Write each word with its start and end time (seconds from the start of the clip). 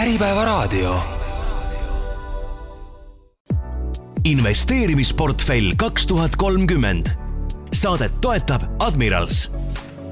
Äripäevaraadio. 0.00 0.94
investeerimisportfell 4.24 5.72
kaks 5.76 6.06
tuhat 6.06 6.36
kolmkümmend. 6.36 7.06
saadet 7.72 8.12
toetab 8.20 8.62
Admirals. 8.78 9.52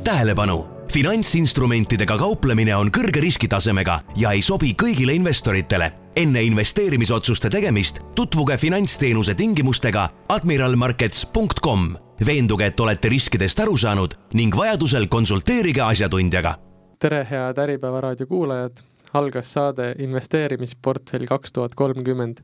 tähelepanu 0.04 0.68
finantsinstrumentidega 0.92 2.18
kauplemine 2.18 2.76
on 2.76 2.90
kõrge 2.98 3.20
riskitasemega 3.20 4.00
ja 4.16 4.30
ei 4.30 4.42
sobi 4.42 4.74
kõigile 4.82 5.12
investoritele. 5.12 5.92
enne 6.16 6.42
investeerimisotsuste 6.42 7.50
tegemist 7.50 8.00
tutvuge 8.14 8.56
finantsteenuse 8.56 9.34
tingimustega 9.34 10.08
admiralmarkets.com. 10.28 11.96
veenduge, 12.26 12.66
et 12.66 12.80
olete 12.80 13.08
riskidest 13.08 13.60
aru 13.60 13.76
saanud 13.76 14.14
ning 14.34 14.56
vajadusel 14.56 15.08
konsulteerige 15.08 15.80
asjatundjaga. 15.80 16.54
tere, 16.98 17.26
head 17.30 17.58
Äripäeva 17.58 18.00
raadio 18.00 18.26
kuulajad. 18.26 18.72
Algas 19.14 19.52
saade 19.52 19.94
Investeerimisportfell 19.98 21.26
kaks 21.26 21.52
tuhat 21.52 21.74
kolmkümmend. 21.74 22.42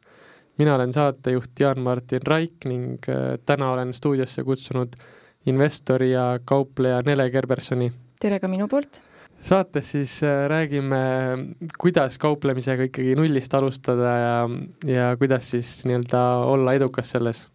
mina 0.58 0.74
olen 0.74 0.92
saatejuht 0.92 1.60
Jaan-Martin 1.60 2.26
Raik 2.26 2.64
ning 2.64 2.98
äh, 3.08 3.38
täna 3.46 3.72
olen 3.72 3.94
stuudiosse 3.94 4.44
kutsunud 4.44 4.96
investori 5.46 6.12
ja 6.12 6.38
kaupleja 6.44 7.02
Nele 7.02 7.30
Gerbersoni 7.30 7.92
tere 8.20 8.38
ka 8.40 8.48
minu 8.48 8.68
poolt! 8.70 9.00
saates 9.44 9.90
siis 9.92 10.12
äh, 10.24 10.46
räägime, 10.48 11.00
kuidas 11.78 12.18
kauplemisega 12.18 12.86
ikkagi 12.88 13.16
nullist 13.18 13.54
alustada 13.54 14.12
ja, 14.20 14.36
ja 14.88 15.10
kuidas 15.20 15.50
siis 15.50 15.82
nii-öelda 15.84 16.22
olla 16.48 16.72
edukas 16.72 17.10
selles. 17.10 17.48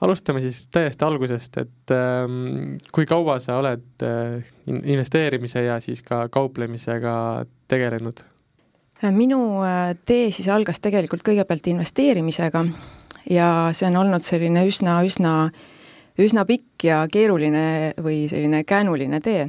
alustame 0.00 0.40
siis 0.40 0.68
täiesti 0.72 1.04
algusest, 1.04 1.56
et 1.58 1.92
ähm, 1.92 2.76
kui 2.92 3.06
kaua 3.06 3.38
sa 3.42 3.58
oled 3.60 4.04
äh, 4.06 4.52
investeerimise 4.66 5.64
ja 5.64 5.80
siis 5.80 6.02
ka 6.02 6.28
kauplemisega 6.28 7.44
tegelenud? 7.70 8.24
minu 9.16 9.40
äh, 9.64 9.94
tee 10.06 10.28
siis 10.34 10.48
algas 10.52 10.80
tegelikult 10.84 11.24
kõigepealt 11.24 11.70
investeerimisega 11.72 12.64
ja 13.32 13.48
see 13.76 13.88
on 13.88 13.96
olnud 14.02 14.26
selline 14.26 14.66
üsna, 14.68 14.98
üsna, 15.06 15.34
üsna 16.20 16.44
pikk 16.48 16.84
ja 16.90 17.06
keeruline 17.12 17.94
või 18.02 18.26
selline 18.28 18.64
käänuline 18.68 19.22
tee 19.24 19.48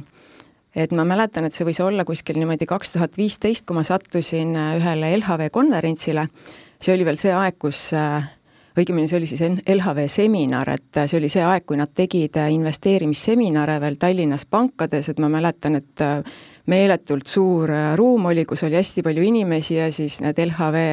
et 0.72 0.92
ma 0.96 1.04
mäletan, 1.04 1.44
et 1.44 1.56
see 1.56 1.66
võis 1.68 1.82
olla 1.84 2.04
kuskil 2.08 2.38
niimoodi 2.40 2.64
kaks 2.68 2.94
tuhat 2.94 3.18
viisteist, 3.20 3.66
kui 3.68 3.76
ma 3.76 3.84
sattusin 3.84 4.56
äh, 4.56 4.76
ühele 4.80 5.12
LHV 5.18 5.50
konverentsile, 5.52 6.28
see 6.80 6.94
oli 6.96 7.04
veel 7.04 7.20
see 7.20 7.34
aeg, 7.36 7.58
kus 7.60 7.90
äh, 7.98 8.30
õigemini 8.78 9.10
see 9.10 9.18
oli 9.18 9.28
siis 9.28 9.42
LHV 9.68 10.06
seminar, 10.08 10.70
et 10.72 11.02
see 11.04 11.18
oli 11.20 11.28
see 11.32 11.44
aeg, 11.44 11.66
kui 11.68 11.76
nad 11.76 11.92
tegid 11.92 12.38
investeerimisseminare 12.54 13.76
veel 13.82 13.98
Tallinnas 14.00 14.46
pankades, 14.48 15.12
et 15.12 15.20
ma 15.20 15.28
mäletan, 15.32 15.76
et 15.82 16.06
meeletult 16.66 17.26
suur 17.26 17.70
ruum 17.98 18.30
oli, 18.30 18.44
kus 18.44 18.62
oli 18.68 18.78
hästi 18.78 19.02
palju 19.02 19.24
inimesi 19.26 19.80
ja 19.80 19.90
siis 19.92 20.20
need 20.22 20.38
LHV 20.38 20.84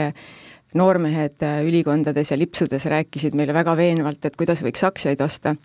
noormehed 0.79 1.45
ülikondades 1.65 2.31
ja 2.31 2.37
lipsudes 2.37 2.85
rääkisid 2.85 3.37
meile 3.37 3.53
väga 3.53 3.73
veenvalt, 3.77 4.25
et 4.25 4.37
kuidas 4.37 4.61
võiks 4.65 4.85
aktsiaid 4.85 5.21
osta 5.25 5.55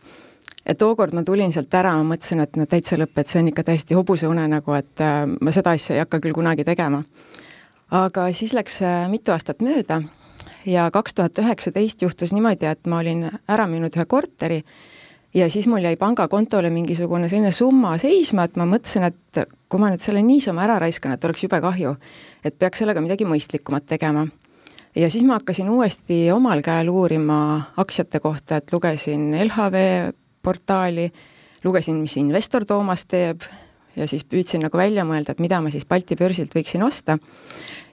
et 0.66 0.78
tookord 0.78 1.14
ma 1.14 1.22
tulin 1.25 1.52
sealt 1.52 1.75
ära, 1.77 1.94
ma 1.98 2.14
mõtlesin, 2.14 2.42
et 2.44 2.56
no 2.56 2.66
täitsa 2.69 2.98
lõpp, 3.00 3.19
et 3.20 3.30
see 3.30 3.42
on 3.42 3.50
ikka 3.50 3.66
täiesti 3.69 3.97
hobuseunenägu, 3.98 4.77
et 4.78 5.05
äh, 5.05 5.22
ma 5.28 5.55
seda 5.55 5.75
asja 5.77 5.97
ei 5.97 6.05
hakka 6.05 6.20
küll 6.25 6.36
kunagi 6.36 6.64
tegema. 6.66 7.02
aga 7.94 8.27
siis 8.32 8.55
läks 8.56 8.80
äh, 8.82 9.05
mitu 9.10 9.32
aastat 9.32 9.60
mööda 9.62 10.02
ja 10.66 10.91
kaks 10.91 11.14
tuhat 11.14 11.38
üheksateist 11.38 12.02
juhtus 12.02 12.32
niimoodi, 12.32 12.66
et 12.66 12.86
ma 12.86 13.02
olin 13.05 13.28
ära 13.48 13.66
müünud 13.69 13.97
ühe 13.97 14.06
korteri 14.08 14.62
ja 15.35 15.51
siis 15.51 15.67
mul 15.67 15.85
jäi 15.85 15.97
pangakontole 15.97 16.71
mingisugune 16.71 17.29
selline 17.29 17.53
summa 17.53 17.97
seisma, 17.99 18.47
et 18.47 18.57
ma 18.57 18.67
mõtlesin, 18.69 19.09
et 19.09 19.45
kui 19.69 19.83
ma 19.83 19.91
nüüd 19.91 20.05
selle 20.05 20.23
niisama 20.23 20.65
ära 20.67 20.79
raiskan, 20.83 21.15
et 21.15 21.25
oleks 21.25 21.45
jube 21.45 21.61
kahju, 21.61 21.97
et 22.45 22.57
peaks 22.59 22.83
sellega 22.83 23.03
midagi 23.05 23.27
mõistlikumat 23.29 23.87
tegema. 23.91 24.27
Ja 24.95 25.11
siis 25.11 25.25
ma 25.27 25.41
hakkasin 25.41 25.71
uuesti 25.75 26.29
omal 26.31 26.62
käel 26.62 26.89
uurima 26.89 27.39
aktsiate 27.83 28.21
kohta, 28.23 28.61
et 28.61 28.73
lugesin 28.73 29.33
LHV 29.43 29.81
portaali, 30.43 31.09
lugesin, 31.65 31.99
mis 31.99 32.15
investor 32.21 32.65
Toomas 32.69 33.03
teeb 33.11 33.43
ja 33.97 34.06
siis 34.10 34.25
püüdsin 34.25 34.65
nagu 34.65 34.78
välja 34.78 35.05
mõelda, 35.06 35.34
et 35.34 35.43
mida 35.43 35.60
ma 35.62 35.72
siis 35.72 35.87
Balti 35.87 36.16
börsilt 36.19 36.55
võiksin 36.55 36.82
osta. 36.87 37.19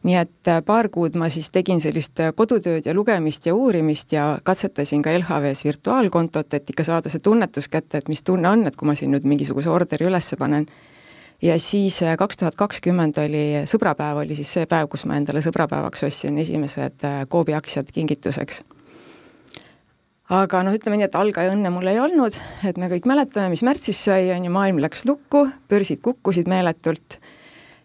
nii 0.04 0.16
et 0.18 0.50
äh, 0.50 0.64
paar 0.66 0.90
kuud 0.90 1.16
ma 1.16 1.30
siis 1.30 1.52
tegin 1.54 1.82
sellist 1.82 2.20
äh, 2.20 2.32
kodutööd 2.36 2.86
ja 2.86 2.94
lugemist 2.94 3.46
ja 3.46 3.54
uurimist 3.56 4.14
ja 4.14 4.40
katsetasin 4.44 5.02
ka 5.06 5.14
LHV-s 5.14 5.66
virtuaalkontot, 5.66 6.54
et 6.54 6.70
ikka 6.70 6.84
saada 6.84 7.10
see 7.10 7.22
tunnetus 7.22 7.68
kätte, 7.70 7.98
et 7.98 8.10
mis 8.10 8.24
tunne 8.24 8.50
on, 8.50 8.66
et 8.68 8.76
kui 8.76 8.90
ma 8.90 8.96
siin 8.96 9.14
nüüd 9.14 9.28
mingisuguse 9.30 9.70
orderi 9.70 10.10
üles 10.10 10.34
panen. 10.40 10.68
ja 11.42 11.60
siis 11.60 12.02
äh, 12.04 12.18
kaks 12.18 12.38
tuhat 12.38 12.56
kakskümmend 12.56 13.18
oli 13.22 13.46
sõbrapäev, 13.66 14.26
oli 14.26 14.36
siis 14.36 14.54
see 14.54 14.66
päev, 14.66 14.90
kus 14.90 15.06
ma 15.06 15.16
endale 15.22 15.42
sõbrapäevaks 15.42 16.08
ostsin 16.08 16.38
esimesed 16.38 17.06
Coopi 17.30 17.54
aktsiad 17.54 17.92
kingituseks 17.94 18.64
aga 20.32 20.64
noh, 20.64 20.76
ütleme 20.76 21.00
nii, 21.00 21.10
et 21.10 21.18
algaja 21.20 21.52
õnne 21.52 21.72
mul 21.74 21.90
ei 21.92 22.00
olnud, 22.00 22.38
et 22.68 22.80
me 22.80 22.88
kõik 22.92 23.08
mäletame, 23.10 23.52
mis 23.52 23.66
märtsis 23.68 24.00
sai, 24.08 24.30
on 24.36 24.48
ju, 24.48 24.54
maailm 24.54 24.80
läks 24.84 25.04
lukku, 25.10 25.48
börsid 25.72 26.02
kukkusid 26.06 26.50
meeletult. 26.52 27.20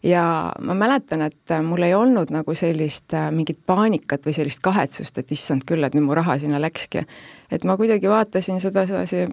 Ja 0.07 0.23
ma 0.63 0.77
mäletan, 0.79 1.25
et 1.27 1.51
mul 1.67 1.83
ei 1.83 1.97
olnud 1.97 2.31
nagu 2.31 2.55
sellist 2.55 3.15
äh, 3.17 3.31
mingit 3.35 3.59
paanikat 3.67 4.29
või 4.29 4.37
sellist 4.37 4.63
kahetsust, 4.63 5.19
et 5.19 5.33
issand 5.35 5.67
küll, 5.67 5.83
et 5.83 5.97
nüüd 5.97 6.07
mu 6.07 6.15
raha 6.15 6.37
sinna 6.39 6.61
läkski. 6.63 7.03
et 7.51 7.65
ma 7.65 7.75
kuidagi 7.81 8.07
vaatasin 8.11 8.61
seda 8.63 8.87
sedasi, 8.87 9.27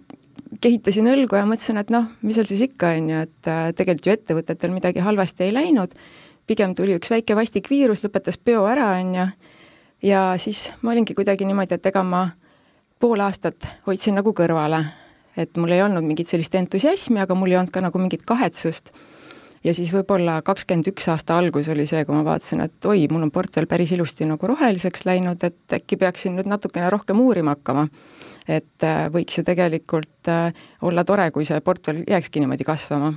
kehitasin 0.64 1.12
õlgu 1.14 1.38
ja 1.38 1.46
mõtlesin, 1.46 1.78
et 1.78 1.94
noh, 1.94 2.08
mis 2.22 2.40
seal 2.40 2.50
siis 2.50 2.66
ikka, 2.66 2.96
on 2.98 3.10
ju, 3.12 3.24
et 3.28 3.52
äh, 3.52 3.66
tegelikult 3.78 4.08
ju 4.08 4.18
ettevõtetel 4.18 4.74
midagi 4.74 5.06
halvasti 5.06 5.46
ei 5.46 5.54
läinud, 5.54 5.94
pigem 6.50 6.74
tuli 6.74 6.98
üks 6.98 7.14
väike 7.14 7.38
vastik 7.38 7.70
viirus, 7.70 8.02
lõpetas 8.02 8.40
peo 8.42 8.66
ära, 8.66 8.96
on 8.98 9.14
ju, 9.20 9.28
ja 10.10 10.32
siis 10.42 10.72
ma 10.82 10.96
olingi 10.96 11.14
kuidagi 11.14 11.46
niimoodi, 11.46 11.78
et 11.78 11.92
ega 11.92 12.02
ma 12.08 12.30
pool 13.04 13.20
aastat 13.20 13.66
hoidsin 13.88 14.16
nagu 14.16 14.32
kõrvale, 14.32 14.80
et 15.36 15.58
mul 15.60 15.74
ei 15.76 15.82
olnud 15.84 16.06
mingit 16.08 16.30
sellist 16.30 16.54
entusiasmi, 16.56 17.20
aga 17.20 17.36
mul 17.36 17.52
ei 17.52 17.58
olnud 17.60 17.74
ka 17.76 17.82
nagu 17.84 18.00
mingit 18.00 18.22
kahetsust. 18.28 18.94
ja 19.64 19.74
siis 19.76 19.92
võib-olla 19.96 20.38
kakskümmend 20.44 20.88
üks 20.92 21.10
aasta 21.12 21.36
algus 21.40 21.68
oli 21.72 21.86
see, 21.88 22.06
kui 22.08 22.16
ma 22.16 22.24
vaatasin, 22.24 22.62
et 22.64 22.88
oi, 22.88 23.08
mul 23.12 23.26
on 23.28 23.32
portfell 23.32 23.68
päris 23.68 23.92
ilusti 23.96 24.28
nagu 24.28 24.48
roheliseks 24.48 25.04
läinud, 25.08 25.44
et 25.44 25.76
äkki 25.80 26.00
peaksin 26.00 26.38
nüüd 26.38 26.48
natukene 26.52 26.88
rohkem 26.96 27.20
uurima 27.20 27.58
hakkama. 27.58 27.90
et 28.48 28.88
äh, 28.88 29.04
võiks 29.12 29.38
ju 29.38 29.44
tegelikult 29.44 30.32
äh, 30.32 30.56
olla 30.82 31.04
tore, 31.04 31.28
kui 31.32 31.44
see 31.46 31.60
portfell 31.60 32.06
jääkski 32.08 32.40
niimoodi 32.40 32.64
kasvama 32.64 33.14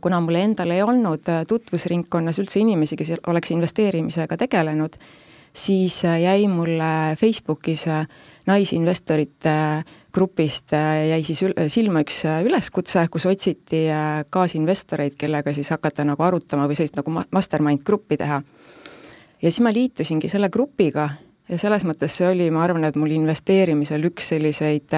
kuna 0.00 0.20
mul 0.24 0.40
endal 0.40 0.72
ei 0.72 0.82
olnud 0.82 1.28
äh, 1.28 1.44
tutvusringkonnas 1.44 2.40
üldse 2.40 2.64
inimesi, 2.64 2.96
kes 2.96 3.12
oleks 3.26 3.52
investeerimisega 3.52 4.40
tegelenud, 4.40 4.96
siis 5.52 6.02
jäi 6.04 6.48
mulle 6.48 7.16
Facebookis 7.20 7.88
naisinvestorite 8.50 9.54
grupist 10.12 10.74
äh, 10.74 11.06
jäi 11.12 11.22
siis 11.24 11.42
ül-, 11.46 11.56
silma 11.70 12.02
üks 12.04 12.24
äh, 12.28 12.40
üleskutse, 12.46 13.06
kus 13.12 13.26
otsiti 13.30 13.84
äh, 13.92 14.22
kaasinvestoreid, 14.30 15.16
kellega 15.18 15.54
siis 15.56 15.70
hakata 15.70 16.04
nagu 16.08 16.24
arutama 16.26 16.66
või 16.68 16.78
sellist 16.78 16.98
nagu 16.98 17.14
mastermind 17.14 17.84
gruppi 17.86 18.18
teha. 18.20 18.42
ja 19.42 19.48
siis 19.48 19.62
ma 19.64 19.72
liitusingi 19.74 20.28
selle 20.28 20.50
grupiga 20.50 21.08
ja 21.48 21.58
selles 21.58 21.86
mõttes 21.86 22.18
see 22.18 22.28
oli, 22.28 22.50
ma 22.50 22.64
arvan, 22.66 22.84
et 22.84 22.98
mul 22.98 23.14
investeerimisel 23.14 24.10
üks 24.10 24.34
selliseid 24.34 24.94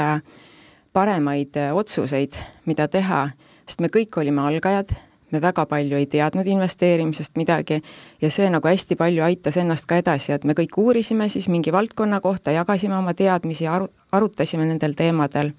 paremaid 0.93 1.57
otsuseid, 1.73 2.37
mida 2.69 2.89
teha, 2.89 3.25
sest 3.67 3.81
me 3.81 3.89
kõik 3.93 4.19
olime 4.21 4.45
algajad 4.45 4.93
me 5.32 5.41
väga 5.43 5.65
palju 5.66 5.97
ei 5.97 6.06
teadnud 6.06 6.47
investeerimisest 6.47 7.37
midagi 7.41 7.81
ja 8.22 8.31
see 8.31 8.50
nagu 8.50 8.69
hästi 8.69 8.97
palju 9.00 9.25
aitas 9.25 9.56
ennast 9.60 9.88
ka 9.91 9.98
edasi, 10.00 10.32
et 10.32 10.44
me 10.44 10.56
kõik 10.59 10.76
uurisime 10.78 11.28
siis 11.32 11.48
mingi 11.48 11.72
valdkonna 11.72 12.20
kohta, 12.20 12.54
jagasime 12.54 12.97
oma 12.97 13.15
teadmisi, 13.15 13.66
aru, 13.69 13.88
arutasime 14.12 14.69
nendel 14.69 14.94
teemadel. 14.98 15.53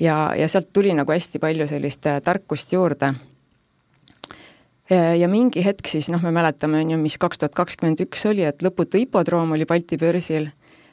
ja, 0.00 0.32
ja 0.36 0.48
sealt 0.48 0.72
tuli 0.72 0.94
nagu 0.94 1.12
hästi 1.12 1.38
palju 1.38 1.68
sellist 1.68 2.06
äh, 2.06 2.20
tarkust 2.22 2.72
juurde. 2.72 3.14
ja 5.18 5.28
mingi 5.28 5.64
hetk 5.64 5.88
siis 5.88 6.10
noh, 6.12 6.22
me 6.22 6.30
mäletame, 6.30 6.80
on 6.80 6.90
ju, 6.90 6.98
mis 6.98 7.18
kaks 7.18 7.38
tuhat 7.38 7.54
kakskümmend 7.54 8.00
üks 8.04 8.26
oli, 8.28 8.44
et 8.44 8.62
lõputu 8.62 9.00
hipodroom 9.00 9.52
oli 9.56 9.64
Balti 9.64 9.96
börsil 9.96 10.50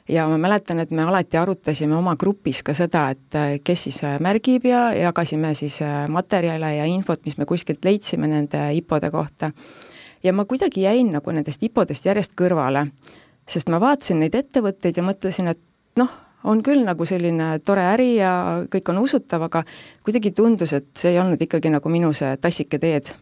ja 0.08 0.26
ma 0.28 0.38
mäletan, 0.38 0.80
et 0.82 0.90
me 0.90 1.02
alati 1.02 1.38
arutasime 1.38 1.96
oma 1.96 2.14
grupis 2.18 2.62
ka 2.66 2.74
seda, 2.74 3.08
et 3.14 3.38
äh, 3.38 3.54
kes 3.64 3.86
siis 3.88 4.02
äh, 4.04 4.18
märgib 4.20 4.66
ja 4.66 4.90
jagasime 4.96 5.54
siis 5.58 5.80
äh, 5.82 6.08
materjale 6.08 6.74
ja 6.76 6.86
infot, 6.88 7.24
mis 7.26 7.38
me 7.38 7.46
kuskilt 7.46 7.84
leidsime 7.84 8.28
nende 8.30 8.64
IPO-de 8.78 9.10
kohta. 9.10 9.52
ja 10.22 10.32
ma 10.32 10.44
kuidagi 10.44 10.82
jäin 10.82 11.12
nagu 11.12 11.30
nendest 11.30 11.62
IPO-dest 11.62 12.06
järjest 12.06 12.36
kõrvale, 12.38 12.86
sest 13.48 13.68
ma 13.68 13.80
vaatasin 13.80 14.20
neid 14.22 14.34
ettevõtteid 14.34 14.96
ja 14.96 15.02
mõtlesin, 15.02 15.48
et 15.48 15.60
noh, 15.98 16.10
on 16.44 16.62
küll 16.62 16.84
nagu 16.84 17.06
selline 17.06 17.58
tore 17.64 17.84
äri 17.86 18.16
ja 18.16 18.62
kõik 18.70 18.90
on 18.90 19.02
usutav, 19.02 19.46
aga 19.46 19.64
kuidagi 20.02 20.30
tundus, 20.30 20.72
et 20.72 20.90
see 20.98 21.14
ei 21.14 21.20
olnud 21.22 21.42
ikkagi 21.42 21.70
nagu 21.70 21.88
minu 21.88 22.12
see 22.14 22.36
tassike 22.42 22.78
teed 22.82 23.14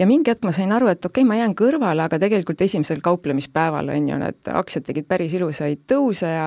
ja 0.00 0.06
mingi 0.08 0.32
hetk 0.32 0.46
ma 0.46 0.52
sain 0.56 0.72
aru, 0.72 0.88
et 0.90 1.04
okei 1.04 1.20
okay,, 1.20 1.28
ma 1.28 1.36
jään 1.36 1.54
kõrvale, 1.58 2.04
aga 2.06 2.18
tegelikult 2.22 2.60
esimesel 2.64 3.02
kauplemispäeval 3.04 3.92
on 3.92 4.08
ju 4.08 4.20
need 4.20 4.52
aktsiad 4.60 4.86
tegid 4.86 5.08
päris 5.10 5.34
ilusaid 5.36 5.84
tõuse 5.90 6.30
ja 6.30 6.46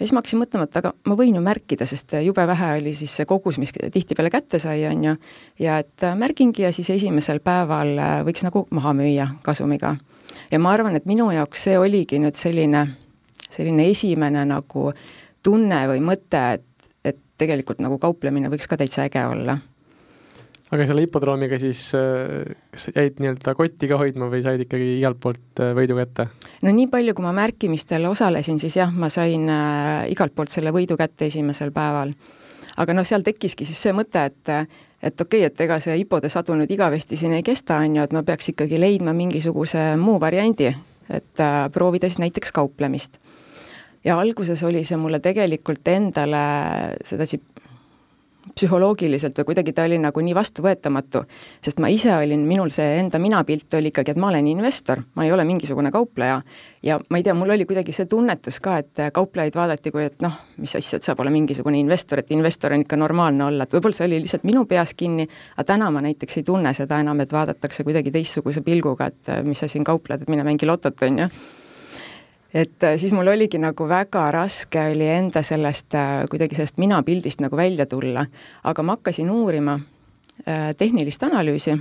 ja 0.00 0.06
siis 0.06 0.14
ma 0.16 0.22
hakkasin 0.22 0.40
mõtlema, 0.40 0.64
et 0.64 0.76
aga 0.80 0.92
ma 1.08 1.16
võin 1.16 1.36
ju 1.36 1.42
märkida, 1.44 1.84
sest 1.88 2.14
jube 2.24 2.44
vähe 2.48 2.70
oli 2.78 2.94
siis 2.96 3.12
see 3.18 3.28
kogus, 3.28 3.58
mis 3.60 3.72
tihtipeale 3.76 4.30
kätte 4.32 4.60
sai, 4.62 4.86
on 4.88 5.04
ju, 5.04 5.16
ja 5.60 5.76
et 5.82 6.06
märgingi 6.16 6.64
ja 6.64 6.72
siis 6.72 6.88
esimesel 6.94 7.42
päeval 7.44 7.96
võiks 8.28 8.44
nagu 8.46 8.64
maha 8.76 8.94
müüa 8.96 9.28
kasumiga. 9.44 9.96
ja 10.50 10.58
ma 10.58 10.72
arvan, 10.72 10.96
et 10.96 11.08
minu 11.08 11.30
jaoks 11.34 11.68
see 11.68 11.78
oligi 11.78 12.20
nüüd 12.20 12.36
selline, 12.36 12.86
selline 13.50 13.88
esimene 13.90 14.44
nagu 14.48 14.92
tunne 15.42 15.82
või 15.88 16.00
mõte, 16.04 16.44
et, 16.56 16.88
et 17.04 17.20
tegelikult 17.38 17.80
nagu 17.80 17.98
kauplemine 17.98 18.48
võiks 18.48 18.68
ka 18.68 18.80
täitsa 18.80 19.04
äge 19.08 19.24
olla 19.26 19.58
aga 20.70 20.86
selle 20.86 21.04
hipodroomiga 21.04 21.58
siis 21.60 21.82
äh, 21.98 22.52
kas 22.70 22.88
jäid 22.94 23.18
nii-öelda 23.22 23.54
kotti 23.58 23.88
ka 23.90 23.98
hoidma 24.00 24.30
või 24.30 24.42
said 24.44 24.62
ikkagi 24.64 24.92
igalt 24.98 25.18
poolt 25.22 25.62
äh, 25.62 25.72
võidu 25.76 25.96
kätte? 25.98 26.28
no 26.62 26.74
nii 26.74 26.90
palju, 26.92 27.14
kui 27.16 27.26
ma 27.26 27.32
märkimistel 27.36 28.06
osalesin, 28.10 28.60
siis 28.62 28.78
jah, 28.78 28.92
ma 28.92 29.10
sain 29.12 29.48
äh, 29.50 30.04
igalt 30.12 30.34
poolt 30.36 30.52
selle 30.54 30.74
võidu 30.74 30.98
kätte 31.00 31.26
esimesel 31.30 31.74
päeval. 31.74 32.14
aga 32.76 32.96
noh, 32.96 33.06
seal 33.06 33.26
tekkiski 33.26 33.66
siis 33.68 33.82
see 33.88 33.96
mõte, 33.96 34.22
et 34.30 34.54
et 35.00 35.20
okei 35.20 35.42
okay,, 35.42 35.48
et 35.48 35.64
ega 35.66 35.80
see 35.80 35.96
hipode 36.02 36.28
sadu 36.30 36.54
nüüd 36.58 36.70
igavesti 36.70 37.16
siin 37.16 37.34
ei 37.38 37.42
kesta, 37.46 37.80
on 37.80 37.96
ju, 37.96 38.04
et 38.06 38.14
ma 38.14 38.22
peaks 38.22 38.52
ikkagi 38.52 38.78
leidma 38.78 39.16
mingisuguse 39.16 39.94
muu 39.98 40.20
variandi, 40.22 40.70
et 41.10 41.42
äh, 41.42 41.64
proovida 41.74 42.10
siis 42.10 42.22
näiteks 42.22 42.54
kauplemist 42.54 43.18
ja 44.04 44.16
alguses 44.16 44.62
oli 44.64 44.84
see 44.86 44.96
mulle 45.00 45.18
tegelikult 45.20 45.88
endale 45.92 46.44
sedasi 47.04 47.40
psühholoogiliselt 48.54 49.36
või 49.38 49.50
kuidagi 49.50 49.72
ta 49.76 49.84
oli 49.88 49.98
nagu 50.00 50.22
nii 50.24 50.34
vastuvõetamatu, 50.36 51.22
sest 51.64 51.80
ma 51.82 51.90
ise 51.92 52.12
olin, 52.14 52.42
minul 52.48 52.72
see 52.74 52.98
enda 52.98 53.20
minapilt 53.22 53.74
oli 53.78 53.92
ikkagi, 53.92 54.14
et 54.14 54.20
ma 54.20 54.30
olen 54.30 54.48
investor, 54.50 55.02
ma 55.16 55.26
ei 55.26 55.32
ole 55.32 55.44
mingisugune 55.48 55.92
kaupleja. 55.94 56.40
ja 56.82 56.98
ma 57.10 57.20
ei 57.20 57.22
tea, 57.22 57.34
mul 57.34 57.50
oli 57.50 57.66
kuidagi 57.68 57.92
see 57.92 58.08
tunnetus 58.10 58.60
ka, 58.60 58.78
et 58.80 59.04
kauplejaid 59.12 59.56
vaadati 59.56 59.92
kui, 59.92 60.04
et 60.08 60.22
noh, 60.24 60.36
mis 60.56 60.74
asja, 60.76 60.96
et 60.96 61.06
saab 61.06 61.20
olla 61.20 61.30
mingisugune 61.30 61.78
investor, 61.78 62.22
et 62.22 62.30
investor 62.36 62.72
on 62.72 62.84
ikka 62.84 62.96
normaalne 62.96 63.44
olla, 63.44 63.64
et 63.64 63.76
võib-olla 63.76 63.96
see 63.96 64.08
oli 64.08 64.20
lihtsalt 64.24 64.44
minu 64.48 64.64
peas 64.66 64.94
kinni, 64.96 65.28
aga 65.56 65.68
täna 65.74 65.90
ma 65.92 66.02
näiteks 66.04 66.40
ei 66.40 66.46
tunne 66.46 66.74
seda 66.74 67.00
enam, 67.00 67.20
et 67.20 67.32
vaadatakse 67.32 67.84
kuidagi 67.84 68.12
teistsuguse 68.14 68.64
pilguga, 68.66 69.10
et 69.12 69.34
mis 69.44 69.60
sa 69.60 69.68
siin 69.68 69.84
kaupled, 69.84 70.22
et 70.22 70.32
mine 70.32 70.46
mängi 70.46 70.68
lotot, 70.68 70.96
on 71.06 71.24
ju 71.24 71.32
et 72.54 72.82
äh, 72.82 72.96
siis 72.96 73.12
mul 73.12 73.28
oligi 73.30 73.58
nagu 73.58 73.88
väga 73.88 74.24
raske 74.34 74.82
oli 74.92 75.06
enda 75.08 75.42
sellest 75.46 75.94
äh, 75.94 76.24
kuidagi 76.30 76.58
sellest 76.58 76.80
minapildist 76.82 77.40
nagu 77.40 77.56
välja 77.56 77.86
tulla, 77.86 78.26
aga 78.64 78.82
ma 78.82 78.96
hakkasin 78.98 79.30
uurima 79.30 79.78
äh, 80.46 80.70
tehnilist 80.76 81.22
analüüsi. 81.22 81.78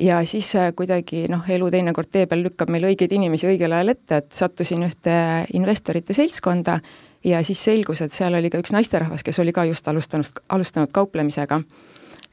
Ja 0.00 0.22
siis 0.24 0.54
kuidagi 0.76 1.26
noh, 1.28 1.44
elu 1.44 1.66
teinekord 1.70 2.08
tee 2.08 2.24
peal 2.26 2.40
lükkab 2.46 2.70
meil 2.72 2.86
õigeid 2.88 3.12
inimesi 3.12 3.50
õigel 3.50 3.74
ajal 3.76 3.92
ette, 3.92 4.22
et 4.22 4.32
sattusin 4.32 4.86
ühte 4.86 5.12
investorite 5.52 6.16
seltskonda 6.16 6.78
ja 7.24 7.42
siis 7.44 7.60
selgus, 7.64 8.00
et 8.00 8.14
seal 8.14 8.34
oli 8.38 8.48
ka 8.48 8.62
üks 8.62 8.72
naisterahvas, 8.72 9.20
kes 9.26 9.42
oli 9.42 9.52
ka 9.52 9.66
just 9.68 9.88
alustanud, 9.92 10.40
alustanud 10.56 10.94
kauplemisega 10.96 11.60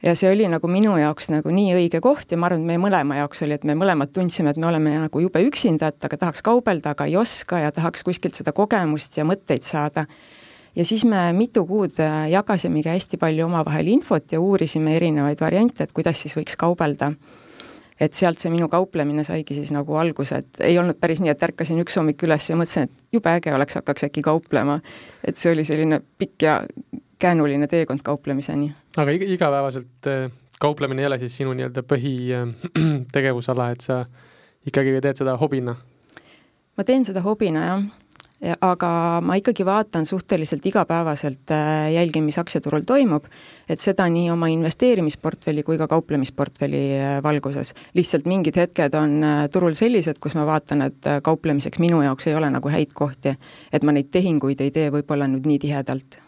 ja 0.02 0.14
see 0.18 0.30
oli 0.30 0.46
nagu 0.50 0.70
minu 0.70 0.94
jaoks 0.98 1.30
nagu 1.32 1.52
nii 1.54 1.74
õige 1.78 2.00
koht 2.04 2.30
ja 2.32 2.38
ma 2.38 2.48
arvan, 2.48 2.62
et 2.62 2.70
meie 2.70 2.82
mõlema 2.82 3.18
jaoks 3.18 3.42
oli, 3.46 3.56
et 3.58 3.64
me 3.68 3.74
mõlemad 3.78 4.12
tundsime, 4.14 4.52
et 4.54 4.60
me 4.60 4.68
oleme 4.70 4.94
nagu 5.04 5.22
jube 5.22 5.42
üksinda, 5.48 5.90
et 5.90 6.08
aga 6.08 6.20
tahaks 6.20 6.44
kaubelda, 6.46 6.94
aga 6.94 7.08
ei 7.10 7.16
oska 7.18 7.62
ja 7.64 7.72
tahaks 7.74 8.06
kuskilt 8.06 8.38
seda 8.38 8.54
kogemust 8.54 9.18
ja 9.18 9.26
mõtteid 9.28 9.66
saada. 9.66 10.06
ja 10.76 10.84
siis 10.84 11.04
me 11.04 11.32
mitu 11.32 11.66
kuud 11.66 11.98
äh, 12.00 12.30
jagasimegi 12.30 12.88
hästi 12.88 13.18
palju 13.18 13.46
omavahel 13.46 13.88
infot 13.88 14.32
ja 14.32 14.40
uurisime 14.40 14.96
erinevaid 14.96 15.40
variante, 15.40 15.84
et 15.84 15.92
kuidas 15.92 16.22
siis 16.22 16.36
võiks 16.36 16.56
kaubelda 16.56 17.12
et 18.00 18.14
sealt 18.14 18.38
see 18.38 18.50
minu 18.54 18.68
kauplemine 18.70 19.24
saigi 19.26 19.56
siis 19.56 19.72
nagu 19.74 19.96
alguse, 19.98 20.38
et 20.38 20.60
ei 20.62 20.78
olnud 20.78 21.00
päris 21.00 21.18
nii, 21.18 21.32
et 21.32 21.42
ärkasin 21.42 21.82
üks 21.82 21.98
hommik 21.98 22.22
üles 22.22 22.46
ja 22.46 22.54
mõtlesin, 22.54 22.86
et 22.86 23.16
jube 23.18 23.32
äge 23.32 23.50
oleks, 23.54 23.74
hakkaks 23.80 24.06
äkki 24.06 24.22
kauplema. 24.22 24.80
et 25.24 25.36
see 25.36 25.50
oli 25.52 25.64
selline 25.66 26.00
pikk 26.18 26.46
ja 26.46 26.60
käänuline 27.18 27.66
teekond 27.66 28.00
kauplemiseni. 28.04 28.72
aga 28.96 29.10
iga, 29.10 29.30
igapäevaselt 29.34 30.06
äh, 30.06 30.30
kauplemine 30.60 31.02
ei 31.02 31.06
ole 31.06 31.18
siis 31.18 31.36
sinu 31.36 31.52
nii-öelda 31.52 31.84
põhitegevusala, 31.92 33.70
et 33.74 33.84
sa 33.84 34.04
ikkagi 34.66 34.98
teed 35.02 35.22
seda 35.24 35.36
hobina? 35.40 35.76
ma 36.76 36.84
teen 36.86 37.06
seda 37.08 37.22
hobina, 37.24 37.64
jah 37.66 37.88
ja,. 38.42 38.54
aga 38.62 38.90
ma 39.24 39.34
ikkagi 39.38 39.66
vaatan 39.66 40.06
suhteliselt 40.06 40.66
igapäevaselt, 40.66 41.50
äh, 41.50 41.88
jälgin, 41.94 42.24
mis 42.24 42.38
aktsiaturul 42.38 42.86
toimub, 42.86 43.26
et 43.68 43.82
seda 43.82 44.06
nii 44.12 44.30
oma 44.30 44.46
investeerimisportfelli 44.54 45.66
kui 45.66 45.78
ka 45.78 45.88
kauplemisportfelli 45.90 46.84
äh, 47.00 47.16
valguses. 47.22 47.74
lihtsalt 47.98 48.30
mingid 48.30 48.56
hetked 48.62 48.94
on 48.94 49.18
turul 49.52 49.74
sellised, 49.74 50.22
kus 50.22 50.38
ma 50.38 50.46
vaatan, 50.46 50.86
et 50.86 51.10
kauplemiseks 51.22 51.82
minu 51.82 52.02
jaoks 52.06 52.30
ei 52.30 52.38
ole 52.38 52.50
nagu 52.54 52.70
häid 52.70 52.94
kohti. 52.94 53.34
et 53.72 53.82
ma 53.82 53.92
neid 53.92 54.14
tehinguid 54.14 54.60
ei 54.60 54.70
tee 54.70 54.90
võib-olla 54.94 55.26
nüüd 55.26 55.46
nii 55.46 55.58
tihedalt 55.66 56.22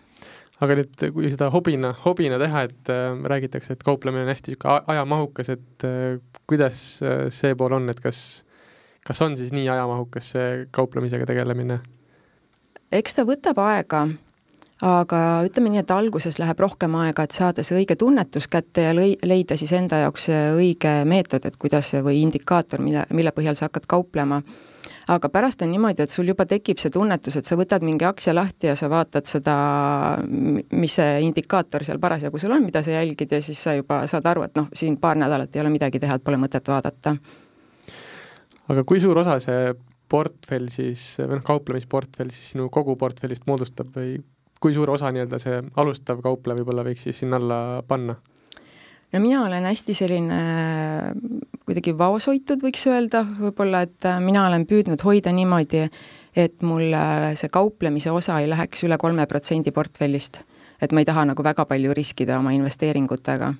aga 0.60 0.76
nüüd, 0.76 1.04
kui 1.14 1.30
seda 1.32 1.48
hobina, 1.54 1.92
hobina 2.04 2.38
teha, 2.40 2.64
et 2.68 2.92
äh, 2.92 3.12
räägitakse, 3.32 3.76
et 3.76 3.84
kauplemine 3.86 4.26
on 4.26 4.32
hästi 4.32 4.54
niisugune 4.54 4.80
ajamahukas, 4.92 5.52
et 5.56 5.86
äh, 5.88 6.18
kuidas 6.50 6.82
äh, 7.04 7.28
see 7.34 7.56
pool 7.58 7.78
on, 7.78 7.88
et 7.92 8.00
kas, 8.04 8.42
kas 9.06 9.22
on 9.24 9.38
siis 9.40 9.54
nii 9.56 9.68
ajamahukas 9.72 10.34
see 10.36 10.50
kauplemisega 10.76 11.28
tegelemine? 11.30 11.80
eks 12.92 13.14
ta 13.14 13.22
võtab 13.22 13.60
aega, 13.62 14.02
aga 14.84 15.20
ütleme 15.46 15.70
nii, 15.72 15.84
et 15.84 15.92
alguses 15.94 16.40
läheb 16.42 16.60
rohkem 16.60 16.96
aega, 16.98 17.24
et 17.24 17.36
saada 17.36 17.64
see 17.64 17.78
õige 17.78 17.96
tunnetus 17.96 18.50
kätte 18.50 18.88
ja 18.88 18.96
lõi-, 18.96 19.16
leida 19.24 19.56
siis 19.56 19.72
enda 19.78 20.02
jaoks 20.02 20.26
õige 20.58 20.96
meetod, 21.08 21.46
et 21.46 21.56
kuidas 21.60 21.94
või 22.02 22.24
indikaator, 22.24 22.82
mille, 22.82 23.06
mille 23.14 23.32
põhjal 23.36 23.56
sa 23.56 23.70
hakkad 23.70 23.86
kauplema 23.88 24.42
aga 25.10 25.28
pärast 25.32 25.62
on 25.62 25.70
niimoodi, 25.72 26.04
et 26.04 26.12
sul 26.12 26.30
juba 26.30 26.46
tekib 26.48 26.80
see 26.82 26.92
tunnetus, 26.94 27.36
et 27.40 27.48
sa 27.48 27.58
võtad 27.58 27.84
mingi 27.86 28.06
aktsia 28.08 28.34
lahti 28.36 28.70
ja 28.70 28.76
sa 28.78 28.90
vaatad 28.92 29.28
seda, 29.30 29.56
mis 30.26 30.96
see 30.98 31.20
indikaator 31.26 31.84
seal 31.86 32.00
parasjagu 32.02 32.40
sul 32.40 32.54
on, 32.56 32.64
mida 32.66 32.82
sa 32.86 32.94
jälgid 32.94 33.36
ja 33.36 33.42
siis 33.44 33.62
sa 33.62 33.76
juba 33.78 34.02
saad 34.10 34.26
aru, 34.30 34.46
et 34.48 34.58
noh, 34.58 34.70
siin 34.76 34.98
paar 35.00 35.18
nädalat 35.20 35.56
ei 35.56 35.62
ole 35.64 35.72
midagi 35.74 36.02
teha, 36.02 36.18
et 36.18 36.24
pole 36.26 36.40
mõtet 36.40 36.68
vaadata. 36.68 37.16
aga 38.70 38.84
kui 38.84 39.00
suur 39.02 39.18
osa 39.18 39.38
see 39.42 39.72
portfell 40.10 40.68
siis, 40.72 41.14
või 41.22 41.38
noh, 41.38 41.46
kauplemisportfell 41.46 42.34
siis 42.34 42.52
sinu 42.54 42.68
kogu 42.72 42.96
portfellist 42.98 43.46
moodustab 43.46 43.92
või 43.94 44.18
kui 44.60 44.74
suur 44.76 44.90
osa 44.92 45.10
nii-öelda 45.14 45.38
see 45.40 45.62
alustav 45.80 46.20
kaupleja 46.24 46.60
võib-olla 46.60 46.84
võiks 46.86 47.06
siis 47.06 47.22
sinna 47.22 47.40
alla 47.40 47.60
panna? 47.86 48.18
No 49.12 49.20
mina 49.20 49.44
olen 49.46 49.66
hästi 49.66 49.94
selline 49.96 50.40
kuidagi 51.70 51.94
vaoshoitud, 51.98 52.62
võiks 52.64 52.82
öelda, 52.90 53.22
võib-olla 53.38 53.84
et 53.86 54.08
äh, 54.08 54.18
mina 54.22 54.46
olen 54.48 54.66
püüdnud 54.68 55.02
hoida 55.06 55.32
niimoodi, 55.34 55.84
et 56.38 56.62
mul 56.66 56.94
äh, 56.96 57.30
see 57.38 57.50
kauplemise 57.52 58.12
osa 58.14 58.40
ei 58.42 58.48
läheks 58.50 58.84
üle 58.86 58.98
kolme 59.00 59.26
protsendi 59.30 59.74
portfellist. 59.74 60.44
et 60.80 60.92
ma 60.96 61.02
ei 61.02 61.04
taha 61.04 61.26
nagu 61.28 61.44
väga 61.44 61.66
palju 61.68 61.92
riskida 61.92 62.38
oma 62.38 62.54
investeeringutega. 62.56 63.54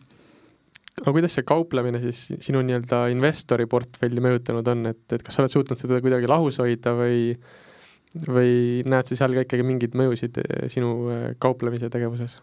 aga 1.01 1.13
kuidas 1.13 1.35
see 1.39 1.47
kauplemine 1.47 2.01
siis 2.03 2.29
sinu 2.41 2.63
nii-öelda 2.67 3.07
investori 3.15 3.67
portfelli 3.67 4.21
mõjutanud 4.21 4.71
on, 4.75 4.87
et, 4.95 5.05
et 5.13 5.23
kas 5.23 5.37
sa 5.37 5.43
oled 5.43 5.55
suutnud 5.55 5.79
seda 5.79 6.01
kuidagi 6.01 6.31
lahus 6.31 6.59
hoida 6.63 6.95
või 6.99 7.35
või 8.27 8.83
näed 8.91 9.07
sa 9.07 9.15
seal 9.15 9.37
ka 9.37 9.45
ikkagi 9.47 9.67
mingeid 9.67 9.95
mõjusid 9.95 10.41
äh, 10.43 10.65
sinu 10.73 10.97
kauplemise 11.39 11.91
tegevuses? 11.93 12.41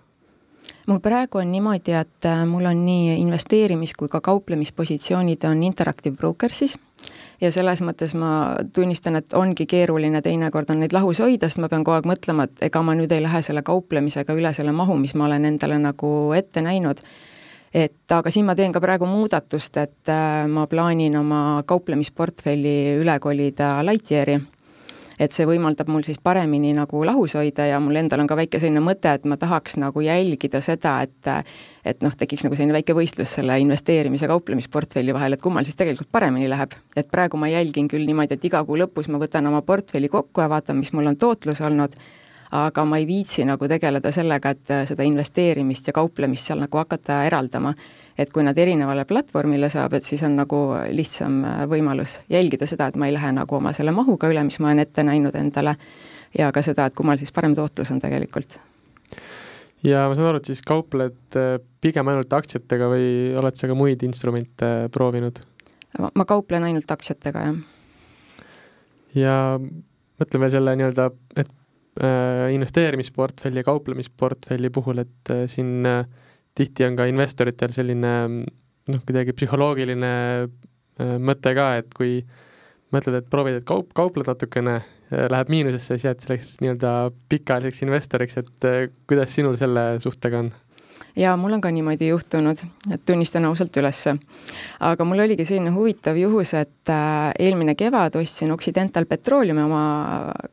Mul 0.87 0.99
praegu 1.03 1.37
on 1.37 1.51
niimoodi, 1.51 1.93
et 1.93 2.25
äh, 2.25 2.45
mul 2.47 2.65
on 2.65 2.85
nii 2.85 3.17
investeerimis- 3.21 3.95
kui 3.97 4.07
ka 4.07 4.21
kauplemispositsioonid 4.21 5.43
on 5.49 5.63
Interactive 5.63 6.15
Brokersis 6.15 6.77
ja 7.41 7.51
selles 7.51 7.81
mõttes 7.85 8.15
ma 8.17 8.55
tunnistan, 8.73 9.19
et 9.19 9.33
ongi 9.33 9.67
keeruline 9.69 10.21
teinekord 10.21 10.69
on 10.73 10.81
neid 10.81 10.95
lahus 10.95 11.19
hoida, 11.21 11.49
sest 11.49 11.61
ma 11.61 11.69
pean 11.69 11.83
kogu 11.83 11.99
aeg 11.99 12.09
mõtlema, 12.09 12.47
et 12.47 12.67
ega 12.69 12.81
ma 12.81 12.95
nüüd 12.97 13.11
ei 13.11 13.21
lähe 13.23 13.41
selle 13.45 13.61
kauplemisega 13.67 14.33
üle 14.33 14.53
selle 14.53 14.71
mahu, 14.71 14.97
mis 14.97 15.15
ma 15.15 15.27
olen 15.27 15.45
endale 15.51 15.79
nagu 15.79 16.11
ette 16.37 16.63
näinud. 16.65 17.03
et 17.73 18.11
aga 18.11 18.31
siin 18.31 18.45
ma 18.45 18.55
teen 18.55 18.71
ka 18.71 18.79
praegu 18.81 19.05
muudatust, 19.05 19.77
et 19.77 20.09
äh, 20.09 20.47
ma 20.47 20.67
plaanin 20.67 21.17
oma 21.19 21.63
kauplemisportfelli 21.67 22.95
üle 23.03 23.19
kolida 23.19 23.83
Lightyeari 23.83 24.39
et 25.19 25.33
see 25.33 25.47
võimaldab 25.49 25.89
mul 25.89 26.05
siis 26.05 26.19
paremini 26.23 26.73
nagu 26.77 27.01
lahus 27.05 27.33
hoida 27.37 27.65
ja 27.69 27.79
mul 27.81 27.97
endal 28.01 28.21
on 28.23 28.29
ka 28.29 28.37
väike 28.37 28.59
selline 28.61 28.83
mõte, 28.85 29.13
et 29.17 29.25
ma 29.25 29.37
tahaks 29.39 29.77
nagu 29.81 30.03
jälgida 30.05 30.61
seda, 30.61 30.99
et 31.05 31.31
et 31.87 32.03
noh, 32.03 32.11
tekiks 32.11 32.43
nagu 32.43 32.55
selline 32.57 32.75
väike 32.75 32.93
võistlus 32.97 33.37
selle 33.37 33.55
investeerimise 33.63 34.27
kauplemisportfelli 34.27 35.13
vahel, 35.15 35.37
et 35.37 35.41
kummal 35.41 35.65
siis 35.65 35.77
tegelikult 35.79 36.11
paremini 36.11 36.49
läheb. 36.49 36.75
et 36.95 37.09
praegu 37.11 37.37
ma 37.37 37.47
jälgin 37.47 37.87
küll 37.87 38.05
niimoodi, 38.05 38.33
et 38.33 38.45
iga 38.45 38.63
kuu 38.65 38.77
lõpus 38.77 39.09
ma 39.09 39.17
võtan 39.17 39.47
oma 39.47 39.61
portfelli 39.61 40.09
kokku 40.09 40.41
ja 40.41 40.49
vaatan, 40.49 40.77
mis 40.77 40.93
mul 40.93 41.07
on 41.07 41.17
tootlus 41.17 41.61
olnud, 41.61 41.95
aga 42.51 42.85
ma 42.85 42.97
ei 42.97 43.07
viitsi 43.07 43.45
nagu 43.45 43.67
tegeleda 43.67 44.11
sellega, 44.11 44.49
et 44.49 44.75
seda 44.87 45.03
investeerimist 45.03 45.87
ja 45.87 45.93
kauplemist 45.93 46.47
seal 46.47 46.59
nagu 46.59 46.77
hakata 46.77 47.23
eraldama 47.27 47.73
et 48.17 48.31
kui 48.33 48.43
nad 48.45 48.57
erinevale 48.57 49.05
platvormile 49.05 49.69
saab, 49.69 49.93
et 49.97 50.05
siis 50.05 50.23
on 50.25 50.37
nagu 50.39 50.61
lihtsam 50.93 51.41
äh, 51.45 51.63
võimalus 51.69 52.17
jälgida 52.33 52.67
seda, 52.69 52.89
et 52.89 52.97
ma 52.97 53.09
ei 53.09 53.15
lähe 53.15 53.31
nagu 53.35 53.59
oma 53.59 53.73
selle 53.77 53.93
mahuga 53.95 54.31
üle, 54.31 54.43
mis 54.47 54.59
ma 54.63 54.71
olen 54.71 54.83
ette 54.85 55.05
näinud 55.05 55.37
endale, 55.37 55.77
ja 56.37 56.49
ka 56.53 56.63
seda, 56.65 56.87
et 56.87 56.97
kummal 56.97 57.19
siis 57.21 57.33
parem 57.35 57.55
tootlus 57.57 57.91
on 57.93 58.01
tegelikult. 58.03 58.59
ja 59.85 60.07
ma 60.09 60.17
saan 60.17 60.31
aru, 60.31 60.41
et 60.41 60.49
siis 60.49 60.63
kaupled 60.65 61.37
äh, 61.37 61.57
pigem 61.81 62.09
ainult 62.09 62.33
aktsiatega 62.33 62.89
või 62.91 63.09
oled 63.37 63.59
sa 63.59 63.69
ka 63.69 63.77
muid 63.77 64.03
instrumente 64.07 64.71
proovinud? 64.93 65.43
ma 65.97 66.25
kauplen 66.29 66.65
ainult 66.67 66.91
aktsiatega, 66.91 67.45
jah. 67.47 68.41
ja 69.17 69.37
mõtleme 70.17 70.49
selle 70.53 70.73
nii-öelda, 70.77 71.11
et 71.37 71.53
äh, 72.01 72.47
investeerimisportfelli 72.55 73.61
ja 73.61 73.67
kauplemisportfelli 73.67 74.73
puhul, 74.73 75.05
et 75.05 75.33
äh, 75.33 75.45
siin 75.51 75.85
äh, 75.85 76.05
tihti 76.57 76.87
on 76.87 76.97
ka 76.97 77.07
investoritel 77.09 77.73
selline 77.75 78.13
noh, 78.91 79.01
kuidagi 79.05 79.35
psühholoogiline 79.37 80.11
äh, 80.43 81.15
mõte 81.19 81.53
ka, 81.57 81.71
et 81.81 81.89
kui 81.97 82.21
mõtled, 82.93 83.19
et 83.19 83.31
proovid, 83.31 83.59
et 83.59 83.67
kaup, 83.67 83.91
kaupled 83.97 84.29
natukene, 84.29 84.79
äh, 85.11 85.25
läheb 85.31 85.51
miinusesse, 85.53 85.95
siis 85.95 86.07
jääd 86.07 86.23
selleks 86.23 86.55
nii-öelda 86.63 86.93
pikaajaliseks 87.31 87.83
investoriks, 87.85 88.39
et 88.41 88.69
äh, 88.69 88.79
kuidas 89.09 89.35
sinul 89.35 89.59
selle 89.59 89.89
suhtega 90.03 90.45
on? 90.45 90.53
jaa, 91.17 91.33
mul 91.37 91.55
on 91.57 91.61
ka 91.61 91.69
niimoodi 91.73 92.11
juhtunud, 92.11 92.61
et 92.93 93.01
tunnistan 93.05 93.45
ausalt 93.49 93.75
ülesse. 93.81 94.15
aga 94.85 95.05
mul 95.05 95.23
oligi 95.25 95.45
selline 95.45 95.73
huvitav 95.73 96.17
juhus, 96.17 96.53
et 96.57 96.93
eelmine 97.39 97.73
kevad 97.77 98.17
ostsin 98.17 98.53
Occidental 98.53 99.05
Petroleumi 99.09 99.65
oma 99.65 99.81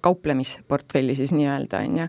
kauplemisportfelli 0.05 1.17
siis 1.17 1.33
nii-öelda, 1.37 1.85
on 1.85 2.01
ju 2.03 2.09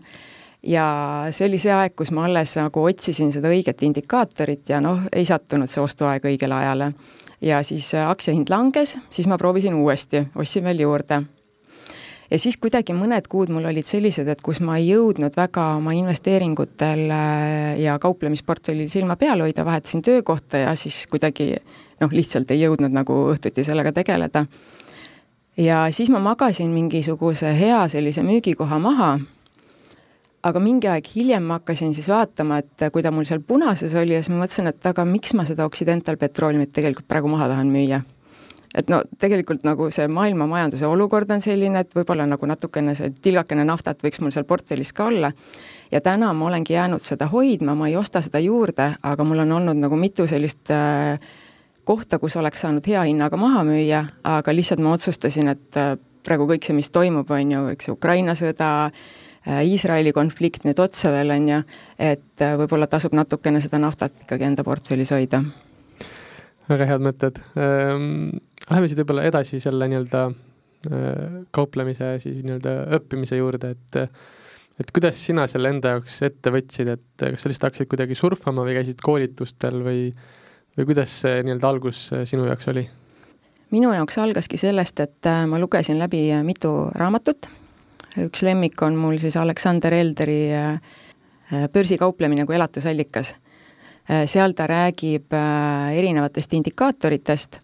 ja 0.66 0.86
see 1.30 1.46
oli 1.46 1.58
see 1.62 1.72
aeg, 1.74 1.94
kus 1.96 2.10
ma 2.14 2.26
alles 2.26 2.56
nagu 2.58 2.82
otsisin 2.88 3.30
seda 3.34 3.50
õiget 3.52 3.84
indikaatorit 3.86 4.72
ja 4.72 4.80
noh, 4.82 5.06
ei 5.14 5.26
sattunud 5.28 5.70
see 5.70 5.82
ostuaeg 5.82 6.26
õigele 6.26 6.58
ajale. 6.58 6.92
ja 7.40 7.62
siis 7.62 7.92
äh, 7.94 8.08
aktsiahind 8.10 8.50
langes, 8.50 8.96
siis 9.10 9.28
ma 9.28 9.38
proovisin 9.38 9.74
uuesti, 9.74 10.26
ostsin 10.36 10.64
veel 10.64 10.80
juurde. 10.82 11.22
ja 12.30 12.38
siis 12.38 12.56
kuidagi 12.56 12.96
mõned 12.96 13.28
kuud 13.30 13.52
mul 13.54 13.68
olid 13.70 13.86
sellised, 13.86 14.28
et 14.28 14.42
kus 14.42 14.60
ma 14.60 14.78
ei 14.80 14.88
jõudnud 14.90 15.36
väga 15.36 15.68
oma 15.76 15.94
investeeringutel 15.94 17.06
ja 17.78 17.98
kauplemisportfellil 18.02 18.90
silma 18.90 19.16
peal 19.16 19.40
hoida, 19.40 19.64
vahetasin 19.64 20.02
töökohta 20.02 20.64
ja 20.66 20.74
siis 20.74 21.06
kuidagi 21.06 21.54
noh, 22.00 22.10
lihtsalt 22.10 22.50
ei 22.50 22.64
jõudnud 22.64 22.92
nagu 22.92 23.20
õhtuti 23.30 23.64
sellega 23.64 23.92
tegeleda. 23.92 24.46
ja 25.56 25.86
siis 25.90 26.10
ma 26.10 26.18
magasin 26.18 26.74
mingisuguse 26.74 27.54
hea 27.54 27.86
sellise 27.88 28.26
müügikoha 28.26 28.82
maha 28.82 29.14
aga 30.46 30.62
mingi 30.62 30.88
aeg 30.90 31.06
hiljem 31.14 31.46
ma 31.48 31.60
hakkasin 31.60 31.94
siis 31.96 32.08
vaatama, 32.10 32.60
et 32.62 32.88
kui 32.92 33.04
ta 33.04 33.12
mul 33.14 33.26
seal 33.28 33.42
punases 33.46 33.94
oli 33.98 34.14
ja 34.14 34.22
siis 34.22 34.32
ma 34.34 34.44
mõtlesin, 34.44 34.70
et 34.70 34.90
aga 34.90 35.06
miks 35.08 35.34
ma 35.38 35.46
seda 35.48 35.66
Occidental 35.66 36.18
Petroleumit 36.20 36.74
tegelikult 36.74 37.08
praegu 37.10 37.30
maha 37.32 37.48
tahan 37.52 37.72
müüa. 37.72 38.02
et 38.76 38.90
no 38.92 38.98
tegelikult 39.18 39.62
nagu 39.64 39.86
see 39.94 40.04
maailma 40.08 40.44
majanduse 40.46 40.86
olukord 40.86 41.30
on 41.32 41.40
selline, 41.40 41.80
et 41.80 41.94
võib-olla 41.96 42.26
nagu 42.28 42.46
natukene 42.46 42.94
see 42.94 43.08
tilgakene 43.24 43.64
naftat 43.64 44.02
võiks 44.04 44.20
mul 44.20 44.34
seal 44.34 44.44
portfellis 44.44 44.92
ka 44.92 45.06
olla, 45.06 45.32
ja 45.90 46.00
täna 46.00 46.32
ma 46.32 46.46
olengi 46.50 46.76
jäänud 46.76 47.02
seda 47.02 47.30
hoidma, 47.32 47.74
ma 47.74 47.88
ei 47.88 47.96
osta 47.96 48.20
seda 48.22 48.42
juurde, 48.42 48.90
aga 49.02 49.24
mul 49.24 49.46
on 49.46 49.52
olnud 49.60 49.80
nagu 49.80 49.96
mitu 49.96 50.26
sellist 50.28 50.70
äh, 50.70 51.16
kohta, 51.84 52.18
kus 52.18 52.36
oleks 52.36 52.66
saanud 52.66 52.86
hea 52.86 53.06
hinnaga 53.08 53.40
maha 53.40 53.64
müüa, 53.64 54.04
aga 54.24 54.52
lihtsalt 54.52 54.82
ma 54.84 54.92
otsustasin, 54.92 55.54
et 55.54 55.80
äh, 55.80 55.94
praegu 56.26 56.44
kõik 56.50 56.66
see, 56.66 56.76
mis 56.76 56.92
toimub, 56.92 57.30
on 57.30 57.56
ju, 57.56 57.68
eks 57.72 57.94
Ukraina 57.94 58.34
sõda, 58.36 58.90
Äh, 58.90 59.25
Iisraeli 59.46 60.10
konflikt 60.14 60.64
nüüd 60.66 60.80
otsa 60.82 61.12
veel, 61.14 61.30
on 61.30 61.44
ju, 61.50 61.60
et 62.02 62.42
äh, 62.42 62.56
võib-olla 62.58 62.88
tasub 62.90 63.14
natukene 63.14 63.60
seda 63.62 63.78
naftat 63.78 64.24
ikkagi 64.24 64.48
enda 64.48 64.64
portfellis 64.66 65.12
hoida. 65.14 65.42
väga 66.68 66.90
head 66.90 67.06
mõtted 67.06 67.40
ähm,. 67.54 68.42
Läheme 68.66 68.88
siit 68.90 68.98
võib-olla 68.98 69.22
edasi 69.28 69.60
selle 69.62 69.86
nii-öelda 69.86 70.20
äh, 70.26 71.36
kauplemise 71.54 72.16
siis 72.18 72.40
nii-öelda 72.42 72.72
õppimise 72.98 73.38
juurde, 73.38 73.76
et 73.76 74.00
et 74.76 74.90
kuidas 74.92 75.20
sina 75.22 75.44
selle 75.48 75.70
enda 75.70 75.94
jaoks 75.94 76.18
ette 76.26 76.50
võtsid, 76.52 76.90
et 76.96 77.22
kas 77.22 77.44
sa 77.44 77.48
lihtsalt 77.48 77.68
hakkasid 77.70 77.88
kuidagi 77.92 78.18
surfama 78.18 78.64
või 78.66 78.74
käisid 78.80 78.98
koolitustel 79.00 79.78
või 79.86 80.08
või 80.76 80.88
kuidas 80.90 81.14
see 81.22 81.38
nii-öelda 81.46 81.70
algus 81.70 82.08
sinu 82.26 82.48
jaoks 82.50 82.72
oli? 82.74 82.82
minu 83.70 83.94
jaoks 83.94 84.18
algaski 84.18 84.58
sellest, 84.58 85.00
et 85.06 85.30
ma 85.46 85.62
lugesin 85.62 86.02
läbi 86.02 86.26
mitu 86.42 86.74
raamatut 86.98 87.46
üks 88.24 88.44
lemmik 88.46 88.80
on 88.82 88.96
mul 88.98 89.18
siis 89.20 89.36
Aleksander 89.36 89.94
Elderi 89.94 90.40
äh, 90.54 90.72
äh, 91.52 91.68
börsikauplemine 91.72 92.46
kui 92.46 92.56
elatusallikas. 92.56 93.34
Äh, 94.10 94.24
seal 94.30 94.56
ta 94.56 94.68
räägib 94.70 95.34
erinevatest 95.96 96.52
indikaatoritest 96.52 97.60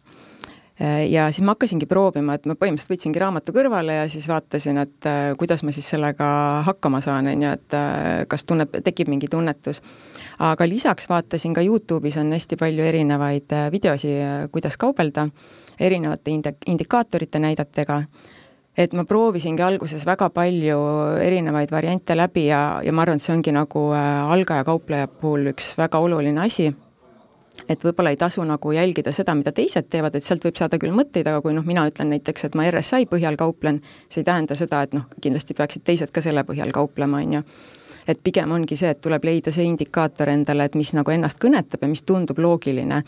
ja 1.08 1.28
siis 1.30 1.44
ma 1.46 1.52
hakkasingi 1.52 1.86
proovima, 1.86 2.34
et 2.34 2.46
ma 2.48 2.56
põhimõtteliselt 2.58 2.90
võtsingi 2.90 3.20
raamatu 3.20 3.52
kõrvale 3.54 4.00
ja 4.00 4.06
siis 4.10 4.24
vaatasin, 4.26 4.80
et 4.82 5.06
kuidas 5.38 5.62
ma 5.62 5.70
siis 5.70 5.86
sellega 5.92 6.26
hakkama 6.66 6.98
saan, 7.04 7.28
on 7.30 7.44
ju, 7.44 7.52
et 7.54 7.76
kas 8.26 8.42
tunneb, 8.48 8.74
tekib 8.82 9.12
mingi 9.12 9.28
tunnetus. 9.30 9.78
aga 10.42 10.66
lisaks 10.66 11.06
vaatasin 11.12 11.54
ka 11.54 11.62
Youtube'is 11.62 12.18
on 12.18 12.32
hästi 12.34 12.58
palju 12.58 12.88
erinevaid 12.88 13.54
videosi, 13.70 14.16
kuidas 14.50 14.80
kaubelda, 14.80 15.28
erinevate 15.78 16.34
indi-, 16.34 16.56
indikaatorite 16.66 17.38
näidetega 17.38 18.02
et 18.76 18.94
ma 18.96 19.04
proovisingi 19.04 19.62
alguses 19.64 20.06
väga 20.08 20.30
palju 20.32 20.78
erinevaid 21.20 21.72
variante 21.72 22.16
läbi 22.16 22.46
ja, 22.48 22.62
ja 22.84 22.92
ma 22.92 23.04
arvan, 23.04 23.20
et 23.20 23.26
see 23.26 23.34
ongi 23.34 23.52
nagu 23.52 23.90
äh, 23.92 24.32
algaja 24.32 24.64
kaupleja 24.64 25.10
puhul 25.12 25.52
üks 25.52 25.74
väga 25.76 26.00
oluline 26.00 26.40
asi, 26.40 26.70
et 27.68 27.84
võib-olla 27.84 28.14
ei 28.14 28.16
tasu 28.20 28.44
nagu 28.48 28.72
jälgida 28.72 29.12
seda, 29.12 29.34
mida 29.36 29.52
teised 29.52 29.90
teevad, 29.92 30.16
et 30.16 30.24
sealt 30.24 30.44
võib 30.46 30.56
saada 30.56 30.80
küll 30.80 30.94
mõtteid, 30.96 31.28
aga 31.28 31.42
kui 31.44 31.52
noh, 31.56 31.66
mina 31.66 31.84
ütlen 31.90 32.08
näiteks, 32.14 32.48
et 32.48 32.56
ma 32.58 32.64
RSI 32.70 33.06
põhjal 33.10 33.36
kauplen, 33.40 33.82
see 34.08 34.22
ei 34.22 34.28
tähenda 34.30 34.56
seda, 34.58 34.82
et 34.86 34.96
noh, 34.96 35.06
kindlasti 35.20 35.56
peaksid 35.58 35.84
teised 35.84 36.14
ka 36.14 36.24
selle 36.24 36.46
põhjal 36.48 36.72
kauplema, 36.74 37.20
on 37.20 37.38
ju. 37.38 37.44
et 38.08 38.18
pigem 38.24 38.50
ongi 38.50 38.76
see, 38.76 38.90
et 38.90 39.00
tuleb 39.00 39.24
leida 39.24 39.52
see 39.54 39.68
indikaator 39.68 40.32
endale, 40.32 40.64
et 40.64 40.74
mis 40.74 40.90
nagu 40.96 41.12
ennast 41.12 41.38
kõnetab 41.38 41.84
ja 41.84 41.92
mis 41.92 42.02
tundub 42.02 42.38
loogiline. 42.38 43.02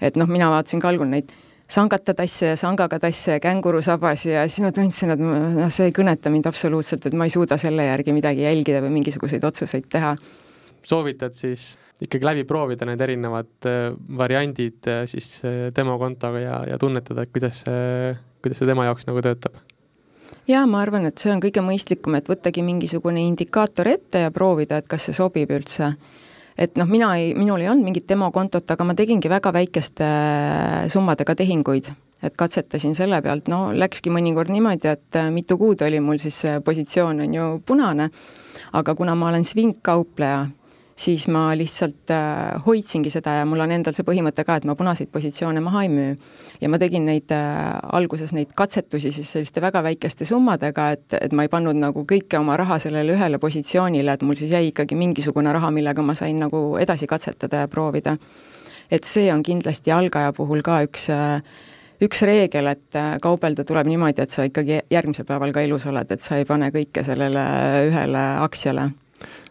et 0.00 0.16
noh, 0.16 0.26
mina 0.26 0.50
vaatasin 0.50 0.82
ka 0.82 0.90
algul 0.90 1.08
neid 1.08 1.30
sangata 1.68 2.14
tasse 2.14 2.52
ja 2.52 2.56
sangaga 2.56 2.98
tasse 3.00 3.36
ja 3.36 3.40
kängurusabasi 3.40 4.30
ja 4.34 4.44
siis 4.48 4.64
ma 4.64 4.72
tundsin, 4.72 5.14
et 5.14 5.22
noh, 5.22 5.70
see 5.72 5.88
ei 5.88 5.94
kõneta 5.96 6.32
mind 6.32 6.48
absoluutselt, 6.50 7.06
et 7.08 7.16
ma 7.16 7.28
ei 7.28 7.32
suuda 7.32 7.56
selle 7.60 7.86
järgi 7.88 8.12
midagi 8.16 8.44
jälgida 8.44 8.82
või 8.84 8.98
mingisuguseid 8.98 9.44
otsuseid 9.44 9.88
teha. 9.90 10.14
soovitad 10.84 11.32
siis 11.32 11.78
ikkagi 12.04 12.26
läbi 12.26 12.44
proovida 12.44 12.86
need 12.88 13.00
erinevad 13.00 13.68
äh, 13.68 13.92
variandid 14.18 14.88
äh, 14.90 15.04
siis 15.08 15.40
äh, 15.44 15.70
demokontoga 15.76 16.40
ja, 16.42 16.58
ja 16.68 16.78
tunnetada, 16.78 17.22
et 17.22 17.32
kuidas 17.32 17.62
see, 17.64 18.16
kuidas 18.42 18.60
see 18.60 18.68
tema 18.68 18.84
jaoks 18.90 19.08
nagu 19.08 19.22
töötab? 19.24 19.56
jaa, 20.48 20.66
ma 20.68 20.82
arvan, 20.84 21.06
et 21.08 21.18
see 21.18 21.32
on 21.32 21.40
kõige 21.40 21.62
mõistlikum, 21.64 22.18
et 22.18 22.28
võttagi 22.28 22.64
mingisugune 22.66 23.22
indikaator 23.24 23.88
ette 23.94 24.26
ja 24.26 24.34
proovida, 24.34 24.82
et 24.82 24.90
kas 24.90 25.08
see 25.08 25.16
sobib 25.16 25.54
üldse 25.54 25.94
et 26.58 26.76
noh, 26.78 26.88
mina 26.88 27.12
ei, 27.18 27.32
minul 27.38 27.62
ei 27.64 27.68
olnud 27.72 27.88
mingit 27.88 28.08
demokontot, 28.08 28.70
aga 28.70 28.86
ma 28.86 28.96
tegingi 28.98 29.30
väga 29.30 29.52
väikeste 29.54 30.06
äh, 30.06 30.88
summadega 30.92 31.36
tehinguid, 31.38 31.90
et 32.24 32.36
katsetasin 32.38 32.94
selle 32.96 33.20
pealt, 33.24 33.50
no 33.52 33.68
läkski 33.74 34.12
mõnikord 34.14 34.52
niimoodi, 34.54 34.92
et 34.92 35.20
äh, 35.20 35.30
mitu 35.34 35.58
kuud 35.60 35.82
oli 35.86 36.00
mul 36.04 36.20
siis 36.22 36.42
positsioon 36.64 37.24
on 37.26 37.38
ju 37.38 37.48
punane, 37.66 38.10
aga 38.72 38.94
kuna 38.94 39.16
ma 39.18 39.32
olen 39.32 39.46
svingkaupleja, 39.46 40.46
siis 40.96 41.26
ma 41.28 41.48
lihtsalt 41.58 42.10
äh, 42.14 42.64
hoidsingi 42.66 43.10
seda 43.10 43.38
ja 43.40 43.46
mul 43.48 43.64
on 43.64 43.72
endal 43.74 43.96
see 43.96 44.06
põhimõte 44.06 44.44
ka, 44.46 44.58
et 44.60 44.66
ma 44.68 44.76
punaseid 44.78 45.10
positsioone 45.12 45.60
maha 45.64 45.82
ei 45.82 45.90
müü. 45.90 46.14
ja 46.60 46.70
ma 46.70 46.78
tegin 46.78 47.06
neid 47.08 47.32
äh, 47.34 47.72
alguses 47.98 48.32
neid 48.32 48.54
katsetusi 48.54 49.10
siis 49.12 49.32
selliste 49.34 49.62
väga 49.62 49.82
väikeste 49.82 50.24
summadega, 50.28 50.90
et, 50.94 51.18
et 51.18 51.32
ma 51.32 51.46
ei 51.46 51.50
pannud 51.50 51.78
nagu 51.78 52.06
kõike 52.06 52.38
oma 52.38 52.56
raha 52.56 52.78
sellele 52.78 53.16
ühele 53.16 53.40
positsioonile, 53.42 54.14
et 54.14 54.22
mul 54.22 54.38
siis 54.38 54.54
jäi 54.54 54.68
ikkagi 54.70 54.94
mingisugune 54.98 55.52
raha, 55.52 55.70
millega 55.74 56.02
ma 56.02 56.14
sain 56.14 56.38
nagu 56.38 56.76
edasi 56.78 57.10
katsetada 57.10 57.64
ja 57.64 57.68
proovida. 57.68 58.16
et 58.90 59.04
see 59.04 59.32
on 59.32 59.42
kindlasti 59.42 59.90
algaja 59.90 60.32
puhul 60.32 60.62
ka 60.62 60.82
üks 60.86 61.08
äh, 61.10 61.40
üks 62.02 62.22
reegel, 62.22 62.68
et 62.68 62.98
kaubelda 63.22 63.64
tuleb 63.64 63.86
niimoodi, 63.88 64.22
et 64.22 64.30
sa 64.30 64.44
ikkagi 64.46 64.80
järgmisel 64.90 65.26
päeval 65.26 65.54
ka 65.54 65.62
elus 65.64 65.86
oled, 65.90 66.10
et 66.10 66.22
sa 66.22 66.36
ei 66.36 66.44
pane 66.44 66.68
kõike 66.74 67.02
sellele 67.06 67.44
ühele 67.88 68.24
aktsiale 68.44 68.90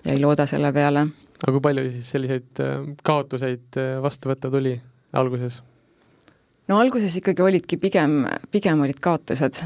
ja 0.05 0.13
ei 0.13 0.21
looda 0.21 0.45
selle 0.47 0.71
peale 0.75 1.07
aga 1.43 1.53
kui 1.57 1.63
palju 1.67 1.85
siis 1.91 2.09
selliseid 2.15 2.63
äh, 2.63 2.87
kaotuseid 3.05 3.79
äh, 3.79 3.97
vastu 4.03 4.31
võtta 4.31 4.51
tuli 4.53 4.77
alguses? 5.19 5.59
no 6.71 6.79
alguses 6.79 7.15
ikkagi 7.19 7.43
olidki 7.43 7.77
pigem, 7.81 8.23
pigem 8.51 8.83
olid 8.85 9.01
kaotused. 9.03 9.63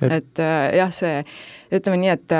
et, 0.00 0.10
et 0.10 0.42
äh, 0.44 0.72
jah, 0.80 0.92
see, 0.94 1.20
ütleme 1.74 2.00
nii, 2.04 2.14
et, 2.16 2.36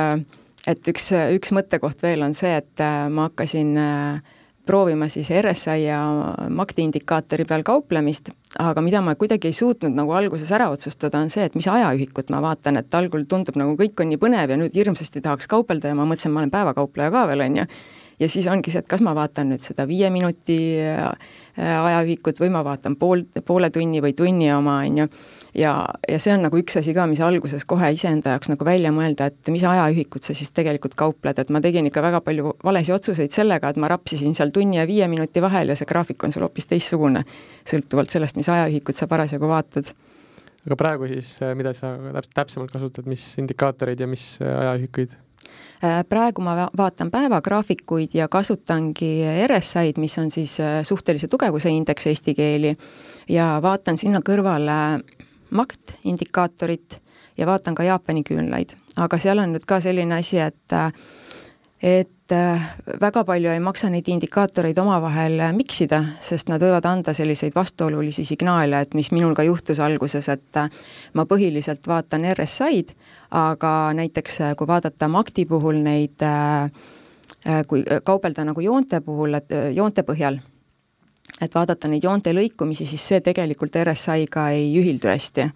et 0.72 0.90
üks, 0.94 1.12
üks 1.36 1.52
mõttekoht 1.56 2.02
veel 2.02 2.24
on 2.24 2.36
see, 2.38 2.56
et 2.56 2.84
ma 3.12 3.28
hakkasin 3.28 3.76
äh, 3.82 4.34
proovima 4.68 5.08
siis 5.12 5.30
RSI 5.32 5.86
ja 5.86 5.98
MACD 6.52 6.82
indikaatori 6.84 7.46
peal 7.48 7.64
kauplemist, 7.66 8.30
aga 8.60 8.82
mida 8.84 9.00
ma 9.04 9.14
kuidagi 9.18 9.50
ei 9.50 9.56
suutnud 9.56 9.96
nagu 9.96 10.12
alguses 10.16 10.50
ära 10.54 10.68
otsustada, 10.74 11.22
on 11.24 11.32
see, 11.32 11.46
et 11.48 11.56
mis 11.58 11.68
ajaühikut 11.72 12.32
ma 12.34 12.42
vaatan, 12.44 12.80
et 12.82 12.98
algul 12.98 13.24
tundub 13.28 13.56
nagu 13.60 13.76
kõik 13.80 14.04
on 14.04 14.12
nii 14.12 14.20
põnev 14.20 14.52
ja 14.52 14.60
nüüd 14.60 14.76
hirmsasti 14.76 15.24
tahaks 15.24 15.48
kaubelda 15.50 15.92
ja 15.92 15.98
ma 15.98 16.06
mõtlesin, 16.08 16.34
ma 16.34 16.44
olen 16.44 16.52
päevakaupleja 16.54 17.14
ka 17.14 17.24
veel, 17.32 17.46
on 17.48 17.62
ju, 17.62 17.66
ja 18.20 18.28
siis 18.28 18.46
ongi 18.50 18.72
see, 18.72 18.82
et 18.82 18.88
kas 18.90 19.02
ma 19.04 19.14
vaatan 19.16 19.52
nüüd 19.52 19.62
seda 19.64 19.86
viie 19.88 20.10
minuti 20.14 20.58
äh, 20.82 21.10
ajaühikut 21.58 22.40
või 22.42 22.50
ma 22.54 22.62
vaatan 22.66 22.96
pool, 22.98 23.24
poole 23.46 23.70
tunni 23.74 24.02
või 24.02 24.14
tunni 24.16 24.50
oma, 24.54 24.78
on 24.86 25.02
ju, 25.02 25.06
ja, 25.58 25.74
ja 26.08 26.18
see 26.22 26.34
on 26.34 26.44
nagu 26.46 26.58
üks 26.60 26.78
asi 26.80 26.94
ka, 26.96 27.06
mis 27.10 27.22
alguses 27.24 27.66
kohe 27.68 27.90
iseenda 27.94 28.34
jaoks 28.34 28.52
nagu 28.52 28.66
välja 28.66 28.92
mõelda, 28.94 29.30
et 29.30 29.52
mis 29.54 29.64
ajaühikut 29.66 30.26
sa 30.26 30.36
siis 30.36 30.52
tegelikult 30.56 30.96
kaupled, 30.98 31.38
et 31.38 31.52
ma 31.54 31.62
tegin 31.64 31.88
ikka 31.90 32.02
väga 32.04 32.22
palju 32.26 32.56
valesid 32.64 32.98
otsuseid 32.98 33.34
sellega, 33.34 33.70
et 33.72 33.80
ma 33.80 33.90
rapsisin 33.92 34.36
seal 34.38 34.52
tunni 34.54 34.80
ja 34.80 34.86
viie 34.88 35.08
minuti 35.10 35.42
vahel 35.44 35.72
ja 35.72 35.78
see 35.78 35.88
graafik 35.88 36.26
on 36.26 36.34
sul 36.34 36.46
hoopis 36.46 36.68
teistsugune, 36.70 37.24
sõltuvalt 37.68 38.12
sellest, 38.12 38.38
mis 38.38 38.50
ajaühikut 38.52 38.98
sa 38.98 39.10
parasjagu 39.10 39.50
vaatad. 39.50 39.94
Aga 40.66 40.76
praegu 40.76 41.06
siis, 41.08 41.36
mida 41.56 41.72
sa 41.76 41.94
täpsemalt 42.34 42.74
kasutad, 42.74 43.06
mis 43.08 43.24
indikaatoreid 43.40 44.02
ja 44.02 44.10
mis 44.10 44.34
ajaühikuid? 44.42 45.16
Äh, 45.84 46.04
praegu 46.08 46.42
ma 46.42 46.68
vaatan 46.76 47.10
päevagraafikuid 47.10 48.10
ja 48.14 48.26
kasutangi 48.28 49.22
RSI-d, 49.46 50.00
mis 50.02 50.18
on 50.18 50.30
siis 50.30 50.60
äh, 50.60 50.80
suhtelise 50.82 51.28
tugevuse 51.28 51.70
indeks 51.70 52.06
eesti 52.06 52.34
keeli 52.34 52.72
ja 53.30 53.60
vaatan 53.62 53.98
sinna 53.98 54.18
kõrvale 54.18 54.98
MACT 55.50 55.94
indikaatorit 56.04 56.98
ja 57.38 57.46
vaatan 57.46 57.78
ka 57.78 57.86
Jaapani 57.86 58.24
küünlaid. 58.26 58.74
aga 58.96 59.18
seal 59.22 59.38
on 59.38 59.54
nüüd 59.54 59.66
ka 59.70 59.78
selline 59.80 60.18
asi, 60.18 60.40
et 60.42 60.74
äh, 60.74 60.90
et 62.28 63.00
väga 63.00 63.24
palju 63.24 63.50
ei 63.50 63.60
maksa 63.60 63.88
neid 63.90 64.08
indikaatoreid 64.08 64.78
omavahel 64.78 65.40
miksida, 65.56 66.02
sest 66.20 66.48
nad 66.48 66.60
võivad 66.60 66.84
anda 66.88 67.14
selliseid 67.16 67.54
vastuolulisi 67.56 68.24
signaale, 68.28 68.82
et 68.84 68.94
mis 68.94 69.10
minul 69.12 69.34
ka 69.34 69.46
juhtus 69.46 69.80
alguses, 69.80 70.28
et 70.28 70.60
ma 71.14 71.24
põhiliselt 71.24 71.86
vaatan 71.88 72.26
RSI-d, 72.34 72.92
aga 73.30 73.72
näiteks 73.96 74.40
kui 74.58 74.68
vaadata 74.68 75.08
MACT-i 75.08 75.46
puhul 75.48 75.80
neid, 75.84 76.20
kui 77.66 77.84
kaubelda 78.04 78.44
nagu 78.44 78.60
joonte 78.60 79.00
puhul, 79.00 79.34
et 79.40 79.58
joonte 79.74 80.04
põhjal, 80.04 80.40
et 81.40 81.54
vaadata 81.54 81.88
neid 81.90 82.04
joonte 82.04 82.32
lõikumisi, 82.34 82.86
siis 82.88 83.04
see 83.10 83.20
tegelikult 83.24 83.76
RSI-ga 83.82 84.48
ei 84.56 84.72
ühildu 84.80 85.10
hästi. 85.10 85.50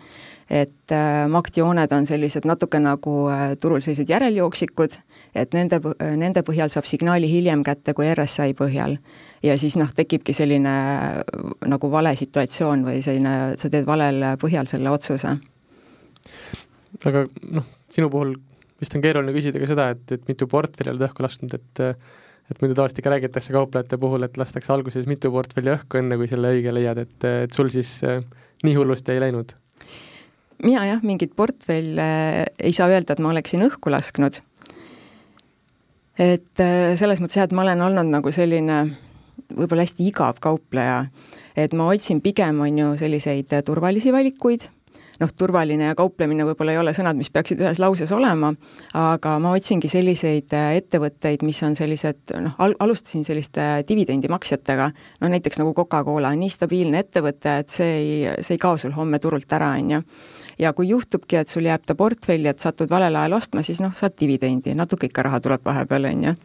et 0.53 0.93
äh, 0.93 1.25
maktjooned 1.33 1.93
on 1.97 2.07
sellised 2.07 2.45
natuke 2.45 2.77
nagu 2.83 3.13
äh, 3.33 3.55
turul 3.61 3.81
sellised 3.81 4.11
järeljooksikud, 4.11 4.97
et 5.35 5.55
nende, 5.57 5.79
nende 6.21 6.43
põhjal 6.45 6.69
saab 6.69 6.85
signaali 6.85 7.31
hiljem 7.31 7.63
kätte 7.65 7.95
kui 7.95 8.11
RSI 8.15 8.55
põhjal. 8.59 8.99
ja 9.43 9.59
siis 9.59 9.77
noh, 9.81 9.91
tekibki 9.95 10.35
selline 10.37 10.75
äh, 10.99 11.21
nagu 11.67 11.91
vale 11.91 12.15
situatsioon 12.17 12.85
või 12.85 13.03
selline, 13.03 13.57
sa 13.59 13.71
teed 13.71 13.87
valel 13.87 14.37
põhjal 14.39 14.69
selle 14.69 14.91
otsuse. 14.91 15.37
aga 17.05 17.27
noh, 17.51 17.69
sinu 17.91 18.11
puhul 18.11 18.37
vist 18.81 18.95
on 18.95 19.03
keeruline 19.03 19.33
küsida 19.33 19.63
ka 19.63 19.71
seda, 19.71 19.91
et, 19.95 20.05
et 20.13 20.29
mitu 20.29 20.47
portfelli 20.51 20.93
oled 20.93 21.09
õhku 21.09 21.25
lasknud, 21.25 21.55
et 21.55 21.87
et 22.53 22.61
muidu 22.63 22.77
tavaliselt 22.77 23.01
ikka 23.01 23.13
räägitakse 23.15 23.55
kauplejate 23.55 23.99
puhul, 24.01 24.27
et 24.27 24.37
lastakse 24.41 24.73
alguses 24.75 25.09
mitu 25.11 25.33
portfelli 25.33 25.73
õhku, 25.75 25.99
enne 26.01 26.19
kui 26.21 26.29
selle 26.31 26.53
õige 26.57 26.75
leiad, 26.75 27.01
et, 27.03 27.29
et 27.47 27.57
sul 27.57 27.73
siis 27.73 27.95
äh, 28.07 28.21
nii 28.67 28.79
hullusti 28.79 29.15
ei 29.15 29.23
läinud? 29.25 29.57
mina 30.63 30.85
jah, 30.87 31.01
mingit 31.03 31.33
portfelle 31.35 32.09
ei 32.63 32.75
saa 32.77 32.87
öelda, 32.93 33.17
et 33.17 33.23
ma 33.23 33.33
oleksin 33.33 33.65
õhku 33.67 33.91
lasknud. 33.91 34.39
et 36.21 36.63
äh, 36.63 36.93
selles 37.01 37.23
mõttes 37.25 37.41
jah, 37.41 37.49
et 37.49 37.57
ma 37.57 37.65
olen 37.65 37.89
olnud 37.89 38.13
nagu 38.13 38.35
selline 38.35 38.85
võib-olla 39.53 39.87
hästi 39.87 40.07
igav 40.09 40.39
kaupleja, 40.45 41.07
et 41.57 41.75
ma 41.77 41.89
otsin 41.91 42.23
pigem, 42.25 42.61
on 42.65 42.79
ju, 42.79 42.93
selliseid 43.01 43.53
turvalisi 43.67 44.13
valikuid 44.15 44.69
noh, 45.21 45.31
turvaline 45.39 45.91
ja 45.91 45.97
kauplemine 45.99 46.47
võib-olla 46.49 46.75
ei 46.75 46.81
ole 46.81 46.95
sõnad, 46.97 47.19
mis 47.19 47.31
peaksid 47.33 47.61
ühes 47.63 47.81
lauses 47.83 48.13
olema, 48.15 48.53
aga 48.99 49.37
ma 49.43 49.53
otsingi 49.57 49.91
selliseid 49.93 50.55
äh, 50.57 50.77
ettevõtteid, 50.81 51.45
mis 51.47 51.63
on 51.67 51.77
sellised 51.79 52.35
noh, 52.41 52.57
al-, 52.63 52.77
alustasin 52.83 53.27
selliste 53.27 53.67
dividendimaksjatega, 53.89 54.91
no 55.21 55.33
näiteks 55.33 55.61
nagu 55.63 55.75
Coca-Cola, 55.77 56.33
nii 56.39 56.53
stabiilne 56.53 57.03
ettevõte, 57.05 57.57
et 57.65 57.73
see 57.73 57.97
ei, 57.97 58.37
see 58.41 58.57
ei 58.57 58.63
kao 58.63 58.79
sul 58.81 58.95
homme 58.97 59.21
turult 59.23 59.53
ära, 59.53 59.73
on 59.79 59.97
ju. 59.97 60.03
ja 60.63 60.73
kui 60.77 60.93
juhtubki, 60.93 61.41
et 61.41 61.53
sul 61.53 61.67
jääb 61.69 61.87
ta 61.87 61.97
portfelli, 61.99 62.49
et 62.49 62.63
satud 62.63 62.91
valel 62.91 63.17
ajal 63.17 63.41
ostma, 63.41 63.65
siis 63.67 63.83
noh, 63.85 63.95
saad 63.99 64.17
dividendi, 64.21 64.77
natuke 64.79 65.11
ikka 65.11 65.29
raha 65.29 65.41
tuleb 65.43 65.65
vahepeal, 65.67 66.13
on 66.13 66.31
ju 66.31 66.39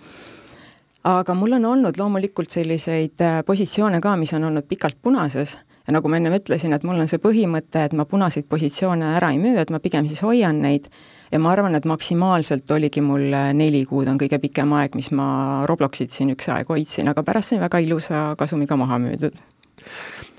aga 1.08 1.34
mul 1.38 1.56
on 1.56 1.66
olnud 1.66 1.98
loomulikult 2.00 2.52
selliseid 2.52 3.22
äh, 3.24 3.40
positsioone 3.46 4.02
ka, 4.04 4.16
mis 4.20 4.34
on 4.36 4.44
olnud 4.50 4.66
pikalt 4.68 4.98
punases 5.02 5.56
ja 5.88 5.96
nagu 5.96 6.10
ma 6.12 6.20
ennem 6.20 6.36
ütlesin, 6.36 6.76
et 6.76 6.84
mul 6.84 7.00
on 7.00 7.08
see 7.08 7.22
põhimõte, 7.24 7.86
et 7.88 7.94
ma 7.96 8.06
punaseid 8.10 8.48
positsioone 8.52 9.14
ära 9.16 9.32
ei 9.32 9.40
müü, 9.40 9.56
et 9.62 9.72
ma 9.72 9.80
pigem 9.84 10.10
siis 10.10 10.22
hoian 10.26 10.60
neid 10.64 10.90
ja 11.32 11.40
ma 11.40 11.54
arvan, 11.54 11.76
et 11.78 11.88
maksimaalselt 11.88 12.70
oligi 12.76 13.04
mul 13.04 13.32
neli 13.56 13.84
kuud 13.88 14.10
on 14.12 14.20
kõige 14.20 14.40
pikem 14.44 14.74
aeg, 14.78 14.98
mis 15.00 15.10
ma 15.16 15.28
Robloxit 15.68 16.16
siin 16.16 16.34
üks 16.36 16.50
aeg 16.52 16.68
hoidsin, 16.72 17.08
aga 17.12 17.24
pärast 17.28 17.54
sai 17.54 17.62
väga 17.64 17.82
ilusa 17.84 18.28
kasumiga 18.40 18.78
maha 18.80 19.00
müüdud. 19.04 19.40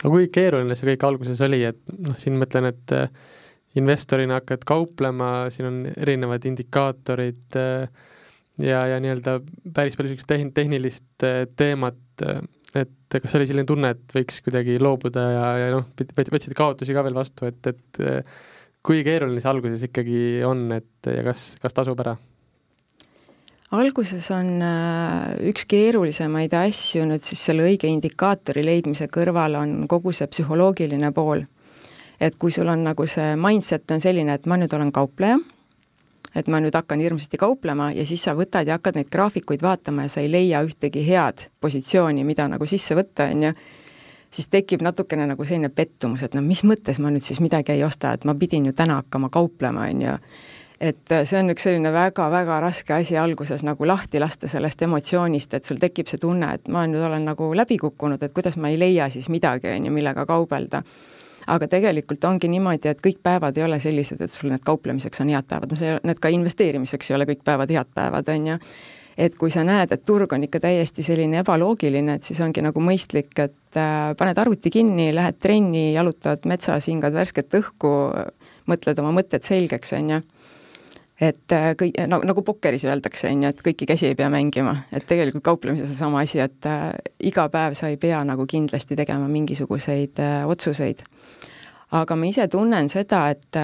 aga 0.03 0.13
kui 0.13 0.29
keeruline 0.33 0.77
see 0.77 0.93
kõik 0.93 1.09
alguses 1.09 1.41
oli, 1.45 1.63
et 1.69 1.97
noh, 1.97 2.17
siin 2.21 2.37
mõtlen, 2.41 2.69
et 2.73 2.97
äh, 2.97 3.09
investorina 3.81 4.43
hakkad 4.43 4.69
kauplema, 4.69 5.49
siin 5.55 5.71
on 5.71 5.81
erinevad 5.97 6.45
indikaatorid 6.49 7.57
äh, 7.57 7.89
ja, 8.61 8.85
ja 8.93 9.01
nii-öelda 9.01 9.41
päris 9.75 9.97
palju 9.97 10.13
niisugust 10.13 10.29
tehn-, 10.29 10.53
tehnilist 10.57 11.25
äh, 11.25 11.47
teemat 11.57 12.01
et 12.77 13.17
kas 13.23 13.35
oli 13.39 13.47
selline 13.49 13.69
tunne, 13.69 13.95
et 13.95 14.15
võiks 14.17 14.43
kuidagi 14.45 14.77
loobuda 14.83 15.25
ja, 15.33 15.45
ja 15.63 15.69
noh, 15.73 15.87
võtsid 15.97 16.57
kaotusi 16.57 16.97
ka 16.97 17.05
veel 17.07 17.17
vastu, 17.17 17.49
et, 17.49 17.71
et 17.71 18.03
kui 18.85 19.05
keeruline 19.07 19.41
see 19.43 19.51
alguses 19.51 19.85
ikkagi 19.89 20.25
on, 20.47 20.67
et 20.77 21.09
ja 21.09 21.23
kas, 21.27 21.55
kas 21.63 21.77
tasub 21.77 22.01
ära? 22.05 22.17
alguses 23.77 24.31
on 24.33 24.63
äh, 24.65 25.35
üks 25.51 25.67
keerulisemaid 25.69 26.55
asju 26.57 27.05
nüüd 27.09 27.27
siis 27.27 27.43
selle 27.51 27.67
õige 27.69 27.91
indikaatori 27.91 28.63
leidmise 28.65 29.11
kõrval 29.13 29.59
on 29.61 29.75
kogu 29.91 30.15
see 30.17 30.29
psühholoogiline 30.31 31.13
pool. 31.13 31.45
et 32.21 32.37
kui 32.41 32.53
sul 32.53 32.69
on 32.69 32.87
nagu 32.89 33.07
see 33.07 33.37
mindset 33.37 33.91
on 33.93 34.01
selline, 34.01 34.35
et 34.35 34.47
ma 34.47 34.57
nüüd 34.57 34.73
olen 34.73 34.93
kaupleja 34.93 35.37
et 36.37 36.49
ma 36.49 36.61
nüüd 36.61 36.75
hakkan 36.77 37.01
hirmsasti 37.01 37.41
kauplema 37.41 37.91
ja 37.97 38.05
siis 38.07 38.23
sa 38.27 38.35
võtad 38.37 38.69
ja 38.69 38.79
hakkad 38.79 38.99
neid 38.99 39.11
graafikuid 39.13 39.63
vaatama 39.65 40.07
ja 40.07 40.13
sa 40.13 40.23
ei 40.25 40.31
leia 40.31 40.63
ühtegi 40.67 41.05
head 41.07 41.49
positsiooni, 41.61 42.25
mida 42.25 42.49
nagu 42.51 42.67
sisse 42.69 42.97
võtta, 42.99 43.31
on 43.33 43.49
ju, 43.49 43.53
siis 44.35 44.49
tekib 44.53 44.85
natukene 44.85 45.27
nagu 45.31 45.45
selline 45.45 45.73
pettumus, 45.73 46.23
et 46.23 46.37
no 46.37 46.45
mis 46.45 46.63
mõttes 46.69 47.01
ma 47.01 47.13
nüüd 47.13 47.25
siis 47.25 47.41
midagi 47.45 47.75
ei 47.75 47.85
osta, 47.85 48.13
et 48.15 48.29
ma 48.29 48.37
pidin 48.39 48.69
ju 48.69 48.77
täna 48.77 49.01
hakkama 49.03 49.33
kauplema, 49.33 49.89
on 49.89 50.03
ju. 50.03 50.17
et 50.81 51.15
see 51.25 51.39
on 51.41 51.51
üks 51.51 51.65
selline 51.67 51.91
väga-väga 51.93 52.61
raske 52.63 52.95
asi 52.95 53.17
alguses 53.19 53.65
nagu 53.67 53.87
lahti 53.87 54.21
lasta 54.21 54.49
sellest 54.49 54.83
emotsioonist, 54.87 55.55
et 55.55 55.65
sul 55.65 55.81
tekib 55.81 56.07
see 56.07 56.21
tunne, 56.23 56.53
et 56.55 56.69
ma 56.69 56.87
nüüd 56.87 57.03
olen 57.03 57.25
nagu 57.27 57.51
läbi 57.55 57.79
kukkunud, 57.79 58.23
et 58.23 58.35
kuidas 58.35 58.57
ma 58.57 58.71
ei 58.71 58.79
leia 58.79 59.09
siis 59.11 59.29
midagi, 59.29 59.73
on 59.75 59.89
ju, 59.89 59.93
millega 59.93 60.27
kaubelda 60.27 60.83
aga 61.49 61.69
tegelikult 61.71 62.25
ongi 62.29 62.51
niimoodi, 62.53 62.91
et 62.93 63.01
kõik 63.05 63.21
päevad 63.25 63.57
ei 63.59 63.65
ole 63.67 63.81
sellised, 63.83 64.21
et 64.21 64.33
sul 64.33 64.53
need 64.53 64.65
kauplemiseks 64.67 65.25
on 65.25 65.33
head 65.33 65.49
päevad, 65.49 65.73
no 65.73 65.81
see, 65.81 65.97
need 66.07 66.23
ka 66.23 66.31
investeerimiseks 66.35 67.11
ei 67.11 67.19
ole 67.19 67.29
kõik 67.31 67.45
päevad 67.47 67.73
head 67.73 67.93
päevad, 67.97 68.31
on 68.35 68.49
ju. 68.53 68.57
et 69.19 69.35
kui 69.35 69.51
sa 69.51 69.65
näed, 69.67 69.93
et 69.93 70.05
turg 70.07 70.33
on 70.33 70.45
ikka 70.47 70.61
täiesti 70.63 71.03
selline 71.03 71.41
ebaloogiline, 71.43 72.19
et 72.19 72.27
siis 72.29 72.39
ongi 72.45 72.63
nagu 72.63 72.83
mõistlik, 72.85 73.33
et 73.43 73.79
äh, 73.81 74.15
paned 74.19 74.39
arvuti 74.39 74.71
kinni, 74.71 75.11
lähed 75.15 75.41
trenni, 75.43 75.93
jalutad 75.97 76.47
metsas, 76.47 76.87
hingad 76.87 77.17
värsket 77.17 77.59
õhku, 77.59 77.93
mõtled 78.71 79.01
oma 79.03 79.15
mõtted 79.17 79.47
selgeks, 79.47 79.97
on 79.99 80.13
ju. 80.17 80.21
Et 81.19 81.51
äh, 81.51 81.73
kõik, 81.75 81.97
no 82.07 82.21
nagu 82.23 82.45
pokkeris 82.47 82.85
öeldakse, 82.87 83.33
on 83.33 83.43
ju, 83.43 83.51
et 83.51 83.63
kõiki 83.67 83.89
käsi 83.91 84.07
ei 84.07 84.15
pea 84.15 84.29
mängima, 84.31 84.77
et 84.95 85.03
tegelikult 85.09 85.43
kauplemises 85.49 85.97
on 85.97 86.05
sama 86.05 86.23
asi, 86.23 86.39
et 86.45 86.69
äh, 86.71 86.93
iga 87.19 87.49
päev 87.51 87.75
sa 87.75 87.91
ei 87.91 87.99
pea 87.99 88.21
nagu 88.29 88.47
kindlasti 88.47 88.95
tegema 88.95 89.27
mingisuguseid 89.33 90.23
äh, 90.23 90.45
otsuseid 90.47 91.03
aga 91.91 92.17
ma 92.17 92.27
ise 92.29 92.49
tunnen 92.49 92.89
seda, 92.89 93.29
et 93.31 93.57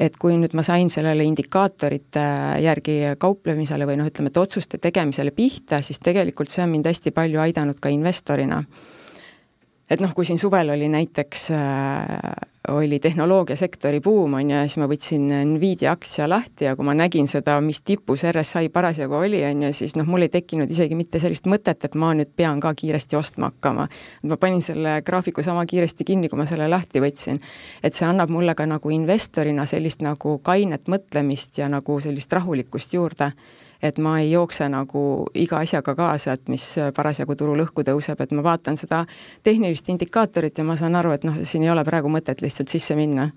et 0.00 0.14
kui 0.16 0.32
nüüd 0.40 0.54
ma 0.56 0.62
sain 0.64 0.88
sellele 0.88 1.26
indikaatorite 1.28 2.22
järgi 2.64 2.94
kauplemisele 3.20 3.84
või 3.84 3.98
noh, 4.00 4.08
ütleme, 4.08 4.32
et 4.32 4.38
otsuste 4.40 4.78
tegemisele 4.80 5.34
pihta, 5.36 5.82
siis 5.84 6.00
tegelikult 6.00 6.48
see 6.48 6.64
on 6.64 6.72
mind 6.72 6.88
hästi 6.88 7.12
palju 7.12 7.42
aidanud 7.42 7.82
ka 7.84 7.92
investorina. 7.92 8.62
Et 9.90 10.00
noh, 10.00 10.14
kui 10.14 10.28
siin 10.28 10.38
suvel 10.38 10.70
oli 10.70 10.88
näiteks 10.88 11.50
äh, 11.56 12.48
oli 12.68 12.98
tehnoloogiasektori 12.98 14.00
buum, 14.00 14.34
on 14.34 14.50
ju, 14.50 14.56
ja 14.56 14.66
siis 14.68 14.78
ma 14.78 14.86
võtsin 14.90 15.30
Nvidia 15.54 15.94
aktsia 15.94 16.28
lahti 16.28 16.66
ja 16.66 16.74
kui 16.76 16.84
ma 16.86 16.94
nägin 16.94 17.28
seda, 17.30 17.56
mis 17.64 17.80
tipus 17.80 18.24
RSI 18.28 18.68
parasjagu 18.72 19.16
oli, 19.16 19.40
on 19.48 19.64
ju, 19.66 19.72
siis 19.76 19.96
noh, 19.96 20.06
mul 20.08 20.26
ei 20.26 20.32
tekkinud 20.32 20.70
isegi 20.70 20.98
mitte 20.98 21.20
sellist 21.22 21.48
mõtet, 21.50 21.80
et 21.84 21.96
ma 21.98 22.12
nüüd 22.16 22.34
pean 22.36 22.60
ka 22.60 22.74
kiiresti 22.76 23.16
ostma 23.16 23.50
hakkama. 23.50 23.88
ma 24.28 24.36
panin 24.36 24.62
selle 24.62 25.00
graafiku 25.06 25.42
sama 25.42 25.64
kiiresti 25.66 26.04
kinni, 26.04 26.28
kui 26.28 26.38
ma 26.38 26.46
selle 26.46 26.68
lahti 26.68 27.00
võtsin. 27.00 27.40
et 27.82 27.94
see 27.94 28.06
annab 28.06 28.30
mulle 28.30 28.54
ka 28.54 28.66
nagu 28.66 28.90
investorina 28.90 29.66
sellist 29.66 30.04
nagu 30.04 30.38
kainet 30.38 30.86
mõtlemist 30.88 31.58
ja 31.58 31.68
nagu 31.68 32.00
sellist 32.00 32.32
rahulikkust 32.32 32.94
juurde 32.94 33.32
et 33.82 33.98
ma 33.98 34.18
ei 34.20 34.30
jookse 34.30 34.68
nagu 34.68 35.02
iga 35.34 35.60
asjaga 35.64 35.94
kaasa, 35.96 36.36
et 36.36 36.48
mis 36.52 36.64
parasjagu 36.96 37.36
turul 37.38 37.64
õhku 37.64 37.84
tõuseb, 37.86 38.20
et 38.20 38.34
ma 38.36 38.44
vaatan 38.44 38.76
seda 38.80 39.04
tehnilist 39.46 39.88
indikaatorit 39.92 40.60
ja 40.60 40.66
ma 40.68 40.76
saan 40.80 40.98
aru, 41.00 41.14
et 41.16 41.24
noh, 41.28 41.40
siin 41.48 41.64
ei 41.64 41.72
ole 41.72 41.84
praegu 41.88 42.12
mõtet 42.12 42.42
lihtsalt 42.44 42.72
sisse 42.72 42.96
minna. 42.98 43.30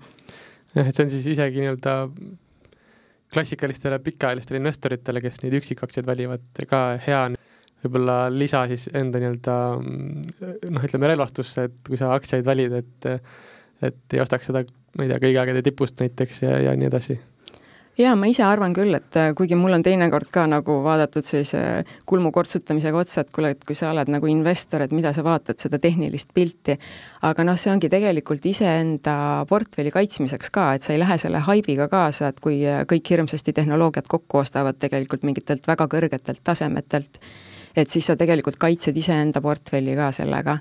jah, 0.74 0.88
et 0.88 0.94
see 0.94 1.06
on 1.06 1.12
siis 1.12 1.30
isegi 1.32 1.62
nii-öelda 1.62 1.96
klassikalistele 3.34 3.98
pikaajalistele 3.98 4.60
investoritele, 4.60 5.22
kes 5.24 5.40
neid 5.42 5.56
üksikaktsiaid 5.58 6.06
valivad, 6.06 6.44
ka 6.70 6.84
hea 7.02 7.24
võib-olla 7.84 8.28
lisa 8.32 8.64
siis 8.70 8.86
enda 8.94 9.20
nii-öelda 9.20 9.58
noh, 9.80 10.86
ütleme 10.86 11.10
relvastusse, 11.12 11.68
et 11.68 11.76
kui 11.88 12.00
sa 12.00 12.14
aktsiaid 12.16 12.46
valid, 12.46 12.80
et 12.82 13.12
et 13.84 14.14
ei 14.16 14.20
ostaks 14.22 14.46
seda, 14.48 14.62
ma 14.96 15.04
ei 15.04 15.10
tea, 15.10 15.18
kõigi 15.20 15.38
aegade 15.40 15.60
tipust 15.66 15.98
näiteks 16.00 16.44
ja, 16.44 16.54
ja 16.68 16.72
nii 16.78 16.86
edasi 16.88 17.18
jaa, 17.98 18.14
ma 18.18 18.28
ise 18.30 18.42
arvan 18.46 18.74
küll, 18.74 18.94
et 18.96 19.16
äh, 19.18 19.30
kuigi 19.36 19.56
mul 19.58 19.76
on 19.76 19.84
teinekord 19.84 20.30
ka 20.34 20.46
nagu 20.50 20.80
vaadatud 20.84 21.26
sellise 21.28 21.60
kulmu 22.08 22.32
kortsutamisega 22.34 22.98
otsa, 23.04 23.22
et 23.22 23.30
kuule, 23.34 23.52
et 23.54 23.64
kui 23.66 23.76
sa 23.78 23.92
oled 23.92 24.10
nagu 24.10 24.30
investor, 24.30 24.82
et 24.84 24.94
mida 24.94 25.12
sa 25.14 25.24
vaatad 25.26 25.60
seda 25.62 25.78
tehnilist 25.82 26.32
pilti, 26.34 26.76
aga 27.28 27.46
noh, 27.46 27.58
see 27.60 27.72
ongi 27.72 27.90
tegelikult 27.92 28.46
iseenda 28.50 29.16
portfelli 29.50 29.94
kaitsmiseks 29.94 30.50
ka, 30.54 30.68
et 30.74 30.86
sa 30.86 30.94
ei 30.94 31.02
lähe 31.02 31.18
selle 31.22 31.42
haibiga 31.46 31.88
kaasa, 31.92 32.32
et 32.32 32.42
kui 32.44 32.60
äh, 32.66 32.82
kõik 32.90 33.14
hirmsasti 33.14 33.54
tehnoloogiat 33.56 34.10
kokku 34.10 34.42
ostavad 34.42 34.80
tegelikult 34.82 35.26
mingitelt 35.26 35.68
väga 35.70 35.86
kõrgetelt 35.90 36.42
tasemetelt, 36.44 37.22
et 37.76 37.90
siis 37.90 38.10
sa 38.10 38.18
tegelikult 38.18 38.58
kaitsed 38.58 38.96
iseenda 38.96 39.42
portfelli 39.42 39.94
ka 39.98 40.10
sellega. 40.14 40.58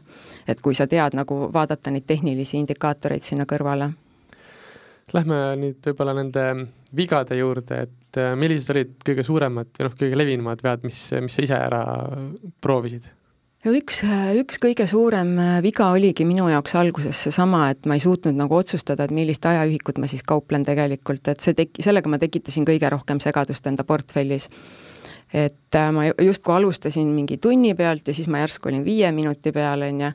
et 0.47 0.61
kui 0.61 0.75
sa 0.75 0.87
tead 0.87 1.13
nagu 1.15 1.47
vaadata 1.53 1.91
neid 1.91 2.03
tehnilisi 2.05 2.57
indikaatoreid 2.59 3.23
sinna 3.23 3.45
kõrvale 3.47 3.93
Lähme 5.11 5.39
nüüd 5.59 5.83
võib-olla 5.83 6.13
nende 6.15 6.45
vigade 6.95 7.35
juurde, 7.35 7.81
et 7.87 8.21
äh, 8.21 8.31
millised 8.39 8.71
olid 8.71 8.93
kõige 9.03 9.25
suuremad 9.27 9.73
või 9.75 9.87
noh, 9.89 9.97
kõige 9.99 10.19
levinumad 10.19 10.63
vead, 10.63 10.85
mis, 10.87 11.01
mis 11.25 11.35
sa 11.35 11.43
ise 11.43 11.59
ära 11.59 11.83
proovisid? 12.63 13.09
no 13.63 13.73
üks, 13.75 14.01
üks 14.39 14.61
kõige 14.63 14.87
suurem 14.89 15.35
äh, 15.39 15.57
viga 15.65 15.89
oligi 15.95 16.27
minu 16.27 16.47
jaoks 16.51 16.77
alguses 16.79 17.19
seesama, 17.27 17.65
et 17.73 17.87
ma 17.89 17.97
ei 17.97 18.03
suutnud 18.03 18.37
nagu 18.39 18.55
otsustada, 18.59 19.07
et 19.07 19.15
millist 19.15 19.45
ajaühikut 19.49 19.99
ma 19.99 20.09
siis 20.11 20.23
kauplen 20.27 20.65
tegelikult, 20.67 21.27
et 21.31 21.43
see 21.43 21.57
tek-, 21.57 21.83
sellega 21.83 22.11
ma 22.11 22.21
tekitasin 22.21 22.67
kõige 22.67 22.91
rohkem 22.93 23.19
segadust 23.23 23.67
enda 23.67 23.85
portfellis 23.87 24.49
et 25.33 25.75
äh, 25.75 25.91
ma 25.91 26.05
justkui 26.21 26.53
alustasin 26.55 27.07
mingi 27.09 27.39
tunni 27.41 27.73
pealt 27.75 28.07
ja 28.07 28.13
siis 28.13 28.29
ma 28.29 28.43
järsku 28.43 28.69
olin 28.69 28.83
viie 28.85 29.09
minuti 29.11 29.51
peal, 29.51 29.81
on 29.87 30.03
ju, 30.05 30.11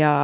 ja, 0.00 0.14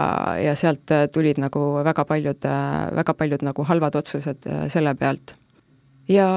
ja 0.41 0.55
sealt 0.57 0.91
äh, 0.97 1.05
tulid 1.13 1.41
nagu 1.43 1.61
väga 1.85 2.07
paljud, 2.09 2.49
äh, 2.49 2.89
väga 2.97 3.15
paljud 3.15 3.45
nagu 3.45 3.69
halvad 3.69 4.01
otsused 4.01 4.49
selle 4.73 4.95
pealt. 4.95 5.35
ja, 6.09 6.31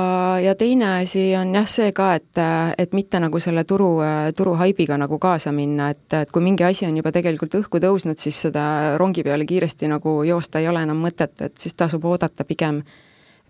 ja 0.44 0.56
teine 0.56 0.90
asi 1.00 1.32
on 1.40 1.56
jah 1.56 1.68
see 1.70 1.92
ka, 1.96 2.14
et, 2.20 2.44
et 2.78 2.94
mitte 2.94 3.20
nagu 3.24 3.40
selle 3.40 3.64
turu, 3.64 3.96
turu 4.36 4.58
haibiga 4.60 4.98
nagu 5.00 5.20
kaasa 5.20 5.56
minna, 5.56 5.90
et, 5.96 6.06
et 6.14 6.32
kui 6.32 6.44
mingi 6.44 6.68
asi 6.68 6.86
on 6.86 6.98
juba 6.98 7.12
tegelikult 7.12 7.56
õhku 7.56 7.80
tõusnud, 7.80 8.20
siis 8.20 8.42
seda 8.50 8.98
rongi 9.00 9.24
peale 9.24 9.48
kiiresti 9.48 9.88
nagu 9.88 10.22
joosta 10.28 10.60
ei 10.60 10.68
ole 10.68 10.84
enam 10.84 11.00
mõtet, 11.08 11.40
et 11.42 11.58
siis 11.58 11.74
tasub 11.74 12.06
oodata 12.06 12.44
pigem, 12.44 12.84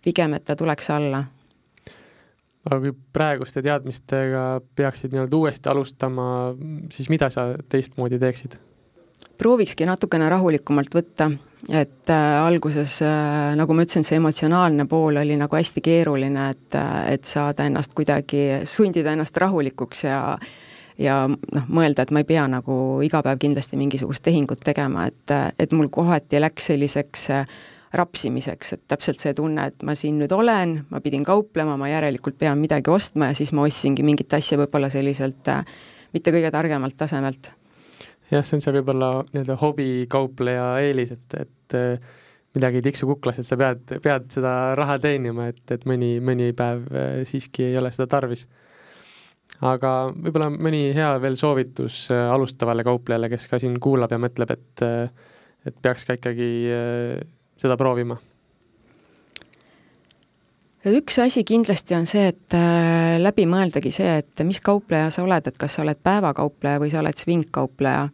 pigem, 0.06 0.38
et 0.38 0.46
ta 0.46 0.56
tuleks 0.56 0.94
alla 0.94 1.26
aga 2.69 2.80
kui 2.80 2.93
praeguste 3.15 3.63
teadmistega 3.63 4.43
peaksid 4.76 5.13
nii-öelda 5.13 5.39
uuesti 5.39 5.71
alustama, 5.71 6.28
siis 6.91 7.10
mida 7.12 7.30
sa 7.34 7.52
teistmoodi 7.69 8.19
teeksid? 8.21 8.60
proovikski 9.39 9.86
natukene 9.88 10.28
rahulikumalt 10.30 10.93
võtta, 10.93 11.30
et 11.71 12.12
äh, 12.12 12.26
alguses 12.43 12.99
äh,, 13.04 13.54
nagu 13.58 13.76
ma 13.76 13.86
ütlesin, 13.86 14.06
see 14.08 14.19
emotsionaalne 14.19 14.86
pool 14.89 15.17
oli 15.19 15.38
nagu 15.39 15.58
hästi 15.58 15.82
keeruline, 15.84 16.49
et 16.54 16.78
äh,, 16.78 16.91
et 17.15 17.26
saada 17.28 17.65
ennast 17.67 17.95
kuidagi, 17.97 18.43
sundida 18.69 19.15
ennast 19.15 19.38
rahulikuks 19.41 20.06
ja 20.06 20.19
ja 20.99 21.23
noh, 21.28 21.69
mõelda, 21.73 22.04
et 22.04 22.12
ma 22.13 22.21
ei 22.21 22.28
pea 22.30 22.43
nagu 22.47 22.76
iga 23.02 23.23
päev 23.26 23.39
kindlasti 23.41 23.80
mingisugust 23.80 24.23
tehingut 24.23 24.62
tegema, 24.63 25.08
et, 25.10 25.34
et 25.60 25.71
mul 25.73 25.89
kohati 25.89 26.41
läks 26.43 26.69
selliseks 26.69 27.30
äh, 27.34 27.58
rapsimiseks, 27.97 28.73
et 28.75 28.84
täpselt 28.89 29.21
see 29.21 29.34
tunne, 29.38 29.67
et 29.69 29.84
ma 29.86 29.95
siin 29.97 30.17
nüüd 30.21 30.32
olen, 30.34 30.79
ma 30.89 31.01
pidin 31.03 31.25
kauplema, 31.27 31.75
ma 31.79 31.89
järelikult 31.91 32.38
pean 32.39 32.62
midagi 32.62 32.91
ostma 32.93 33.32
ja 33.32 33.38
siis 33.38 33.53
ma 33.53 33.65
ostsingi 33.67 34.06
mingit 34.06 34.34
asja 34.34 34.58
võib-olla 34.62 34.89
selliselt 34.93 35.49
äh, 35.51 35.62
mitte 36.15 36.34
kõige 36.34 36.51
targemalt 36.53 36.97
tasemelt. 36.97 37.51
jah, 38.32 38.41
see 38.41 38.58
on 38.58 38.65
see 38.65 38.73
võib-olla 38.79 39.12
nii-öelda 39.29 39.58
hobikaupleja 39.62 40.67
eelis, 40.88 41.13
et, 41.13 41.38
et 41.45 41.77
äh, 41.77 42.15
midagi 42.58 42.82
ei 42.82 42.88
tiksu 42.88 43.10
kuklas, 43.10 43.41
et 43.41 43.47
sa 43.49 43.58
pead, 43.62 43.86
pead 44.01 44.25
seda 44.34 44.56
raha 44.79 44.97
teenima, 45.01 45.51
et, 45.53 45.63
et 45.73 45.86
mõni, 45.89 46.15
mõni 46.23 46.49
päev 46.58 46.89
äh, 46.89 47.21
siiski 47.29 47.69
ei 47.69 47.77
ole 47.82 47.93
seda 47.93 48.10
tarvis. 48.15 48.47
aga 49.62 49.93
võib-olla 50.15 50.49
mõni 50.56 50.88
hea 50.97 51.13
veel 51.21 51.38
soovitus 51.38 52.08
alustavale 52.10 52.84
kauplejale, 52.84 53.29
kes 53.29 53.47
ka 53.51 53.62
siin 53.62 53.77
kuulab 53.79 54.12
ja 54.12 54.21
mõtleb, 54.21 54.58
et 54.58 54.88
et 55.63 55.77
peaks 55.79 56.03
ka 56.03 56.17
ikkagi 56.17 56.49
seda 57.58 57.78
proovima? 57.78 58.20
üks 60.92 61.20
asi 61.24 61.46
kindlasti 61.48 61.96
on 61.96 62.06
see, 62.08 62.28
et 62.34 62.56
äh, 62.58 63.16
läbi 63.22 63.46
mõeldagi 63.48 63.92
see, 63.94 64.18
et 64.20 64.44
mis 64.44 64.60
kaupleja 64.63 65.12
sa 65.13 65.24
oled, 65.24 65.48
et 65.48 65.60
kas 65.60 65.78
sa 65.78 65.84
oled 65.86 66.00
päevakaupleja 66.04 66.82
või 66.82 66.92
sa 66.92 67.00
oled 67.00 67.20
svingkaupleja. 67.20 68.10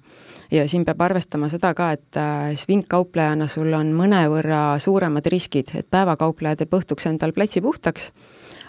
ja 0.51 0.67
siin 0.67 0.85
peab 0.85 1.01
arvestama 1.01 1.49
seda 1.49 1.73
ka, 1.73 1.91
et 1.97 2.17
äh, 2.17 2.53
svingkauplejana 2.57 3.47
sul 3.47 3.73
on 3.73 3.93
mõnevõrra 3.97 4.77
suuremad 4.79 5.25
riskid, 5.25 5.73
et 5.73 5.89
päevakaupleja 5.89 6.59
teeb 6.59 6.73
õhtuks 6.77 7.09
endal 7.09 7.33
platsi 7.33 7.61
puhtaks, 7.61 8.11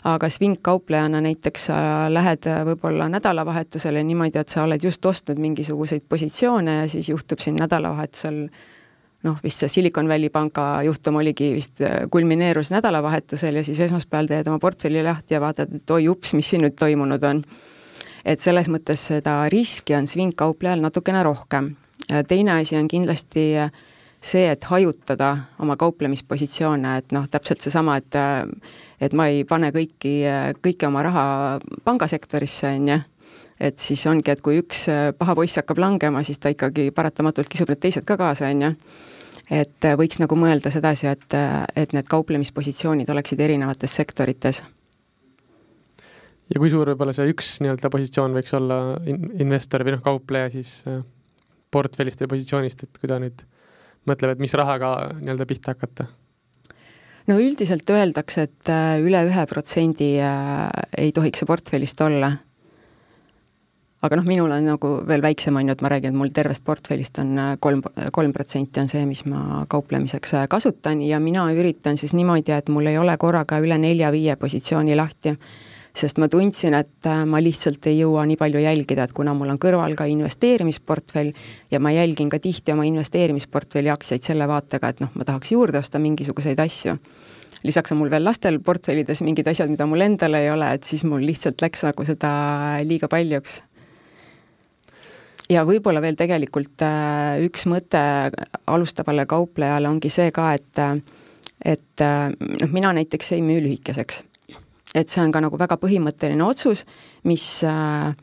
aga 0.04 0.28
svingkauplejana 0.32 1.20
näiteks 1.20 1.68
sa 1.68 1.78
lähed 2.08 2.48
äh, 2.48 2.64
võib-olla 2.72 3.08
nädalavahetusele 3.12 4.04
niimoodi, 4.04 4.40
et 4.40 4.48
sa 4.48 4.64
oled 4.64 4.80
just 4.84 5.04
ostnud 5.04 5.38
mingisuguseid 5.38 6.08
positsioone 6.08 6.82
ja 6.82 6.88
siis 6.88 7.12
juhtub 7.12 7.44
siin 7.44 7.60
nädalavahetusel 7.60 8.46
noh, 9.26 9.36
vist 9.44 9.62
see 9.62 9.68
Silicon 9.68 10.08
Valley 10.08 10.30
panga 10.32 10.82
juhtum 10.86 11.20
oligi 11.20 11.52
vist, 11.56 11.80
äh, 11.84 12.06
kulmineerus 12.10 12.72
nädalavahetusel 12.72 13.60
ja 13.60 13.64
siis 13.64 13.80
esmaspäeval 13.86 14.30
teed 14.30 14.48
oma 14.48 14.58
portfelli 14.62 15.02
lahti 15.04 15.36
ja 15.36 15.42
vaatad, 15.42 15.74
et 15.76 15.94
oi 15.96 16.08
ups, 16.08 16.34
mis 16.38 16.50
siin 16.50 16.64
nüüd 16.64 16.78
toimunud 16.78 17.24
on. 17.28 17.44
et 18.24 18.40
selles 18.40 18.68
mõttes 18.68 19.00
seda 19.08 19.48
riski 19.48 19.94
on 19.96 20.06
svingkauplejal 20.08 20.80
natukene 20.80 21.22
rohkem. 21.22 21.74
teine 22.28 22.60
asi 22.60 22.76
on 22.76 22.88
kindlasti 22.88 23.46
äh, 23.58 23.72
see, 24.20 24.50
et 24.50 24.64
hajutada 24.64 25.36
oma 25.58 25.76
kauplemispositsioone, 25.76 26.96
et 26.98 27.12
noh, 27.12 27.28
täpselt 27.28 27.60
seesama, 27.60 27.96
et 27.96 28.14
äh, 28.14 28.44
et 29.00 29.14
ma 29.16 29.26
ei 29.32 29.44
pane 29.48 29.70
kõiki, 29.72 30.14
kõike 30.60 30.86
oma 30.86 31.02
raha 31.02 31.24
pangasektorisse, 31.84 32.74
on 32.76 32.88
ju, 32.92 32.98
et 33.60 33.78
siis 33.78 34.06
ongi, 34.08 34.30
et 34.32 34.40
kui 34.40 34.58
üks 34.62 34.86
paha 35.18 35.34
poiss 35.36 35.60
hakkab 35.60 35.78
langema, 35.82 36.22
siis 36.24 36.38
ta 36.40 36.52
ikkagi 36.52 36.90
paratamatult 36.96 37.48
kisub 37.48 37.68
need 37.68 37.80
teised 37.82 38.06
ka 38.08 38.16
kaasa, 38.16 38.48
on 38.48 38.68
ju 38.68 38.74
et 39.50 39.86
äh, 39.86 39.96
võiks 39.98 40.20
nagu 40.22 40.38
mõelda 40.38 40.70
sedasi, 40.72 41.08
et, 41.10 41.26
äh, 41.34 41.64
et 41.78 41.94
need 41.96 42.08
kauplemispositsioonid 42.10 43.10
oleksid 43.10 43.40
erinevates 43.42 43.96
sektorites. 43.98 44.62
ja 46.50 46.58
kui 46.58 46.70
suur 46.70 46.92
võib-olla 46.92 47.14
see 47.14 47.30
üks 47.30 47.58
nii-öelda 47.62 47.90
positsioon 47.90 48.34
võiks 48.34 48.54
olla 48.58 48.78
in-, 49.10 49.30
investor 49.42 49.84
või 49.86 49.96
noh, 49.96 50.04
kaupleja 50.06 50.50
siis 50.54 50.80
äh, 50.90 51.02
portfellist 51.70 52.22
või 52.24 52.36
positsioonist, 52.36 52.86
et 52.86 52.98
kui 52.98 53.10
ta 53.10 53.20
nüüd 53.22 53.44
mõtleb, 54.08 54.34
et 54.34 54.42
mis 54.42 54.54
rahaga 54.58 54.94
nii-öelda 55.18 55.46
pihta 55.50 55.74
hakata? 55.74 56.06
no 57.30 57.38
üldiselt 57.38 57.90
öeldakse, 57.90 58.46
et 58.48 58.70
üle 59.02 59.24
ühe 59.26 59.46
protsendi 59.46 60.14
ei 60.18 61.12
tohiks 61.14 61.42
see 61.42 61.50
portfellist 61.50 62.00
olla 62.06 62.32
aga 64.00 64.16
noh, 64.16 64.24
minul 64.24 64.52
on 64.54 64.68
nagu 64.70 64.90
veel 65.08 65.22
väiksem, 65.24 65.56
on 65.60 65.68
ju, 65.68 65.76
et 65.76 65.82
ma 65.84 65.90
räägin, 65.92 66.14
et 66.14 66.18
mul 66.18 66.32
tervest 66.34 66.64
portfellist 66.64 67.20
on 67.20 67.34
äh, 67.38 67.50
kolm, 67.60 67.82
kolm 68.16 68.32
protsenti 68.32 68.80
on 68.80 68.88
see, 68.88 69.02
mis 69.08 69.26
ma 69.28 69.64
kauplemiseks 69.70 70.36
äh, 70.38 70.46
kasutan. 70.50 71.02
Ja 71.04 71.20
mina 71.20 71.44
üritan 71.52 72.00
siis 72.00 72.16
niimoodi, 72.16 72.54
et 72.56 72.72
mul 72.72 72.88
ei 72.88 72.98
ole 72.98 73.16
korraga 73.20 73.60
üle 73.60 73.76
nelja-viie 73.80 74.38
positsiooni 74.40 74.96
lahti. 74.96 75.36
sest 76.00 76.20
ma 76.22 76.28
tundsin, 76.30 76.74
et 76.78 77.06
äh, 77.10 77.24
ma 77.26 77.40
lihtsalt 77.42 77.86
ei 77.90 77.98
jõua 77.98 78.22
nii 78.30 78.38
palju 78.38 78.60
jälgida, 78.62 79.04
et 79.04 79.12
kuna 79.12 79.34
mul 79.34 79.50
on 79.50 79.58
kõrval 79.58 79.96
ka 79.98 80.06
investeerimisportfell 80.06 81.32
ja 81.70 81.80
ma 81.80 81.90
jälgin 81.90 82.30
ka 82.30 82.38
tihti 82.38 82.72
oma 82.72 82.86
investeerimisportfelli 82.86 83.90
aktsiaid 83.90 84.22
selle 84.22 84.46
vaatega, 84.48 84.88
et 84.88 85.02
noh, 85.02 85.10
ma 85.14 85.26
tahaks 85.26 85.50
juurde 85.52 85.82
osta 85.82 85.98
mingisuguseid 85.98 86.62
asju. 86.62 86.94
Lisaks 87.66 87.92
on 87.92 87.98
mul 87.98 88.08
veel 88.08 88.24
lastel 88.24 88.60
portfellides 88.62 89.20
mingid 89.26 89.50
asjad, 89.50 89.68
mida 89.68 89.84
mul 89.90 90.06
endal 90.06 90.38
ei 90.38 90.48
ole, 90.54 90.70
et 90.78 90.86
siis 90.86 91.02
mul 91.04 91.26
lihtsalt 91.26 91.60
läks 91.60 91.82
nagu 91.84 92.06
seda 92.06 92.30
liiga 92.86 93.10
paljuks 93.10 93.58
ja 95.50 95.64
võib-olla 95.66 96.02
veel 96.02 96.18
tegelikult 96.18 96.84
äh, 96.86 97.40
üks 97.46 97.66
mõte 97.70 98.00
alustavale 98.70 99.26
kauplejale 99.30 99.90
ongi 99.90 100.12
see 100.12 100.30
ka, 100.34 100.52
et 100.56 100.84
et 101.60 102.04
äh, 102.04 102.30
noh, 102.30 102.72
mina 102.72 102.94
näiteks 102.96 103.34
ei 103.36 103.44
müü 103.44 103.60
lühikeseks. 103.66 104.24
et 104.94 105.08
see 105.08 105.22
on 105.22 105.32
ka 105.32 105.42
nagu 105.42 105.58
väga 105.58 105.76
põhimõtteline 105.78 106.44
otsus, 106.44 106.84
mis 107.24 107.46
äh, 107.64 108.14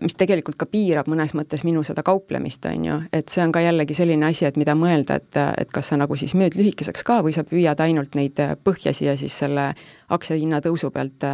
mis 0.00 0.16
tegelikult 0.18 0.58
ka 0.60 0.66
piirab 0.68 1.06
mõnes 1.08 1.32
mõttes 1.32 1.62
minu 1.64 1.82
seda 1.84 2.02
kauplemist, 2.04 2.66
on 2.68 2.82
ju, 2.84 2.96
et 3.16 3.32
see 3.32 3.40
on 3.44 3.52
ka 3.52 3.62
jällegi 3.64 3.94
selline 3.96 4.26
asi, 4.28 4.44
et 4.44 4.58
mida 4.60 4.74
mõelda, 4.76 5.16
et, 5.22 5.38
et 5.56 5.70
kas 5.72 5.88
sa 5.88 5.96
nagu 5.96 6.18
siis 6.20 6.34
müüd 6.36 6.56
lühikeseks 6.58 7.04
ka 7.06 7.22
või 7.24 7.32
sa 7.32 7.46
püüad 7.48 7.80
ainult 7.80 8.14
neid 8.14 8.36
põhjasi 8.64 9.08
ja 9.08 9.16
siis 9.16 9.38
selle 9.38 9.70
aktsia 10.12 10.36
hinna 10.36 10.60
tõusu 10.60 10.92
pealt 10.92 11.24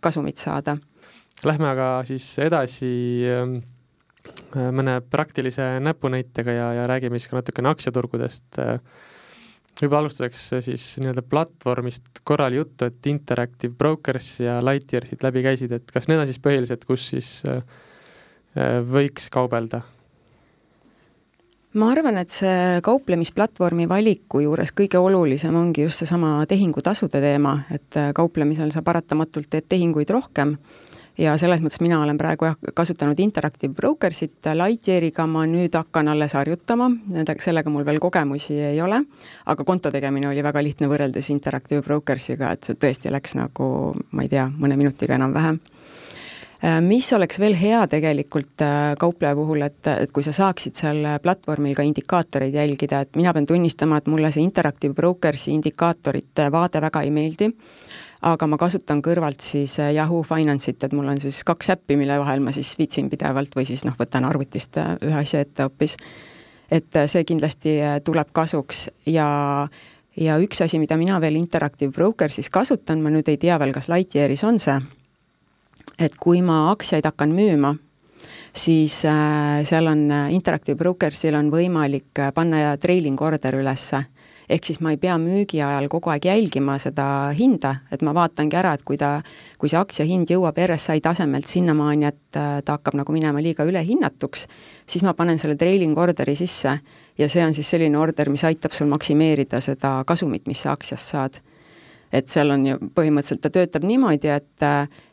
kasumit 0.00 0.38
saada. 0.38 0.76
Lähme 1.46 1.68
aga 1.70 1.88
siis 2.06 2.30
edasi 2.42 2.86
ähm, 3.26 3.58
Äh, 3.58 3.77
mõne 4.54 4.98
praktilise 5.10 5.76
näpunäitega 5.84 6.54
ja, 6.54 6.72
ja 6.80 6.86
räägime 6.88 7.18
siis 7.18 7.30
ka 7.30 7.38
natukene 7.38 7.70
aktsiaturgudest. 7.72 8.60
Äh, 8.62 8.80
võib-olla 9.80 10.06
alustuseks 10.06 10.46
äh, 10.56 10.64
siis 10.64 10.86
nii-öelda 11.02 11.24
platvormist 11.28 12.22
korra 12.24 12.48
oli 12.48 12.60
juttu, 12.60 12.88
et 12.88 13.06
Interactive 13.10 13.74
Brokers 13.74 14.38
ja 14.44 14.58
Lightyear 14.64 15.06
siit 15.08 15.22
läbi 15.26 15.44
käisid, 15.46 15.74
et 15.76 15.92
kas 15.92 16.08
need 16.10 16.22
on 16.22 16.30
siis 16.30 16.40
põhilised, 16.42 16.88
kus 16.88 17.10
siis 17.14 17.36
võiks 18.90 19.28
kaubelda? 19.30 19.84
ma 21.78 21.90
arvan, 21.92 22.16
et 22.18 22.32
see 22.32 22.80
kauplemisplatvormi 22.82 23.84
valiku 23.90 24.40
juures 24.42 24.72
kõige 24.74 24.98
olulisem 24.98 25.54
ongi 25.54 25.84
just 25.84 26.02
seesama 26.02 26.40
tehingutasude 26.48 27.20
teema, 27.22 27.52
et 27.70 27.98
kauplemisel 28.16 28.72
sa 28.74 28.82
paratamatult 28.82 29.50
teed 29.52 29.68
tehinguid 29.68 30.10
rohkem 30.10 30.56
ja 31.18 31.34
selles 31.40 31.62
mõttes 31.62 31.80
mina 31.82 32.00
olen 32.02 32.18
praegu 32.18 32.48
jah, 32.48 32.56
kasutanud 32.74 33.18
Interactive 33.20 33.74
Brokersit, 33.74 34.50
Lightyeariga. 34.54 35.26
Ma 35.28 35.44
nüüd 35.50 35.74
hakkan 35.76 36.08
alles 36.12 36.36
harjutama, 36.38 36.90
sellega 37.42 37.70
mul 37.72 37.86
veel 37.86 38.00
kogemusi 38.02 38.58
ei 38.72 38.82
ole, 38.82 39.02
aga 39.46 39.66
konto 39.66 39.92
tegemine 39.94 40.30
oli 40.30 40.44
väga 40.44 40.62
lihtne 40.64 40.90
võrreldes 40.90 41.32
Interactive 41.34 41.82
Brokersiga, 41.86 42.52
et 42.54 42.68
see 42.68 42.78
tõesti 42.78 43.12
läks 43.12 43.36
nagu 43.38 43.68
ma 44.12 44.24
ei 44.24 44.30
tea, 44.32 44.46
mõne 44.48 44.78
minutiga 44.78 45.18
enam-vähem. 45.18 45.60
Äh, 46.58 46.80
mis 46.82 47.06
oleks 47.14 47.38
veel 47.38 47.54
hea 47.54 47.84
tegelikult 47.86 48.62
äh, 48.66 48.94
kaupleja 48.98 49.36
puhul, 49.38 49.62
et, 49.62 49.78
et 49.92 50.10
kui 50.14 50.24
sa 50.26 50.32
saaksid 50.34 50.74
seal 50.74 51.06
platvormil 51.22 51.76
ka 51.78 51.86
indikaatoreid 51.86 52.56
jälgida, 52.58 53.04
et 53.04 53.18
mina 53.18 53.34
pean 53.34 53.46
tunnistama, 53.46 54.00
et 54.00 54.10
mulle 54.10 54.32
see 54.34 54.42
Interactive 54.42 54.94
Brokersi 54.94 55.54
indikaatorite 55.54 56.48
vaade 56.50 56.82
väga 56.82 57.04
ei 57.06 57.14
meeldi, 57.14 57.52
aga 58.26 58.48
ma 58.50 58.58
kasutan 58.58 59.02
kõrvalt 59.04 59.42
siis 59.44 59.78
äh, 59.82 59.92
Yahoo 59.94 60.24
Finance'it, 60.26 60.82
et 60.82 60.94
mul 60.96 61.08
on 61.12 61.20
siis 61.22 61.42
kaks 61.46 61.70
äppi, 61.76 61.96
mille 61.98 62.18
vahel 62.18 62.42
ma 62.42 62.52
siis 62.54 62.74
viitsin 62.78 63.10
pidevalt 63.10 63.54
või 63.54 63.66
siis 63.68 63.84
noh, 63.86 63.94
võtan 63.98 64.26
arvutist 64.26 64.78
äh, 64.80 64.96
ühe 65.06 65.20
asja 65.20 65.44
ette 65.44 65.66
hoopis. 65.66 65.96
et 66.70 66.96
äh, 66.96 67.06
see 67.06 67.24
kindlasti 67.24 67.78
tuleb 68.04 68.32
kasuks 68.32 68.88
ja 69.06 69.68
ja 70.18 70.38
üks 70.42 70.60
asi, 70.64 70.78
mida 70.82 70.96
mina 70.96 71.20
veel 71.20 71.36
Interactive 71.38 71.92
Brokersis 71.92 72.50
kasutan, 72.50 73.02
ma 73.02 73.10
nüüd 73.10 73.28
ei 73.28 73.36
tea 73.38 73.58
veel, 73.58 73.72
kas 73.72 73.88
Lightyearis 73.88 74.42
on 74.44 74.58
see, 74.58 74.80
et 75.98 76.16
kui 76.18 76.42
ma 76.42 76.72
aktsiaid 76.72 77.06
hakkan 77.06 77.30
müüma, 77.30 77.76
siis 78.50 79.04
seal 79.70 79.86
on 79.86 80.10
Interactive 80.34 80.74
Brokersil 80.74 81.38
on 81.38 81.52
võimalik 81.54 82.18
panna 82.34 82.74
trailing 82.82 83.20
order 83.22 83.60
ülesse 83.60 84.02
ehk 84.48 84.68
siis 84.68 84.80
ma 84.84 84.92
ei 84.94 85.00
pea 85.00 85.16
müügi 85.20 85.60
ajal 85.64 85.88
kogu 85.92 86.12
aeg 86.12 86.28
jälgima 86.28 86.78
seda 86.82 87.06
hinda, 87.36 87.74
et 87.92 88.02
ma 88.06 88.14
vaatangi 88.16 88.56
ära, 88.58 88.74
et 88.76 88.84
kui 88.86 88.98
ta, 89.00 89.18
kui 89.58 89.70
see 89.70 89.80
aktsia 89.80 90.06
hind 90.08 90.30
jõuab 90.32 90.58
RSI 90.64 91.02
tasemelt 91.04 91.48
sinnamaani, 91.50 92.08
et 92.08 92.40
äh, 92.40 92.60
ta 92.64 92.78
hakkab 92.78 92.96
nagu 93.00 93.14
minema 93.14 93.42
liiga 93.44 93.66
ülehinnatuks, 93.68 94.46
siis 94.88 95.04
ma 95.06 95.14
panen 95.18 95.40
selle 95.40 95.58
trailing 95.60 95.98
order'i 95.98 96.36
sisse. 96.38 96.78
Ja 97.18 97.26
see 97.26 97.42
on 97.42 97.54
siis 97.54 97.66
selline 97.66 97.98
order, 97.98 98.30
mis 98.30 98.44
aitab 98.46 98.72
sul 98.76 98.86
maksimeerida 98.92 99.58
seda 99.60 99.96
kasumit, 100.06 100.46
mis 100.46 100.62
sa 100.62 100.76
aktsiast 100.76 101.14
saad 101.14 101.40
et 102.12 102.28
seal 102.32 102.50
on 102.54 102.66
ju 102.66 102.78
põhimõtteliselt 102.94 103.42
ta 103.44 103.52
töötab 103.52 103.86
niimoodi, 103.88 104.32
et 104.32 104.66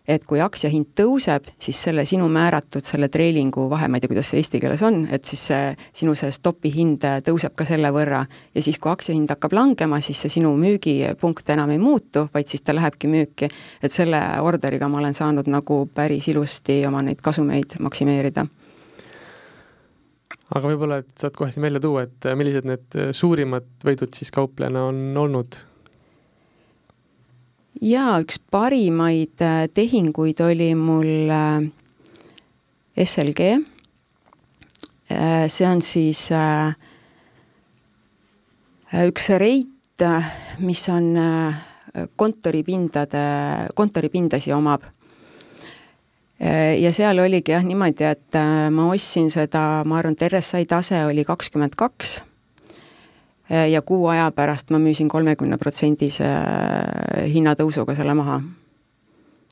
et 0.06 0.26
kui 0.30 0.38
aktsia 0.42 0.70
hind 0.70 0.92
tõuseb, 0.98 1.48
siis 1.62 1.80
selle 1.88 2.04
sinu 2.06 2.28
määratud 2.30 2.86
selle 2.86 3.08
treilingu 3.10 3.66
vahe, 3.72 3.88
ma 3.90 3.98
ei 3.98 4.04
tea, 4.04 4.12
kuidas 4.12 4.30
see 4.30 4.42
eesti 4.42 4.62
keeles 4.62 4.84
on, 4.86 5.00
et 5.10 5.26
siis 5.26 5.48
see 5.50 5.72
sinu 5.98 6.14
see 6.18 6.30
stopi 6.36 6.70
hind 6.76 7.06
tõuseb 7.26 7.56
ka 7.58 7.66
selle 7.66 7.90
võrra. 7.94 8.22
Ja 8.54 8.62
siis, 8.66 8.78
kui 8.82 8.92
aktsia 8.92 9.16
hind 9.16 9.34
hakkab 9.34 9.56
langema, 9.58 9.98
siis 10.06 10.22
see 10.22 10.36
sinu 10.38 10.54
müügipunkt 10.62 11.50
enam 11.54 11.74
ei 11.74 11.82
muutu, 11.82 12.28
vaid 12.34 12.52
siis 12.52 12.62
ta 12.62 12.76
lähebki 12.78 13.10
müüki. 13.10 13.50
et 13.82 13.92
selle 13.92 14.22
orderiga 14.42 14.88
ma 14.90 15.02
olen 15.02 15.14
saanud 15.14 15.50
nagu 15.50 15.86
päris 15.94 16.28
ilusti 16.30 16.84
oma 16.86 17.02
neid 17.02 17.22
kasumeid 17.26 17.80
maksimeerida. 17.80 18.46
Aga 20.56 20.70
võib-olla, 20.70 21.00
et 21.02 21.18
saad 21.18 21.34
kohe 21.34 21.52
siin 21.52 21.64
välja 21.66 21.80
tuua, 21.82 22.04
et 22.06 22.28
millised 22.38 22.68
need 22.70 22.98
suurimad 23.18 23.66
võidud 23.86 24.14
siis 24.14 24.30
kauplejana 24.32 24.84
on 24.92 25.18
olnud 25.18 25.58
jaa, 27.82 28.20
üks 28.24 28.40
parimaid 28.52 29.42
äh, 29.44 29.68
tehinguid 29.74 30.40
oli 30.44 30.72
mul 30.80 31.32
äh, 31.32 31.68
SLG. 33.06 33.56
Äh, 35.12 35.46
see 35.52 35.68
on 35.68 35.82
siis 35.86 36.28
üks 38.96 39.30
reit, 39.42 40.04
mis 40.64 40.84
on 40.92 41.16
kontoripindade, 42.16 43.24
kontoripindasi 43.76 44.54
omab. 44.56 44.84
ja 46.40 46.92
seal 46.94 47.20
oligi 47.24 47.54
jah 47.54 47.64
niimoodi, 47.64 48.08
et 48.08 48.38
ma 48.72 48.88
ostsin 48.92 49.30
seda, 49.32 49.84
ma 49.88 50.00
arvan, 50.00 50.16
et 50.20 50.28
RSI 50.28 50.68
tase 50.68 51.00
oli 51.08 51.24
kakskümmend 51.28 51.76
kaks 51.80 52.18
ja 53.50 53.82
kuu 53.86 54.08
aja 54.08 54.30
pärast 54.36 54.72
ma 54.74 54.80
müüsin 54.82 55.10
kolmekümne 55.12 55.58
protsendise 55.62 56.28
äh, 56.28 57.26
hinnatõusuga 57.32 57.96
selle 57.98 58.16
maha. 58.18 58.40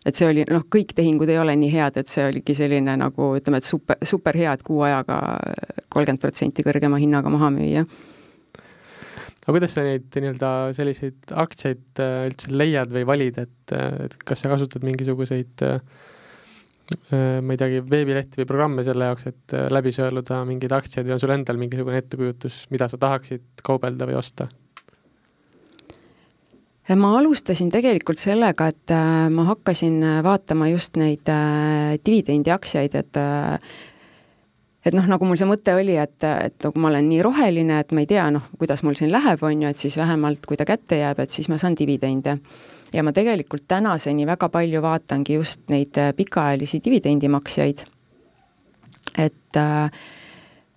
et 0.06 0.18
see 0.20 0.28
oli, 0.28 0.44
noh, 0.50 0.66
kõik 0.68 0.92
tehingud 0.96 1.30
ei 1.32 1.38
ole 1.40 1.56
nii 1.56 1.72
head, 1.72 1.98
et 1.98 2.10
see 2.12 2.26
oligi 2.28 2.56
selline 2.58 2.98
nagu 3.00 3.30
ütleme, 3.38 3.62
et 3.62 3.68
super, 3.68 4.00
super 4.04 4.36
hea, 4.36 4.52
et 4.52 4.64
kuu 4.64 4.82
ajaga 4.84 5.20
kolmkümmend 5.88 6.20
protsenti 6.20 6.66
kõrgema 6.66 7.00
hinnaga 7.00 7.32
maha 7.32 7.52
müüa. 7.54 7.86
aga 9.44 9.54
kuidas 9.58 9.78
sa 9.78 9.86
neid 9.86 10.10
nii-öelda 10.16 10.50
selliseid 10.76 11.36
aktsiaid 11.46 12.02
äh, 12.04 12.26
üldse 12.32 12.52
leiad 12.52 12.92
või 12.92 13.06
valid, 13.08 13.38
et, 13.46 13.78
et 13.78 14.18
kas 14.26 14.44
sa 14.44 14.52
kasutad 14.52 14.84
mingisuguseid 14.84 15.64
äh, 15.68 15.80
Äh, 15.80 16.13
ma 17.14 17.54
ei 17.54 17.60
teagi, 17.60 17.80
veebilehti 17.90 18.42
või 18.42 18.50
programme 18.50 18.84
selle 18.84 19.08
jaoks, 19.08 19.30
et 19.32 19.56
äh, 19.56 19.70
läbi 19.72 19.94
sõeluda 19.96 20.42
mingeid 20.48 20.76
aktsiaid 20.76 21.08
või 21.08 21.16
on 21.16 21.24
sul 21.24 21.32
endal 21.36 21.62
mingisugune 21.62 22.02
ettekujutus, 22.04 22.66
mida 22.74 22.90
sa 22.92 23.00
tahaksid 23.00 23.64
kaubelda 23.64 24.10
või 24.10 24.20
osta? 24.20 24.50
ma 27.00 27.14
alustasin 27.16 27.70
tegelikult 27.72 28.20
sellega, 28.20 28.68
et 28.74 28.92
äh, 28.92 29.08
ma 29.32 29.48
hakkasin 29.54 30.04
vaatama 30.26 30.68
just 30.74 31.00
neid 31.00 31.32
dividendiaktsiaid, 32.06 33.00
et 33.00 33.22
et 34.84 34.92
noh, 34.92 35.06
nagu 35.08 35.24
mul 35.24 35.40
see 35.40 35.48
mõte 35.48 35.72
oli, 35.80 35.96
et, 35.96 36.20
et 36.28 36.66
kui 36.68 36.84
ma 36.84 36.90
olen 36.92 37.08
nii 37.08 37.22
roheline, 37.24 37.80
et 37.80 37.96
ma 37.96 38.04
ei 38.04 38.10
tea, 38.10 38.28
noh, 38.36 38.50
kuidas 38.60 38.84
mul 38.84 38.98
siin 39.00 39.14
läheb, 39.14 39.40
on 39.48 39.64
ju, 39.64 39.72
et 39.72 39.80
siis 39.80 39.96
vähemalt, 39.96 40.44
kui 40.44 40.60
ta 40.60 40.68
kätte 40.68 41.00
jääb, 41.00 41.24
et 41.24 41.32
siis 41.32 41.48
ma 41.48 41.56
saan 41.62 41.78
dividende 41.80 42.36
ja 42.94 43.04
ma 43.04 43.14
tegelikult 43.16 43.68
tänaseni 43.68 44.28
väga 44.30 44.50
palju 44.54 44.82
vaatangi 44.82 45.40
just 45.40 45.64
neid 45.74 45.98
äh, 45.98 46.14
pikaajalisi 46.18 46.82
dividendimaksjaid, 46.86 47.86
et 49.18 49.58
äh, 49.58 49.90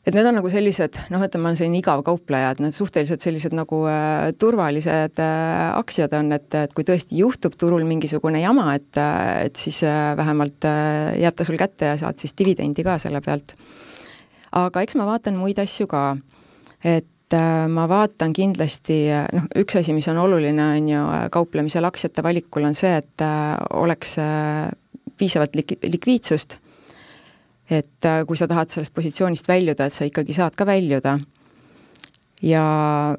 et 0.06 0.14
need 0.14 0.26
on 0.28 0.36
nagu 0.38 0.50
sellised, 0.50 1.00
noh, 1.10 1.22
ütleme, 1.26 1.42
ma 1.42 1.50
olen 1.50 1.58
selline 1.58 1.80
igav 1.80 2.04
kaupleja, 2.06 2.52
et 2.54 2.60
need 2.62 2.74
suhteliselt 2.74 3.24
sellised 3.24 3.56
nagu 3.58 3.80
äh, 3.90 4.28
turvalised 4.38 5.18
äh, 5.22 5.64
aktsiad 5.74 6.14
on, 6.14 6.30
et, 6.36 6.46
et 6.54 6.76
kui 6.76 6.86
tõesti 6.86 7.18
juhtub 7.18 7.56
turul 7.58 7.82
mingisugune 7.88 8.40
jama, 8.42 8.68
et, 8.78 8.92
äh, 9.02 9.48
et 9.48 9.58
siis 9.58 9.82
äh, 9.86 10.14
vähemalt 10.18 10.68
äh, 10.68 11.16
jääb 11.24 11.38
ta 11.38 11.46
sul 11.48 11.58
kätte 11.58 11.90
ja 11.90 11.98
saad 11.98 12.22
siis 12.22 12.36
dividendi 12.38 12.86
ka 12.86 13.00
selle 13.02 13.22
pealt. 13.24 13.56
aga 14.56 14.86
eks 14.86 14.96
ma 14.96 15.08
vaatan 15.10 15.36
muid 15.40 15.58
asju 15.58 15.88
ka, 15.90 16.06
et 16.86 17.10
Äh, 17.34 17.66
ma 17.66 17.88
vaatan 17.90 18.30
kindlasti, 18.30 18.96
äh, 19.10 19.24
noh, 19.34 19.48
üks 19.58 19.74
asi, 19.80 19.90
mis 19.96 20.06
on 20.06 20.20
oluline, 20.22 20.62
on 20.76 20.90
ju, 20.92 21.00
äh, 21.10 21.24
kauplemisel 21.34 21.84
aktsiate 21.88 22.22
valikul, 22.22 22.62
on 22.68 22.76
see, 22.78 22.92
et 22.94 23.24
oleks 23.74 24.14
piisavalt 25.18 25.56
lik-, 25.58 25.74
likviidsust, 25.82 26.60
et 27.66 28.08
kui 28.28 28.38
sa 28.38 28.46
tahad 28.46 28.70
sellest 28.70 28.94
positsioonist 28.94 29.48
väljuda, 29.48 29.88
et 29.88 29.96
sa 29.96 30.06
ikkagi 30.06 30.36
saad 30.36 30.54
ka 30.54 30.68
väljuda. 30.68 31.18
ja, 32.42 33.16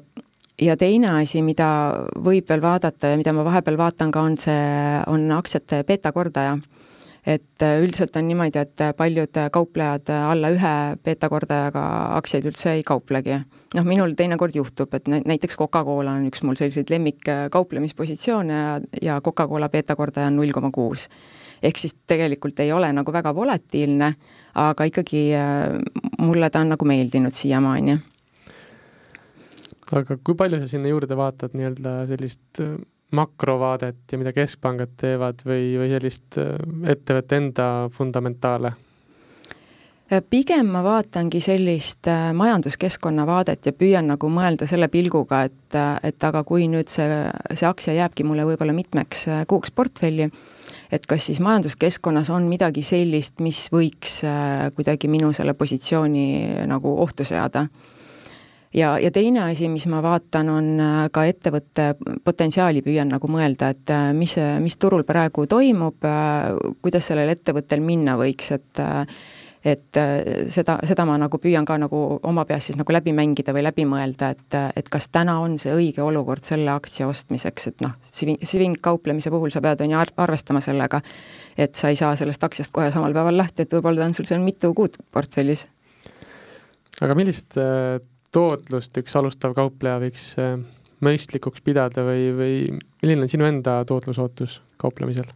ja 0.58 0.76
teine 0.76 1.10
asi, 1.20 1.42
mida 1.42 1.68
võib 2.16 2.48
veel 2.48 2.64
vaadata 2.64 3.12
ja 3.12 3.16
mida 3.20 3.34
ma 3.36 3.44
vahepeal 3.44 3.76
vaatan 3.76 4.10
ka, 4.10 4.22
on 4.22 4.38
see, 4.40 5.04
on 5.06 5.28
aktsiate 5.36 5.82
beeta-kordaja 5.84 6.56
et 7.26 7.64
üldiselt 7.82 8.16
on 8.16 8.28
niimoodi, 8.28 8.58
et 8.58 8.84
paljud 8.96 9.40
kauplejad 9.52 10.10
alla 10.16 10.50
ühe 10.54 10.74
beeta-kordajaga 11.04 11.84
aktsiaid 12.18 12.46
üldse 12.48 12.76
ei 12.78 12.82
kauplegi 12.86 13.40
noh, 13.76 13.86
minul 13.88 14.14
teinekord 14.16 14.56
juhtub, 14.56 14.92
et 14.96 15.08
näiteks 15.08 15.58
Coca-Cola 15.60 16.16
on 16.18 16.28
üks 16.30 16.42
mul 16.46 16.56
selliseid 16.58 16.90
lemmikkauplemispositsioone 16.92 18.58
ja, 18.58 18.76
ja 19.02 19.18
Coca-Cola 19.24 19.68
beeta-kordaja 19.72 20.30
on 20.30 20.38
null 20.40 20.54
koma 20.56 20.70
kuus. 20.74 21.08
ehk 21.62 21.78
siis 21.78 21.96
tegelikult 22.06 22.60
ei 22.62 22.72
ole 22.72 22.92
nagu 22.94 23.12
väga 23.12 23.32
volatiilne, 23.34 24.12
aga 24.62 24.84
ikkagi 24.86 25.22
äh, 25.34 25.80
mulle 26.22 26.50
ta 26.50 26.62
on 26.62 26.70
nagu 26.74 26.86
meeldinud 26.86 27.34
siiamaani. 27.34 27.98
aga 29.92 30.18
kui 30.22 30.34
palju 30.34 30.60
sa 30.62 30.68
sinna 30.68 30.88
juurde 30.88 31.16
vaatad 31.16 31.56
nii-öelda 31.58 31.98
sellist 32.06 32.62
äh, 32.62 32.78
makrovaadet 33.10 34.12
ja 34.12 34.18
mida 34.20 34.34
keskpangad 34.36 34.92
teevad 35.00 35.40
või, 35.46 35.72
või 35.80 35.94
sellist 35.94 36.40
äh, 36.40 36.58
ettevõtte 36.92 37.40
enda 37.40 37.70
fundamentaale? 37.94 38.74
pigem 40.30 40.70
ma 40.72 40.80
vaatangi 40.84 41.40
sellist 41.44 42.08
äh, 42.08 42.30
majanduskeskkonna 42.32 43.26
vaadet 43.28 43.66
ja 43.68 43.72
püüan 43.76 44.08
nagu 44.08 44.30
mõelda 44.32 44.66
selle 44.68 44.88
pilguga, 44.88 45.42
et, 45.50 45.74
äh, 45.76 45.98
et 46.08 46.24
aga 46.24 46.42
kui 46.48 46.64
nüüd 46.70 46.88
see, 46.88 47.08
see 47.52 47.68
aktsia 47.68 47.96
jääbki 47.98 48.24
mulle 48.24 48.46
võib-olla 48.48 48.72
mitmeks 48.76 49.26
äh, 49.28 49.42
kuuks 49.48 49.74
portfelli, 49.76 50.30
et 50.92 51.06
kas 51.06 51.28
siis 51.28 51.42
majanduskeskkonnas 51.44 52.32
on 52.32 52.48
midagi 52.48 52.82
sellist, 52.82 53.36
mis 53.44 53.66
võiks 53.72 54.22
kuidagi 54.76 55.10
minu 55.12 55.34
selle 55.36 55.52
positsiooni 55.56 56.64
nagu 56.68 56.94
ohtu 57.02 57.26
seada 57.28 57.66
ja, 58.74 58.98
ja 58.98 59.10
teine 59.14 59.46
asi, 59.48 59.68
mis 59.72 59.86
ma 59.90 60.02
vaatan, 60.04 60.52
on 60.52 60.68
ka 61.12 61.24
ettevõtte 61.28 61.90
potentsiaali 62.24 62.82
püüan 62.86 63.10
nagu 63.14 63.30
mõelda, 63.30 63.72
et 63.74 63.94
mis, 64.16 64.36
mis 64.62 64.76
turul 64.76 65.04
praegu 65.08 65.46
toimub, 65.48 66.08
kuidas 66.82 67.10
sellel 67.10 67.34
ettevõttel 67.34 67.84
minna 67.84 68.18
võiks, 68.20 68.52
et 68.56 68.86
et 69.64 69.96
äh, 69.98 70.46
seda, 70.52 70.78
seda 70.86 71.04
ma 71.08 71.16
nagu 71.20 71.38
püüan 71.42 71.66
ka 71.66 71.76
nagu 71.80 72.00
oma 72.26 72.44
peas 72.48 72.68
siis 72.68 72.78
nagu 72.78 72.92
läbi 72.94 73.12
mängida 73.16 73.54
või 73.54 73.64
läbi 73.66 73.86
mõelda, 73.88 74.30
et, 74.34 74.58
et 74.78 74.90
kas 74.92 75.08
täna 75.14 75.38
on 75.42 75.56
see 75.60 75.72
õige 75.74 76.02
olukord 76.04 76.46
selle 76.46 76.70
aktsia 76.72 77.08
ostmiseks, 77.10 77.70
et 77.72 77.82
noh, 77.84 77.96
svingkauplemise 78.02 79.32
puhul 79.34 79.52
sa 79.54 79.62
pead, 79.64 79.82
on 79.84 79.96
ju, 79.96 80.04
arvestama 80.24 80.62
sellega, 80.64 81.02
et 81.58 81.74
sa 81.78 81.90
ei 81.92 81.98
saa 81.98 82.14
sellest 82.18 82.44
aktsiast 82.46 82.74
kohe 82.74 82.92
samal 82.94 83.16
päeval 83.16 83.40
lahti, 83.40 83.66
et 83.66 83.74
võib-olla 83.74 84.04
ta 84.04 84.10
on 84.10 84.16
sul 84.18 84.30
seal 84.30 84.44
mitu 84.44 84.70
kuud 84.78 85.00
portfellis. 85.14 85.66
aga 87.02 87.18
millist 87.18 87.58
äh, 87.58 87.98
tootlust 88.34 88.96
üks 89.00 89.16
alustav 89.18 89.54
kaupleja 89.56 89.98
võiks 90.02 90.30
äh, 90.42 90.56
mõistlikuks 91.04 91.62
pidada 91.64 92.04
või, 92.06 92.30
või 92.36 92.54
milline 93.02 93.26
on 93.26 93.32
sinu 93.32 93.46
enda 93.48 93.80
tootlusootus 93.88 94.60
kauplemisel? 94.80 95.30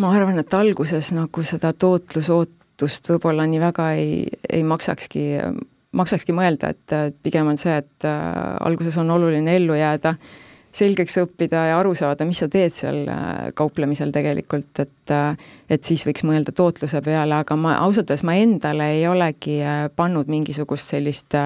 ma 0.00 0.14
arvan, 0.16 0.38
et 0.40 0.54
alguses 0.56 1.10
nagu 1.12 1.42
seda 1.44 1.74
tootlusootust 1.76 3.10
võib-olla 3.12 3.44
nii 3.50 3.60
väga 3.60 3.90
ei, 3.98 4.22
ei 4.48 4.62
maksakski, 4.64 5.24
maksakski 5.92 6.32
mõelda, 6.32 6.70
et 6.72 7.18
pigem 7.20 7.50
on 7.50 7.60
see, 7.60 7.74
et 7.82 8.08
äh, 8.08 8.30
alguses 8.64 8.96
on 9.02 9.10
oluline 9.12 9.58
ellu 9.60 9.76
jääda, 9.76 10.14
selgeks 10.72 11.18
õppida 11.22 11.64
ja 11.70 11.78
aru 11.80 11.94
saada, 11.98 12.26
mis 12.28 12.40
sa 12.42 12.48
teed 12.50 12.74
seal 12.74 13.02
äh, 13.10 13.50
kauplemisel 13.58 14.12
tegelikult, 14.14 14.82
et 14.82 15.14
äh, 15.14 15.48
et 15.70 15.86
siis 15.86 16.04
võiks 16.06 16.24
mõelda 16.26 16.54
tootluse 16.56 17.02
peale, 17.04 17.42
aga 17.42 17.56
ma 17.58 17.76
ausalt 17.84 18.10
öeldes 18.10 18.24
ma 18.26 18.34
endale 18.38 18.88
ei 18.96 19.04
olegi 19.06 19.60
pannud 19.96 20.30
mingisugust 20.30 20.94
sellist 20.94 21.36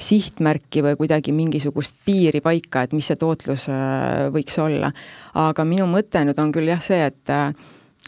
sihtmärki 0.00 0.80
või 0.84 0.96
kuidagi 0.96 1.34
mingisugust 1.36 1.92
piiri 2.06 2.40
paika, 2.40 2.86
et 2.86 2.94
mis 2.96 3.10
see 3.10 3.20
tootlus 3.20 3.66
võiks 4.32 4.56
olla. 4.62 4.88
aga 5.36 5.66
minu 5.68 5.84
mõte 5.90 6.24
nüüd 6.24 6.40
on 6.40 6.54
küll 6.56 6.72
jah 6.72 6.80
see, 6.80 7.02
et 7.10 7.34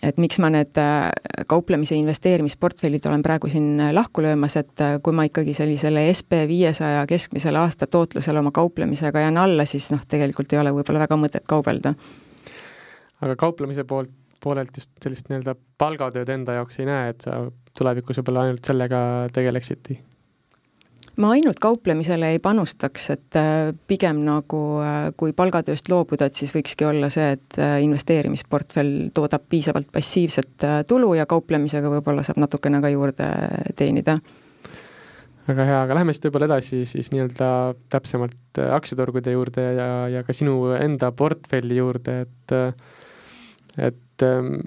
et 0.03 0.19
miks 0.19 0.39
ma 0.43 0.51
need 0.53 0.79
äh, 0.81 1.11
kauplemise 1.51 1.97
investeerimisportfellid 1.99 3.07
olen 3.09 3.23
praegu 3.23 3.51
siin 3.53 3.81
äh, 3.81 3.93
lahku 3.95 4.25
löömas, 4.25 4.57
et 4.61 4.83
äh, 4.83 4.97
kui 5.03 5.15
ma 5.17 5.27
ikkagi 5.29 5.55
sellisele 5.55 6.07
SB 6.13 6.45
viiesaja 6.51 7.05
keskmisele 7.11 7.61
aasta 7.61 7.87
tootlusele 7.87 8.43
oma 8.43 8.51
kauplemisega 8.55 9.27
jään 9.27 9.39
alla, 9.39 9.67
siis 9.69 9.91
noh, 9.95 10.03
tegelikult 10.09 10.53
ei 10.53 10.63
ole 10.63 10.75
võib-olla 10.75 11.05
väga 11.05 11.19
mõtet 11.21 11.47
kaubelda. 11.49 11.95
aga 13.23 13.37
kauplemise 13.37 13.85
poolt, 13.85 14.11
poolelt 14.43 14.77
just 14.77 14.91
sellist 15.03 15.29
nii-öelda 15.31 15.55
palgatööd 15.79 16.31
enda 16.35 16.59
jaoks 16.59 16.81
ei 16.83 16.89
näe, 16.89 17.13
et 17.15 17.23
sa 17.27 17.45
tulevikus 17.79 18.19
võib-olla 18.19 18.49
ainult 18.49 18.65
sellega 18.67 19.03
tegeleksidki? 19.33 20.01
Ma 21.21 21.33
ainult 21.37 21.61
kauplemisele 21.61 22.33
ei 22.35 22.39
panustaks, 22.43 23.09
et 23.13 23.37
äh, 23.37 23.73
pigem 23.89 24.23
nagu 24.25 24.61
äh, 24.81 25.11
kui 25.19 25.35
palgatööst 25.37 25.91
loobuda, 25.93 26.29
et 26.29 26.39
siis 26.39 26.55
võikski 26.55 26.87
olla 26.89 27.11
see, 27.13 27.35
et 27.37 27.59
äh, 27.61 27.77
investeerimisportfell 27.85 29.11
toodab 29.15 29.45
piisavalt 29.53 29.91
passiivset 29.93 30.67
tulu 30.89 31.13
ja 31.19 31.27
kauplemisega 31.29 31.91
võib-olla 31.93 32.25
saab 32.27 32.41
natukene 32.43 32.81
ka 32.85 32.93
juurde 32.93 33.29
teenida. 33.77 34.17
väga 35.49 35.69
hea, 35.69 35.83
aga 35.83 35.99
lähme 35.99 36.15
siis 36.15 36.25
võib-olla 36.29 36.49
edasi 36.53 36.85
siis 36.89 37.13
nii-öelda 37.13 37.51
täpsemalt 37.93 38.63
aktsiaturgude 38.79 39.35
juurde 39.35 39.69
ja, 39.77 39.91
ja 40.09 40.25
ka 40.25 40.33
sinu 40.37 40.73
enda 40.79 41.13
portfelli 41.13 41.81
juurde, 41.83 42.21
et 42.25 42.57
et 43.83 44.25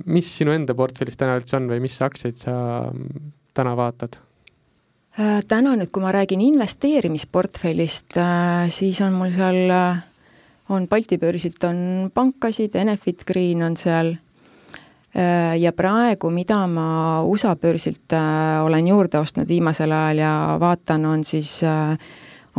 mis 0.09 0.29
sinu 0.37 0.51
enda 0.51 0.73
portfellis 0.75 1.17
täna 1.17 1.37
üldse 1.39 1.57
on 1.57 1.69
või 1.69 1.79
mis 1.83 1.97
aktsiaid 2.01 2.41
sa 2.41 2.55
täna 3.55 3.75
vaatad? 3.77 4.17
Äh, 5.15 5.39
täna 5.47 5.77
nüüd, 5.79 5.93
kui 5.95 6.03
ma 6.03 6.09
räägin 6.11 6.41
investeerimisportfellist, 6.43 8.17
äh, 8.19 8.65
siis 8.67 8.97
on 8.99 9.13
mul 9.15 9.29
seal, 9.31 9.69
äh, 9.71 10.01
on 10.67 10.89
Balti 10.91 11.15
börsilt 11.17 11.63
on 11.63 12.09
pankasid, 12.13 12.73
Enefit 12.75 13.23
Green 13.23 13.63
on 13.63 13.77
seal. 13.77 14.17
Ja 15.15 15.71
praegu, 15.71 16.27
mida 16.27 16.57
ma 16.67 17.21
USA 17.23 17.53
börsilt 17.55 18.11
olen 18.65 18.87
juurde 18.89 19.15
ostnud 19.15 19.47
viimasel 19.47 19.93
ajal 19.95 20.17
ja 20.19 20.31
vaatan, 20.59 21.05
on 21.07 21.21
siis, 21.23 21.61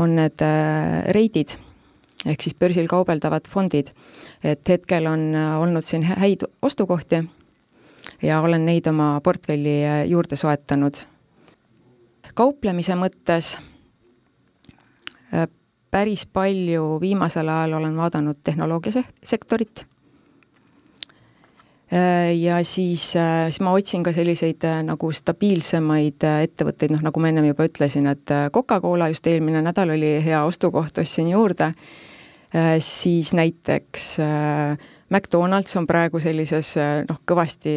on 0.00 0.14
need 0.16 0.40
reidid. 1.12 1.52
Ehk 2.24 2.40
siis 2.40 2.56
börsil 2.56 2.88
kaubeldavad 2.88 3.44
fondid. 3.52 3.90
et 4.42 4.68
hetkel 4.68 5.06
on 5.06 5.36
olnud 5.36 5.84
siin 5.84 6.02
häid 6.02 6.46
ostukohti 6.62 7.20
ja 8.22 8.40
olen 8.40 8.64
neid 8.64 8.86
oma 8.86 9.20
portfelli 9.20 9.82
juurde 10.08 10.36
soetanud 10.36 10.96
kauplemise 12.37 12.96
mõttes 12.99 13.57
äh, 15.35 15.46
päris 15.90 16.27
palju 16.27 16.96
viimasel 17.01 17.49
ajal 17.49 17.79
olen 17.81 17.96
vaadanud 17.96 18.40
tehnoloogiasektorit. 18.44 19.85
Äh, 21.92 22.35
ja 22.37 22.61
siis, 22.64 23.09
äh, 23.16 23.46
siis 23.49 23.62
ma 23.64 23.72
otsin 23.77 24.05
ka 24.05 24.12
selliseid 24.16 24.66
nagu 24.87 25.12
stabiilsemaid 25.12 26.27
ettevõtteid, 26.33 26.92
noh 26.96 27.07
nagu 27.09 27.22
ma 27.22 27.33
ennem 27.33 27.49
juba 27.53 27.68
ütlesin, 27.70 28.11
et 28.11 28.35
Coca-Cola 28.53 29.09
just 29.12 29.27
eelmine 29.31 29.62
nädal 29.64 29.94
oli 29.96 30.18
hea 30.25 30.42
ostukoht, 30.44 30.99
ostsin 30.99 31.31
juurde, 31.33 31.72
siis 32.81 33.33
näiteks 33.37 34.05
äh, 34.25 34.92
McDonalds 35.08 35.76
on 35.78 35.86
praegu 35.86 36.18
sellises 36.22 36.72
noh, 37.06 37.20
kõvasti, 37.28 37.76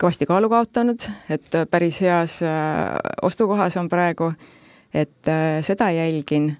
kõvasti 0.00 0.26
kaalu 0.26 0.50
kaotanud, 0.50 1.06
et 1.30 1.56
päris 1.70 2.00
heas 2.02 2.40
äh, 2.42 2.96
ostukohas 3.22 3.76
on 3.78 3.88
praegu, 3.90 4.32
et 4.90 5.30
äh, 5.30 5.60
seda 5.62 5.92
jälgin. 5.94 6.56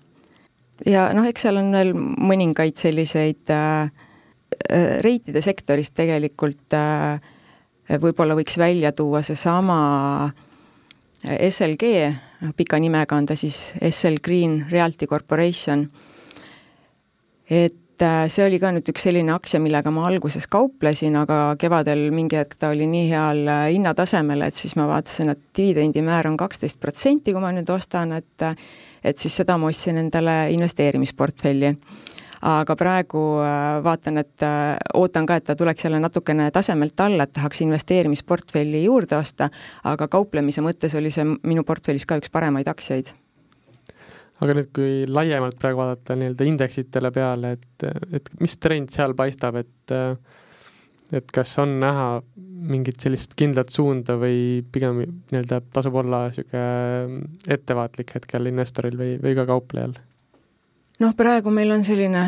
ja 0.86 1.08
noh, 1.14 1.26
eks 1.26 1.46
seal 1.46 1.58
on 1.58 1.72
veel 1.74 1.90
mõningaid 1.98 2.78
selliseid 2.78 3.50
äh, 3.50 3.90
reitide 5.02 5.42
sektorist 5.42 5.96
tegelikult 5.98 6.76
võib-olla 8.00 8.36
võiks 8.38 8.54
välja 8.58 8.92
tuua 8.94 9.20
seesama 9.22 10.30
SLG, 11.24 11.90
pika 12.56 12.78
nimega 12.78 13.16
on 13.16 13.26
ta 13.26 13.34
siis 13.36 13.74
SL 13.90 14.22
Green 14.22 14.60
Realty 14.70 15.08
Corporation, 15.10 15.88
et 17.50 17.83
et 17.94 18.02
äh, 18.02 18.24
see 18.32 18.42
oli 18.42 18.58
ka 18.58 18.72
nüüd 18.74 18.88
üks 18.90 19.04
selline 19.06 19.30
aktsia, 19.34 19.60
millega 19.62 19.90
ma 19.94 20.08
alguses 20.08 20.48
kauplesin, 20.50 21.14
aga 21.20 21.54
kevadel 21.60 22.08
mingi 22.14 22.40
hetk 22.40 22.56
ta 22.58 22.72
oli 22.74 22.88
nii 22.90 23.04
heal 23.12 23.44
äh, 23.46 23.66
hinnatasemel, 23.70 24.42
et 24.48 24.58
siis 24.58 24.74
ma 24.78 24.88
vaatasin, 24.90 25.30
et 25.30 25.44
dividendimäär 25.54 26.26
on 26.30 26.38
kaksteist 26.40 26.80
protsenti, 26.82 27.32
kui 27.32 27.44
ma 27.44 27.52
nüüd 27.54 27.70
ostan, 27.70 28.16
et 28.18 28.48
et 29.04 29.20
siis 29.20 29.34
seda 29.36 29.58
ma 29.60 29.68
ostsin 29.68 30.00
endale 30.00 30.50
investeerimisportfelli. 30.56 31.74
aga 32.44 32.76
praegu 32.76 33.20
äh, 33.40 33.82
vaatan, 33.84 34.18
et 34.18 34.42
ootan 34.94 35.26
ka, 35.26 35.36
et 35.36 35.44
ta 35.44 35.54
tuleks 35.56 35.84
jälle 35.84 36.00
natukene 36.00 36.50
tasemelt 36.50 37.00
alla, 37.00 37.24
et 37.24 37.32
tahaks 37.32 37.60
investeerimisportfelli 37.60 38.84
juurde 38.84 39.16
osta, 39.16 39.50
aga 39.84 40.08
kauplemise 40.08 40.60
mõttes 40.60 40.98
oli 40.98 41.10
see 41.14 41.24
minu 41.24 41.62
portfellis 41.64 42.06
ka 42.06 42.18
üks 42.18 42.32
paremaid 42.32 42.68
aktsiaid 42.68 43.14
aga 44.42 44.56
nüüd, 44.58 44.70
kui 44.74 45.04
laiemalt 45.06 45.58
praegu 45.60 45.82
vaadata 45.82 46.16
nii-öelda 46.18 46.46
indeksitele 46.48 47.10
peale, 47.14 47.54
et, 47.58 47.86
et 48.18 48.32
mis 48.40 48.56
trend 48.58 48.90
seal 48.94 49.14
paistab, 49.18 49.60
et 49.62 49.94
et 51.14 51.30
kas 51.34 51.52
on 51.62 51.76
näha 51.82 52.06
mingit 52.64 53.02
sellist 53.02 53.36
kindlat 53.38 53.70
suunda 53.70 54.16
või 54.18 54.64
pigem 54.72 55.02
nii-öelda 55.04 55.60
tasub 55.74 55.98
olla 56.00 56.24
niisugune 56.30 57.20
ettevaatlik 57.54 58.14
hetkel 58.16 58.50
investoril 58.50 58.96
või, 58.98 59.12
või 59.22 59.36
ka 59.36 59.44
kauplejal? 59.50 59.94
noh, 61.02 61.14
praegu 61.18 61.52
meil 61.54 61.74
on 61.74 61.84
selline 61.86 62.24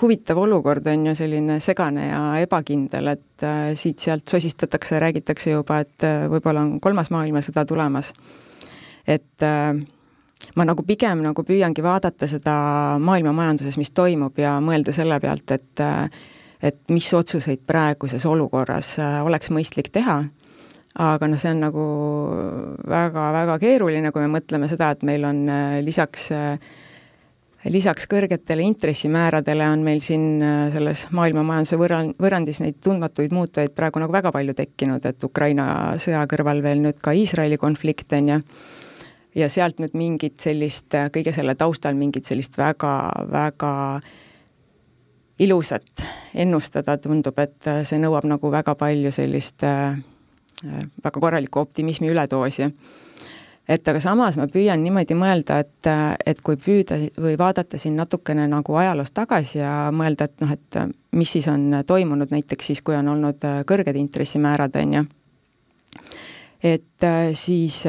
huvitav 0.00 0.38
olukord, 0.38 0.86
on 0.92 1.08
ju, 1.10 1.14
selline 1.16 1.58
segane 1.64 2.08
ja 2.08 2.22
ebakindel, 2.42 3.12
et 3.14 3.44
äh, 3.46 3.72
siit-sealt 3.78 4.28
sosistatakse, 4.28 4.98
räägitakse 5.00 5.54
juba, 5.54 5.80
et 5.84 6.04
äh, 6.06 6.26
võib-olla 6.30 6.64
on 6.64 6.76
kolmas 6.84 7.10
maailmasõda 7.14 7.64
tulemas. 7.68 8.12
et 9.06 9.42
äh, 9.42 9.76
ma 10.56 10.64
nagu 10.64 10.84
pigem 10.86 11.20
nagu 11.24 11.44
püüangi 11.44 11.84
vaadata 11.84 12.28
seda 12.30 12.54
maailma 13.02 13.34
majanduses, 13.36 13.76
mis 13.80 13.92
toimub 13.96 14.38
ja 14.40 14.56
mõelda 14.64 14.94
selle 14.96 15.20
pealt, 15.20 15.52
et 15.52 15.84
et 16.64 16.78
mis 16.88 17.06
otsuseid 17.14 17.62
praeguses 17.68 18.24
olukorras 18.26 18.96
äh, 19.02 19.20
oleks 19.26 19.52
mõistlik 19.52 19.90
teha, 19.92 20.22
aga 21.04 21.28
noh, 21.28 21.40
see 21.40 21.52
on 21.52 21.62
nagu 21.66 21.84
väga-väga 22.88 23.58
keeruline, 23.62 24.12
kui 24.12 24.24
me 24.24 24.32
mõtleme 24.38 24.68
seda, 24.70 24.94
et 24.96 25.04
meil 25.06 25.26
on 25.28 25.44
äh, 25.52 25.78
lisaks 25.84 26.30
äh, 26.34 26.56
lisaks 27.66 28.06
kõrgetele 28.06 28.62
intressimääradele 28.62 29.66
on 29.66 29.80
meil 29.82 29.98
siin 30.04 30.38
selles 30.70 31.08
maailma 31.10 31.42
majanduse 31.42 31.78
võrra-, 31.80 32.04
võrrandis 32.22 32.60
neid 32.62 32.78
tundmatuid 32.84 33.34
muutujaid 33.34 33.74
praegu 33.74 33.98
nagu 33.98 34.14
väga 34.14 34.30
palju 34.32 34.54
tekkinud, 34.54 35.04
et 35.08 35.24
Ukraina 35.26 35.66
sõja 35.98 36.22
kõrval 36.30 36.62
veel 36.62 36.84
nüüd 36.84 37.02
ka 37.02 37.12
Iisraeli 37.16 37.58
konflikt, 37.58 38.14
on 38.14 38.30
ju, 38.30 38.38
ja 39.36 39.48
sealt 39.52 39.80
nüüd 39.82 39.96
mingit 39.96 40.40
sellist, 40.40 40.94
kõige 41.12 41.32
selle 41.36 41.54
taustal 41.58 41.96
mingit 41.98 42.24
sellist 42.24 42.56
väga-väga 42.58 43.72
ilusat 45.44 46.04
ennustada, 46.34 46.96
tundub, 46.96 47.38
et 47.38 47.68
see 47.84 48.00
nõuab 48.00 48.24
nagu 48.28 48.50
väga 48.52 48.74
palju 48.78 49.12
sellist 49.12 49.64
äh, 49.68 49.98
väga 51.04 51.20
korralikku 51.20 51.60
optimismi 51.60 52.08
üledoosi. 52.08 52.70
et 53.68 53.88
aga 53.88 54.00
samas 54.00 54.36
ma 54.38 54.46
püüan 54.46 54.80
niimoodi 54.82 55.14
mõelda, 55.18 55.58
et, 55.58 55.88
et 56.26 56.40
kui 56.40 56.56
püüda 56.56 56.96
või 57.18 57.34
vaadata 57.38 57.78
siin 57.78 57.96
natukene 57.98 58.46
nagu 58.48 58.76
ajaloos 58.78 59.10
tagasi 59.10 59.58
ja 59.58 59.90
mõelda, 59.92 60.24
et 60.24 60.40
noh, 60.40 60.52
et 60.52 60.80
mis 61.12 61.32
siis 61.32 61.48
on 61.48 61.82
toimunud 61.86 62.30
näiteks 62.30 62.66
siis, 62.66 62.82
kui 62.82 62.96
on 62.96 63.08
olnud 63.08 63.42
kõrged 63.66 63.98
intressimäärad, 63.98 64.76
on 64.82 64.94
ju 65.00 65.04
et 66.62 67.06
siis 67.34 67.82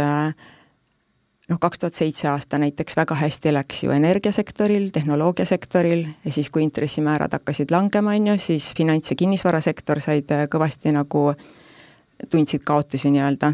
noh, 1.48 1.60
kaks 1.60 1.80
tuhat 1.80 1.94
seitse 1.94 2.28
aasta 2.28 2.60
näiteks 2.62 2.98
väga 2.98 3.16
hästi 3.16 3.54
läks 3.54 3.84
ju 3.84 3.92
energiasektoril, 3.96 4.90
tehnoloogiasektoril 4.94 6.06
ja 6.26 6.32
siis, 6.32 6.50
kui 6.50 6.64
intressimäärad 6.64 7.34
hakkasid 7.34 7.72
langema, 7.72 8.16
on 8.16 8.28
ju, 8.28 8.38
siis 8.38 8.74
finants- 8.80 9.12
ja 9.12 9.16
kinnisvarasektor 9.16 10.02
said 10.04 10.32
kõvasti 10.52 10.94
nagu, 10.96 11.34
tundsid 12.30 12.64
kaotusi 12.66 13.12
nii-öelda. 13.12 13.54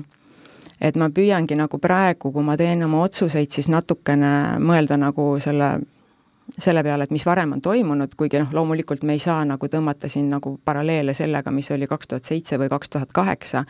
et 0.82 0.96
ma 0.96 1.08
püüangi 1.10 1.56
nagu 1.56 1.78
praegu, 1.80 2.32
kui 2.32 2.44
ma 2.44 2.58
teen 2.58 2.84
oma 2.84 3.04
otsuseid, 3.04 3.52
siis 3.52 3.70
natukene 3.70 4.60
mõelda 4.60 4.98
nagu 4.98 5.40
selle 5.40 5.80
selle 6.60 6.84
peale, 6.84 7.04
et 7.04 7.12
mis 7.12 7.26
varem 7.26 7.54
on 7.56 7.62
toimunud, 7.62 8.16
kuigi 8.18 8.40
noh, 8.42 8.52
loomulikult 8.54 9.04
me 9.04 9.16
ei 9.16 9.20
saa 9.20 9.46
nagu 9.46 9.68
tõmmata 9.68 10.10
siin 10.12 10.30
nagu 10.30 10.58
paralleele 10.66 11.14
sellega, 11.14 11.52
mis 11.52 11.72
oli 11.72 11.88
kaks 11.88 12.08
tuhat 12.08 12.24
seitse 12.24 12.60
või 12.60 12.70
kaks 12.70 12.90
tuhat 12.90 13.14
kaheksa, 13.16 13.64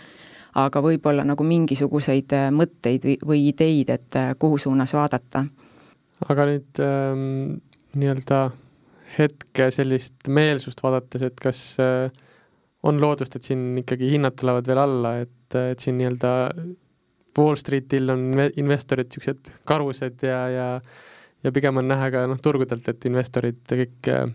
aga 0.60 0.82
võib-olla 0.86 1.26
nagu 1.28 1.46
mingisuguseid 1.48 2.36
äh, 2.38 2.50
mõtteid 2.54 3.08
või, 3.08 3.16
või 3.26 3.46
ideid, 3.50 3.94
et 3.94 4.20
äh, 4.20 4.34
kuhu 4.40 4.60
suunas 4.62 4.94
vaadata. 4.94 5.46
aga 6.30 6.46
nüüd 6.50 6.84
ähm, 6.84 7.24
nii-öelda 7.96 8.44
hetke 9.18 9.70
sellist 9.72 10.28
meelsust 10.28 10.84
vaadates, 10.84 11.26
et 11.26 11.40
kas 11.42 11.64
äh, 11.82 12.12
on 12.84 13.02
loodust, 13.02 13.36
et 13.36 13.44
siin 13.44 13.78
ikkagi 13.82 14.12
hinnad 14.16 14.38
tulevad 14.40 14.68
veel 14.68 14.84
alla, 14.84 15.18
et, 15.26 15.56
et 15.56 15.80
siin 15.80 15.98
nii-öelda 16.02 16.34
Wall 17.38 17.58
Streetil 17.58 18.14
on 18.14 18.28
investorid 18.62 19.10
niisugused 19.10 19.50
karused 19.66 20.22
ja, 20.28 20.42
ja 20.54 20.68
ja 21.44 21.52
pigem 21.52 21.78
on 21.78 21.88
näha 21.88 22.10
ka 22.14 22.26
noh, 22.30 22.40
turgudelt, 22.42 22.88
et 22.88 23.06
investorid 23.10 23.62
kõik 23.68 24.10
äh, 24.12 24.28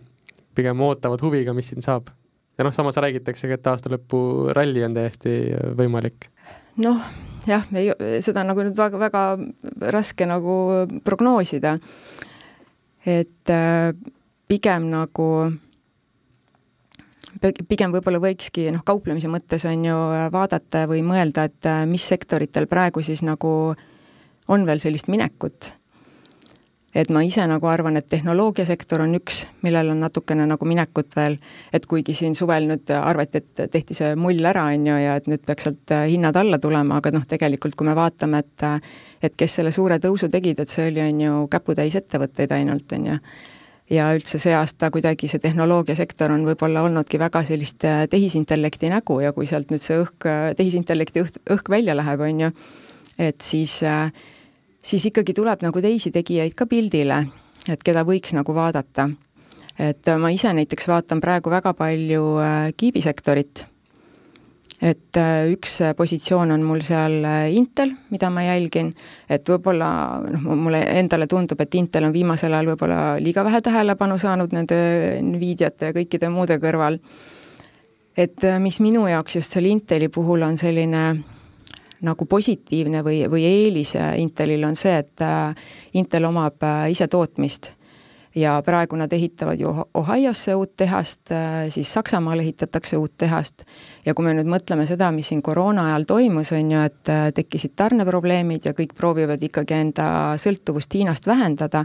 pigem 0.58 0.80
ootavad 0.84 1.22
huviga, 1.24 1.54
mis 1.56 1.70
siin 1.72 1.84
saab 1.84 2.10
ja 2.58 2.66
noh, 2.66 2.74
samas 2.74 2.98
räägitaksegi, 2.98 3.54
et 3.54 3.70
aasta 3.70 3.92
lõpu 3.92 4.50
ralli 4.56 4.82
on 4.86 4.96
täiesti 4.96 5.34
võimalik. 5.78 6.28
noh, 6.82 7.00
jah, 7.46 7.64
ei, 7.78 7.92
seda 8.24 8.44
nagu 8.46 8.64
nüüd 8.66 8.76
väga, 8.78 9.00
väga 9.00 9.24
raske 9.94 10.26
nagu 10.26 10.58
prognoosida. 11.04 11.78
et 13.06 13.50
äh, 13.54 13.94
pigem 14.48 14.90
nagu, 14.90 15.28
pigem 17.68 17.94
võib-olla 17.94 18.20
võikski 18.20 18.68
noh, 18.74 18.84
kauplemise 18.84 19.30
mõttes 19.30 19.64
on 19.68 19.84
ju 19.84 19.98
vaadata 20.34 20.86
või 20.90 21.04
mõelda, 21.06 21.46
et 21.48 21.66
äh, 21.66 21.84
mis 21.86 22.04
sektoritel 22.04 22.66
praegu 22.66 23.02
siis 23.02 23.22
nagu 23.22 23.74
on 24.48 24.64
veel 24.66 24.80
sellist 24.80 25.08
minekut 25.08 25.77
et 26.94 27.10
ma 27.12 27.20
ise 27.24 27.44
nagu 27.48 27.68
arvan, 27.68 27.98
et 28.00 28.08
tehnoloogiasektor 28.08 29.02
on 29.04 29.14
üks, 29.18 29.42
millel 29.64 29.92
on 29.92 30.00
natukene 30.00 30.46
nagu 30.48 30.68
minekut 30.68 31.12
veel, 31.16 31.36
et 31.74 31.84
kuigi 31.86 32.14
siin 32.16 32.36
suvel 32.38 32.68
nüüd 32.70 32.90
arvati, 32.96 33.42
et 33.42 33.68
tehti 33.72 33.96
see 33.96 34.14
mull 34.18 34.44
ära, 34.48 34.64
on 34.72 34.86
ju, 34.88 34.96
ja 35.02 35.18
et 35.20 35.28
nüüd 35.28 35.44
peaks 35.46 35.68
sealt 35.68 35.94
hinnad 36.08 36.38
alla 36.40 36.58
tulema, 36.62 37.00
aga 37.02 37.12
noh, 37.14 37.26
tegelikult 37.28 37.76
kui 37.76 37.88
me 37.88 37.96
vaatame, 37.98 38.40
et 38.44 38.66
et 39.22 39.34
kes 39.34 39.58
selle 39.58 39.72
suure 39.74 39.98
tõusu 39.98 40.28
tegid, 40.30 40.60
et 40.62 40.70
see 40.70 40.88
oli, 40.92 41.02
on 41.02 41.20
ju, 41.20 41.36
käputäis 41.50 41.96
ettevõtteid 41.98 42.52
ainult, 42.54 42.92
on 42.96 43.06
ju. 43.12 43.18
ja 43.90 44.08
üldse 44.14 44.38
see 44.38 44.52
aasta 44.54 44.90
kuidagi 44.92 45.28
see 45.28 45.40
tehnoloogiasektor 45.40 46.32
on 46.32 46.44
võib-olla 46.44 46.82
olnudki 46.84 47.18
väga 47.18 47.42
sellist 47.44 47.84
tehisintellekti 47.84 48.90
nägu 48.92 49.20
ja 49.20 49.32
kui 49.32 49.46
sealt 49.48 49.72
nüüd 49.72 49.82
see 49.84 49.96
õhk, 50.02 50.28
tehisintellekti 50.56 51.24
õhk, 51.24 51.38
õhk 51.56 51.70
välja 51.72 51.96
läheb, 51.96 52.20
on 52.20 52.42
ju, 52.46 52.50
et 53.18 53.40
siis 53.42 53.80
äh, 53.82 54.12
siis 54.82 55.06
ikkagi 55.10 55.34
tuleb 55.34 55.62
nagu 55.64 55.80
teisi 55.82 56.12
tegijaid 56.14 56.54
ka 56.58 56.66
pildile, 56.66 57.22
et 57.68 57.82
keda 57.84 58.04
võiks 58.06 58.34
nagu 58.36 58.54
vaadata. 58.54 59.10
et 59.78 60.06
ma 60.18 60.30
ise 60.34 60.50
näiteks 60.50 60.88
vaatan 60.90 61.20
praegu 61.22 61.50
väga 61.50 61.70
palju 61.74 62.22
äh, 62.42 62.72
kiibisektorit, 62.76 63.64
et 64.82 65.16
äh, 65.16 65.46
üks 65.52 65.78
positsioon 65.96 66.50
on 66.50 66.64
mul 66.66 66.82
seal 66.82 67.22
äh, 67.22 67.54
Intel, 67.54 67.92
mida 68.10 68.30
ma 68.30 68.42
jälgin, 68.42 68.90
et 69.30 69.46
võib-olla 69.46 69.90
noh, 70.24 70.50
mulle 70.56 70.82
endale 70.98 71.26
tundub, 71.30 71.60
et 71.60 71.74
Intel 71.78 72.08
on 72.08 72.12
viimasel 72.12 72.54
ajal 72.54 72.72
võib-olla 72.72 73.00
liiga 73.22 73.44
vähe 73.46 73.62
tähelepanu 73.62 74.18
saanud 74.18 74.54
nende 74.54 74.78
Nvidiate 75.22 75.92
ja 75.92 75.98
kõikide 76.00 76.30
muude 76.30 76.58
kõrval. 76.58 76.98
et 78.16 78.42
mis 78.58 78.80
minu 78.80 79.06
jaoks 79.06 79.36
just 79.36 79.52
selle 79.52 79.68
Inteli 79.68 80.08
puhul 80.08 80.42
on 80.42 80.56
selline 80.58 81.04
nagu 82.04 82.26
positiivne 82.26 83.02
või, 83.04 83.22
või 83.30 83.46
eelis 83.48 83.94
Intelil 84.18 84.64
on 84.68 84.76
see, 84.78 84.94
et 85.02 85.24
äh, 85.24 85.54
Intel 85.98 86.28
omab 86.28 86.62
äh, 86.62 86.90
ise 86.92 87.08
tootmist. 87.10 87.72
Ja 88.38 88.58
praegu 88.62 88.94
nad 89.00 89.10
ehitavad 89.12 89.58
ju 89.58 89.70
Ohiosse 89.98 90.54
uut 90.54 90.76
tehast, 90.78 91.32
äh, 91.34 91.66
siis 91.74 91.90
Saksamaal 91.94 92.38
ehitatakse 92.44 92.96
uut 93.00 93.16
tehast. 93.18 93.64
Ja 94.06 94.14
kui 94.14 94.28
me 94.28 94.36
nüüd 94.36 94.50
mõtleme 94.50 94.86
seda, 94.86 95.10
mis 95.14 95.32
siin 95.32 95.42
koroona 95.42 95.88
ajal 95.88 96.06
toimus, 96.06 96.52
on 96.54 96.70
ju, 96.76 96.84
et 96.86 97.12
tekkisid 97.34 97.74
tarneprobleemid 97.76 98.70
ja 98.70 98.76
kõik 98.78 98.94
proovivad 98.98 99.42
ikkagi 99.42 99.80
enda 99.80 100.08
sõltuvust 100.38 100.94
Hiinast 100.94 101.26
vähendada, 101.26 101.84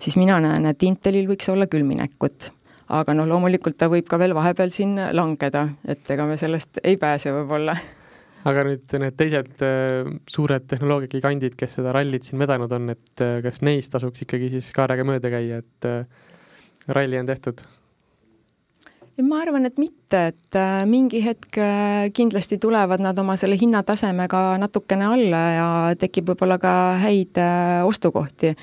siis 0.00 0.16
mina 0.16 0.40
näen, 0.40 0.70
et 0.70 0.88
Intelil 0.88 1.28
võiks 1.28 1.52
olla 1.52 1.68
küll 1.68 1.84
minekut. 1.84 2.52
Aga 2.90 3.14
noh, 3.14 3.28
loomulikult 3.28 3.76
ta 3.78 3.86
võib 3.90 4.08
ka 4.10 4.18
veel 4.18 4.34
vahepeal 4.34 4.72
siin 4.74 4.96
langeda, 5.14 5.68
et 5.86 6.08
ega 6.10 6.26
me 6.26 6.40
sellest 6.40 6.80
ei 6.82 6.96
pääse 6.98 7.30
võib-olla 7.34 7.76
aga 8.48 8.62
nüüd 8.64 8.94
need 9.02 9.16
teised 9.18 9.64
äh, 9.64 10.06
suured 10.30 10.68
tehnoloogiagigandid, 10.70 11.56
kes 11.58 11.78
seda 11.78 11.92
rallit 11.96 12.26
siin 12.26 12.40
vedanud 12.40 12.72
on, 12.72 12.92
et 12.94 13.24
äh, 13.24 13.40
kas 13.44 13.60
neist 13.66 13.92
tasuks 13.92 14.24
ikkagi 14.24 14.50
siis 14.54 14.70
kaarega 14.76 15.04
mööda 15.06 15.32
käia, 15.32 15.60
et 15.60 15.88
äh, 15.88 16.32
ralli 16.88 17.20
on 17.20 17.30
tehtud? 17.30 17.66
ma 19.20 19.42
arvan, 19.42 19.66
et 19.68 19.76
mitte, 19.76 20.20
et 20.30 20.56
mingi 20.88 21.18
hetk 21.20 21.58
kindlasti 22.16 22.56
tulevad 22.56 23.02
nad 23.04 23.18
oma 23.20 23.34
selle 23.36 23.58
hinnatasemega 23.60 24.54
natukene 24.62 25.04
alla 25.04 25.42
ja 25.52 25.66
tekib 26.00 26.30
võib-olla 26.30 26.56
ka 26.62 26.72
häid 27.02 27.36
ostukohti. 27.84 28.54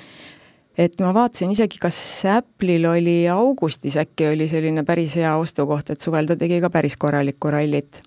et 0.74 0.98
ma 0.98 1.12
vaatasin 1.14 1.54
isegi, 1.54 1.78
kas 1.78 2.00
Apple'il 2.32 2.90
oli 2.90 3.20
augustis 3.30 4.00
äkki 4.02 4.32
oli 4.32 4.50
selline 4.50 4.82
päris 4.82 5.14
hea 5.22 5.36
ostukoht, 5.38 5.94
et 5.94 6.02
suvel 6.02 6.26
ta 6.26 6.34
tegi 6.34 6.58
ka 6.58 6.74
päris 6.74 6.98
korralikku 6.98 7.54
rallit 7.54 8.02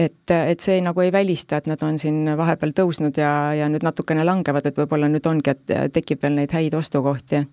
et, 0.00 0.32
et 0.32 0.60
see 0.62 0.80
nagu 0.84 1.02
ei 1.04 1.12
välista, 1.12 1.60
et 1.60 1.68
nad 1.70 1.80
on 1.84 1.98
siin 2.00 2.24
vahepeal 2.38 2.72
tõusnud 2.76 3.18
ja, 3.20 3.32
ja 3.56 3.68
nüüd 3.72 3.84
natukene 3.86 4.24
langevad, 4.26 4.68
et 4.68 4.78
võib-olla 4.78 5.10
nüüd 5.10 5.26
ongi, 5.28 5.52
et 5.52 5.92
tekib 5.94 6.22
veel 6.24 6.38
neid 6.38 6.54
häid 6.56 6.76
ostukohti. 6.78 7.44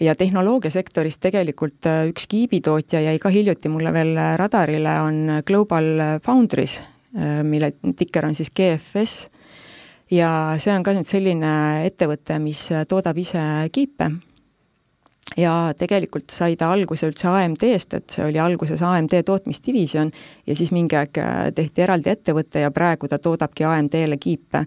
ja 0.00 0.14
tehnoloogiasektoris 0.16 1.18
tegelikult 1.20 1.86
äh, 1.86 2.06
üks 2.08 2.26
kiibitootja 2.26 3.02
jäi 3.04 3.18
ka 3.18 3.28
hiljuti 3.28 3.68
mulle 3.68 3.92
veel 3.92 4.16
radarile, 4.40 4.94
on 5.00 5.42
Global 5.46 6.20
Foundries, 6.24 6.80
äh, 7.16 7.42
mille 7.42 7.72
tikker 7.96 8.26
on 8.26 8.34
siis 8.34 8.50
GFS 8.50 9.28
ja 10.10 10.56
see 10.58 10.72
on 10.74 10.82
ka 10.82 10.96
nüüd 10.96 11.06
selline 11.06 11.52
ettevõte, 11.86 12.38
mis 12.40 12.68
toodab 12.88 13.18
ise 13.18 13.44
kiipe 13.72 14.10
ja 15.36 15.72
tegelikult 15.78 16.30
sai 16.34 16.56
ta 16.58 16.70
alguse 16.72 17.08
üldse 17.10 17.28
AMD-st, 17.30 17.98
et 17.98 18.16
see 18.16 18.24
oli 18.26 18.40
alguses 18.42 18.82
AMD 18.82 19.20
tootmisdivisjon 19.26 20.10
ja 20.46 20.56
siis 20.56 20.72
mingi 20.74 20.98
aeg 20.98 21.20
äh, 21.22 21.36
tehti 21.54 21.84
eraldi 21.86 22.12
ettevõte 22.14 22.64
ja 22.64 22.72
praegu 22.74 23.08
ta 23.08 23.18
toodabki 23.18 23.64
AMD-le 23.64 24.18
kiipe. 24.20 24.64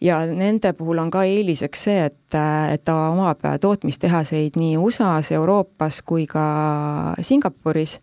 ja 0.00 0.18
nende 0.26 0.72
puhul 0.72 0.98
on 0.98 1.10
ka 1.10 1.22
eeliseks 1.24 1.84
see, 1.84 2.04
et, 2.10 2.34
äh, 2.34 2.74
et 2.74 2.84
ta 2.84 2.96
omab 3.10 3.40
tootmistehaseid 3.60 4.58
nii 4.60 4.76
USA-s, 4.76 5.32
Euroopas 5.32 6.02
kui 6.02 6.26
ka 6.26 7.14
Singapuris 7.22 7.98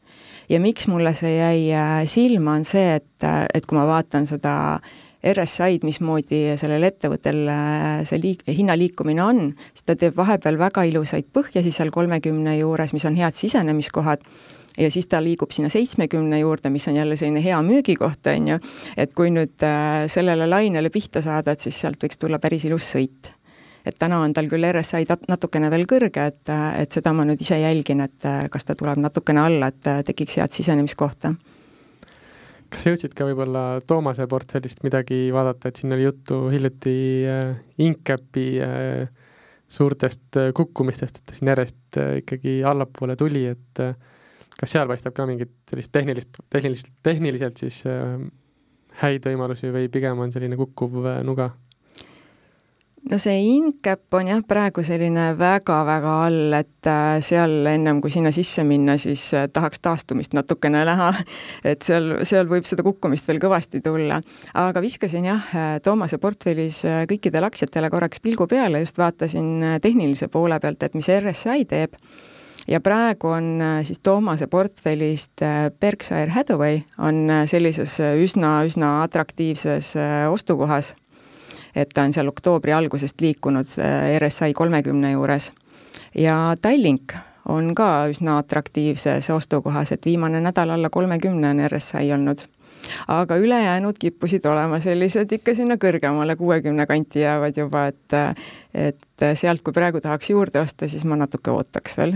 ja 0.50 0.60
miks 0.60 0.88
mulle 0.88 1.14
see 1.14 1.38
jäi 1.38 1.72
äh, 1.74 2.02
silma, 2.06 2.58
on 2.58 2.66
see, 2.66 2.96
et, 2.96 3.30
et 3.54 3.66
kui 3.66 3.78
ma 3.78 3.86
vaatan 3.88 4.26
seda 4.28 4.58
äh, 4.76 4.98
RSI-d, 5.22 5.86
mismoodi 5.86 6.40
sellel 6.58 6.88
ettevõttel 6.88 7.44
äh, 7.52 8.00
see 8.10 8.18
liik-, 8.22 8.48
hinna 8.50 8.74
liikumine 8.78 9.22
on, 9.24 9.42
siis 9.70 9.86
ta 9.86 9.96
teeb 10.00 10.18
vahepeal 10.18 10.58
väga 10.58 10.86
ilusaid 10.90 11.30
põhjasi 11.34 11.74
seal 11.76 11.94
kolmekümne 11.94 12.56
juures, 12.58 12.94
mis 12.96 13.06
on 13.06 13.20
head 13.20 13.38
sisenemiskohad, 13.38 14.26
ja 14.82 14.90
siis 14.94 15.06
ta 15.12 15.22
liigub 15.22 15.54
sinna 15.54 15.70
seitsmekümne 15.70 16.40
juurde, 16.42 16.72
mis 16.74 16.88
on 16.90 16.98
jälle 16.98 17.20
selline 17.20 17.44
hea 17.44 17.60
müügikoht, 17.66 18.32
on 18.34 18.50
ju, 18.56 18.58
et 18.98 19.14
kui 19.14 19.30
nüüd 19.36 19.62
äh, 19.68 20.08
sellele 20.10 20.50
lainele 20.50 20.90
pihta 20.90 21.22
saada, 21.22 21.54
et 21.54 21.62
siis 21.62 21.78
sealt 21.86 22.02
võiks 22.02 22.18
tulla 22.18 22.42
päris 22.42 22.66
ilus 22.66 22.90
sõit. 22.96 23.36
et 23.86 23.96
täna 23.98 24.20
on 24.22 24.34
tal 24.34 24.46
küll 24.46 24.66
RSI 24.66 25.06
natukene 25.30 25.70
veel 25.74 25.88
kõrge, 25.90 26.26
et, 26.34 26.50
et 26.82 26.92
seda 26.92 27.14
ma 27.14 27.26
nüüd 27.26 27.42
ise 27.42 27.58
jälgin, 27.58 28.02
et 28.02 28.28
kas 28.52 28.66
ta 28.66 28.76
tuleb 28.78 28.98
natukene 29.02 29.42
alla, 29.42 29.70
et 29.74 30.06
tekiks 30.06 30.38
head 30.38 30.54
sisenemiskohta 30.54 31.34
kas 32.72 32.86
sa 32.86 32.94
jõudsid 32.94 33.16
ka 33.18 33.28
võib-olla 33.28 33.64
Toomase 33.88 34.28
portfellist 34.32 34.84
midagi 34.86 35.26
vaadata, 35.36 35.70
et 35.70 35.82
siin 35.82 35.96
oli 35.96 36.06
juttu 36.06 36.44
hiljuti 36.52 36.96
äh, 37.30 37.50
Incapi 37.84 38.46
äh, 38.64 39.10
suurtest 39.72 40.40
äh, 40.40 40.52
kukkumistest, 40.56 41.20
et 41.20 41.28
ta 41.28 41.38
siin 41.38 41.52
järjest 41.52 42.00
ikkagi 42.22 42.60
allapoole 42.68 43.18
tuli, 43.20 43.46
et 43.52 43.84
kas 44.58 44.76
seal 44.76 44.88
paistab 44.90 45.16
ka 45.18 45.26
mingit 45.28 45.54
sellist 45.72 45.92
tehnilist, 45.96 46.40
tehniliselt, 46.54 46.94
tehniliselt 47.04 47.60
siis 47.60 47.82
häid 49.02 49.28
võimalusi 49.28 49.72
või 49.74 49.92
pigem 49.92 50.20
on 50.24 50.32
selline 50.34 50.60
kukkuv 50.60 51.04
nuga? 51.28 51.52
No 53.10 53.18
see 53.20 53.40
in-cap 53.56 54.14
on 54.14 54.30
jah, 54.30 54.42
praegu 54.48 54.84
selline 54.86 55.32
väga-väga 55.40 56.14
all, 56.26 56.54
et 56.54 56.90
äh, 56.90 57.18
seal 57.26 57.66
ennem 57.72 58.02
kui 58.04 58.14
sinna 58.14 58.32
sisse 58.36 58.64
minna, 58.68 58.98
siis 59.02 59.24
äh, 59.38 59.48
tahaks 59.54 59.82
taastumist 59.82 60.36
natukene 60.38 60.84
näha, 60.88 61.12
et 61.72 61.82
seal, 61.88 62.14
seal 62.28 62.50
võib 62.52 62.68
seda 62.70 62.86
kukkumist 62.86 63.28
veel 63.30 63.42
kõvasti 63.42 63.82
tulla. 63.84 64.22
aga 64.54 64.84
viskasin 64.84 65.28
jah, 65.32 65.54
äh, 65.56 65.72
Toomase 65.84 66.22
portfellis 66.22 66.84
kõikidele 67.10 67.50
aktsiatele 67.50 67.90
korraks 67.94 68.22
pilgu 68.22 68.48
peale, 68.48 68.84
just 68.86 69.02
vaatasin 69.02 69.80
tehnilise 69.82 70.30
poole 70.32 70.60
pealt, 70.62 70.84
et 70.84 70.98
mis 70.98 71.10
RSI 71.10 71.66
teeb. 71.70 71.98
Ja 72.70 72.78
praegu 72.84 73.32
on 73.34 73.64
siis 73.88 73.98
Toomase 74.06 74.46
portfellist 74.48 75.42
Berkshire 75.82 76.30
Hathaway 76.30 76.84
on 77.02 77.26
sellises 77.50 77.96
üsna-üsna 77.98 79.00
atraktiivses 79.08 79.96
ostukohas 80.30 80.94
et 81.76 81.90
ta 81.94 82.04
on 82.04 82.14
seal 82.14 82.28
oktoobri 82.28 82.74
algusest 82.74 83.22
liikunud 83.22 83.78
äh, 83.80 84.16
RSI 84.20 84.54
kolmekümne 84.54 85.12
juures. 85.12 85.52
ja 86.16 86.56
Tallink 86.62 87.14
on 87.50 87.76
ka 87.76 88.08
üsna 88.12 88.38
atraktiivses 88.38 89.30
ostukohas, 89.30 89.92
et 89.92 90.06
viimane 90.06 90.42
nädal 90.42 90.70
alla 90.70 90.90
kolmekümne 90.90 91.50
on 91.50 91.64
RSI 91.70 92.14
olnud. 92.14 92.46
aga 93.08 93.36
ülejäänud 93.38 93.96
kippusid 94.00 94.46
olema 94.46 94.80
sellised 94.80 95.32
ikka 95.32 95.56
sinna 95.56 95.76
kõrgemale, 95.76 96.36
kuuekümne 96.36 96.88
kanti 96.88 97.20
jäävad 97.20 97.58
juba, 97.58 97.88
et 97.88 98.38
et 98.74 99.26
sealt, 99.36 99.62
kui 99.62 99.74
praegu 99.74 100.02
tahaks 100.02 100.30
juurde 100.30 100.62
osta, 100.62 100.88
siis 100.88 101.06
ma 101.06 101.16
natuke 101.16 101.52
ootaks 101.52 101.98
veel 101.98 102.16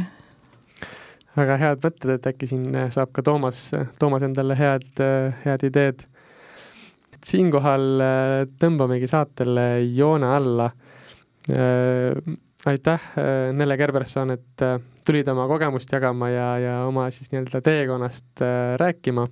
väga 1.35 1.57
head 1.57 1.83
mõtted, 1.83 2.15
et 2.15 2.27
äkki 2.27 2.47
siin 2.47 2.65
saab 2.89 3.11
ka 3.11 3.21
Toomas, 3.21 3.71
Toomas 3.99 4.23
endale 4.23 4.55
head, 4.57 5.03
head 5.45 5.63
ideed 5.67 6.05
siinkohal 7.25 8.03
äh, 8.03 8.33
tõmbamegi 8.61 9.09
saatele 9.09 9.67
joone 9.95 10.29
alla. 10.35 10.67
Äh, 11.53 12.35
aitäh, 12.65 13.09
äh, 13.21 13.31
Nele 13.53 13.77
Gerberson, 13.77 14.35
et 14.35 14.65
tulid 15.05 15.27
oma 15.29 15.47
kogemust 15.49 15.91
jagama 15.93 16.29
ja, 16.33 16.47
ja 16.61 16.77
oma 16.89 17.07
siis 17.13 17.31
nii-öelda 17.33 17.61
teekonnast 17.65 18.45
rääkima. 18.81 19.27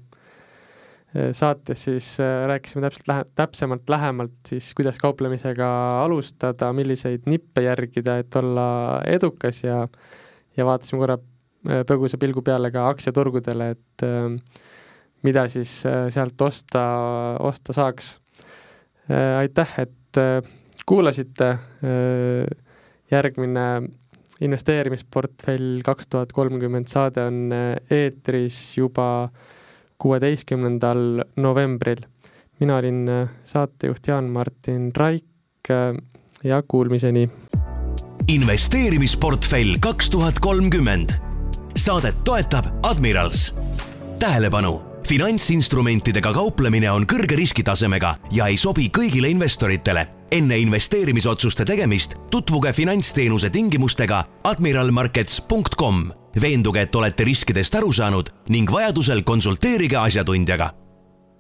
saates 1.33 1.83
siis 1.85 2.07
rääkisime 2.49 2.81
täpselt 2.81 3.07
lähe-, 3.07 3.25
täpsemalt, 3.37 3.89
lähemalt 3.89 4.49
siis, 4.49 4.71
kuidas 4.73 4.97
kauplemisega 4.97 5.67
alustada, 6.01 6.71
milliseid 6.73 7.27
nippe 7.29 7.61
järgida, 7.61 8.17
et 8.17 8.35
olla 8.35 9.01
edukas 9.05 9.63
ja 9.63 9.87
ja 10.57 10.65
vaatasime 10.65 11.01
korra 11.01 11.17
põgusa 11.87 12.19
pilgu 12.19 12.43
peale 12.45 12.71
ka 12.73 12.87
aktsiaturgudele, 12.91 13.69
et 13.75 14.05
äh, 14.05 14.37
mida 15.23 15.47
siis 15.51 15.81
äh, 15.87 16.07
sealt 16.13 16.41
osta, 16.41 16.83
osta 17.39 17.73
saaks. 17.73 18.17
Äh, 19.09 19.39
aitäh, 19.43 19.79
et 19.87 20.21
äh, 20.21 20.41
kuulasite. 20.85 21.57
järgmine 23.11 23.83
investeerimisportfell 24.41 25.83
kaks 25.85 26.07
tuhat 26.09 26.31
kolmkümmend 26.33 26.87
saade 26.89 27.21
on 27.21 27.51
eetris 27.91 28.77
juba 28.77 29.29
kuueteistkümnendal 30.01 31.21
novembril. 31.35 32.01
mina 32.59 32.77
olin 32.77 33.11
saatejuht 33.45 34.07
Jaan-Martin 34.07 34.91
Raik 34.95 35.69
ja 36.43 36.63
kuulmiseni. 36.67 37.29
investeerimisportfell 38.27 39.77
kaks 39.79 40.09
tuhat 40.09 40.39
kolmkümmend. 40.39 41.09
saadet 41.75 42.15
toetab 42.23 42.65
Admirals. 42.83 43.53
tähelepanu 44.19 44.92
finantsinstrumentidega 45.07 46.33
kauplemine 46.33 46.91
on 46.91 47.07
kõrge 47.09 47.37
riskitasemega 47.39 48.15
ja 48.31 48.47
ei 48.51 48.57
sobi 48.57 48.89
kõigile 48.89 49.29
investoritele. 49.31 50.07
enne 50.31 50.57
investeerimisotsuste 50.57 51.65
tegemist 51.65 52.15
tutvuge 52.31 52.73
finantsteenuse 52.73 53.49
tingimustega 53.49 54.23
admiralmarkets.com. 54.43 56.11
veenduge, 56.41 56.81
et 56.81 56.95
olete 56.95 57.23
riskidest 57.23 57.75
aru 57.75 57.93
saanud 57.93 58.29
ning 58.49 58.71
vajadusel 58.71 59.23
konsulteerige 59.23 59.97
asjatundjaga 59.97 60.82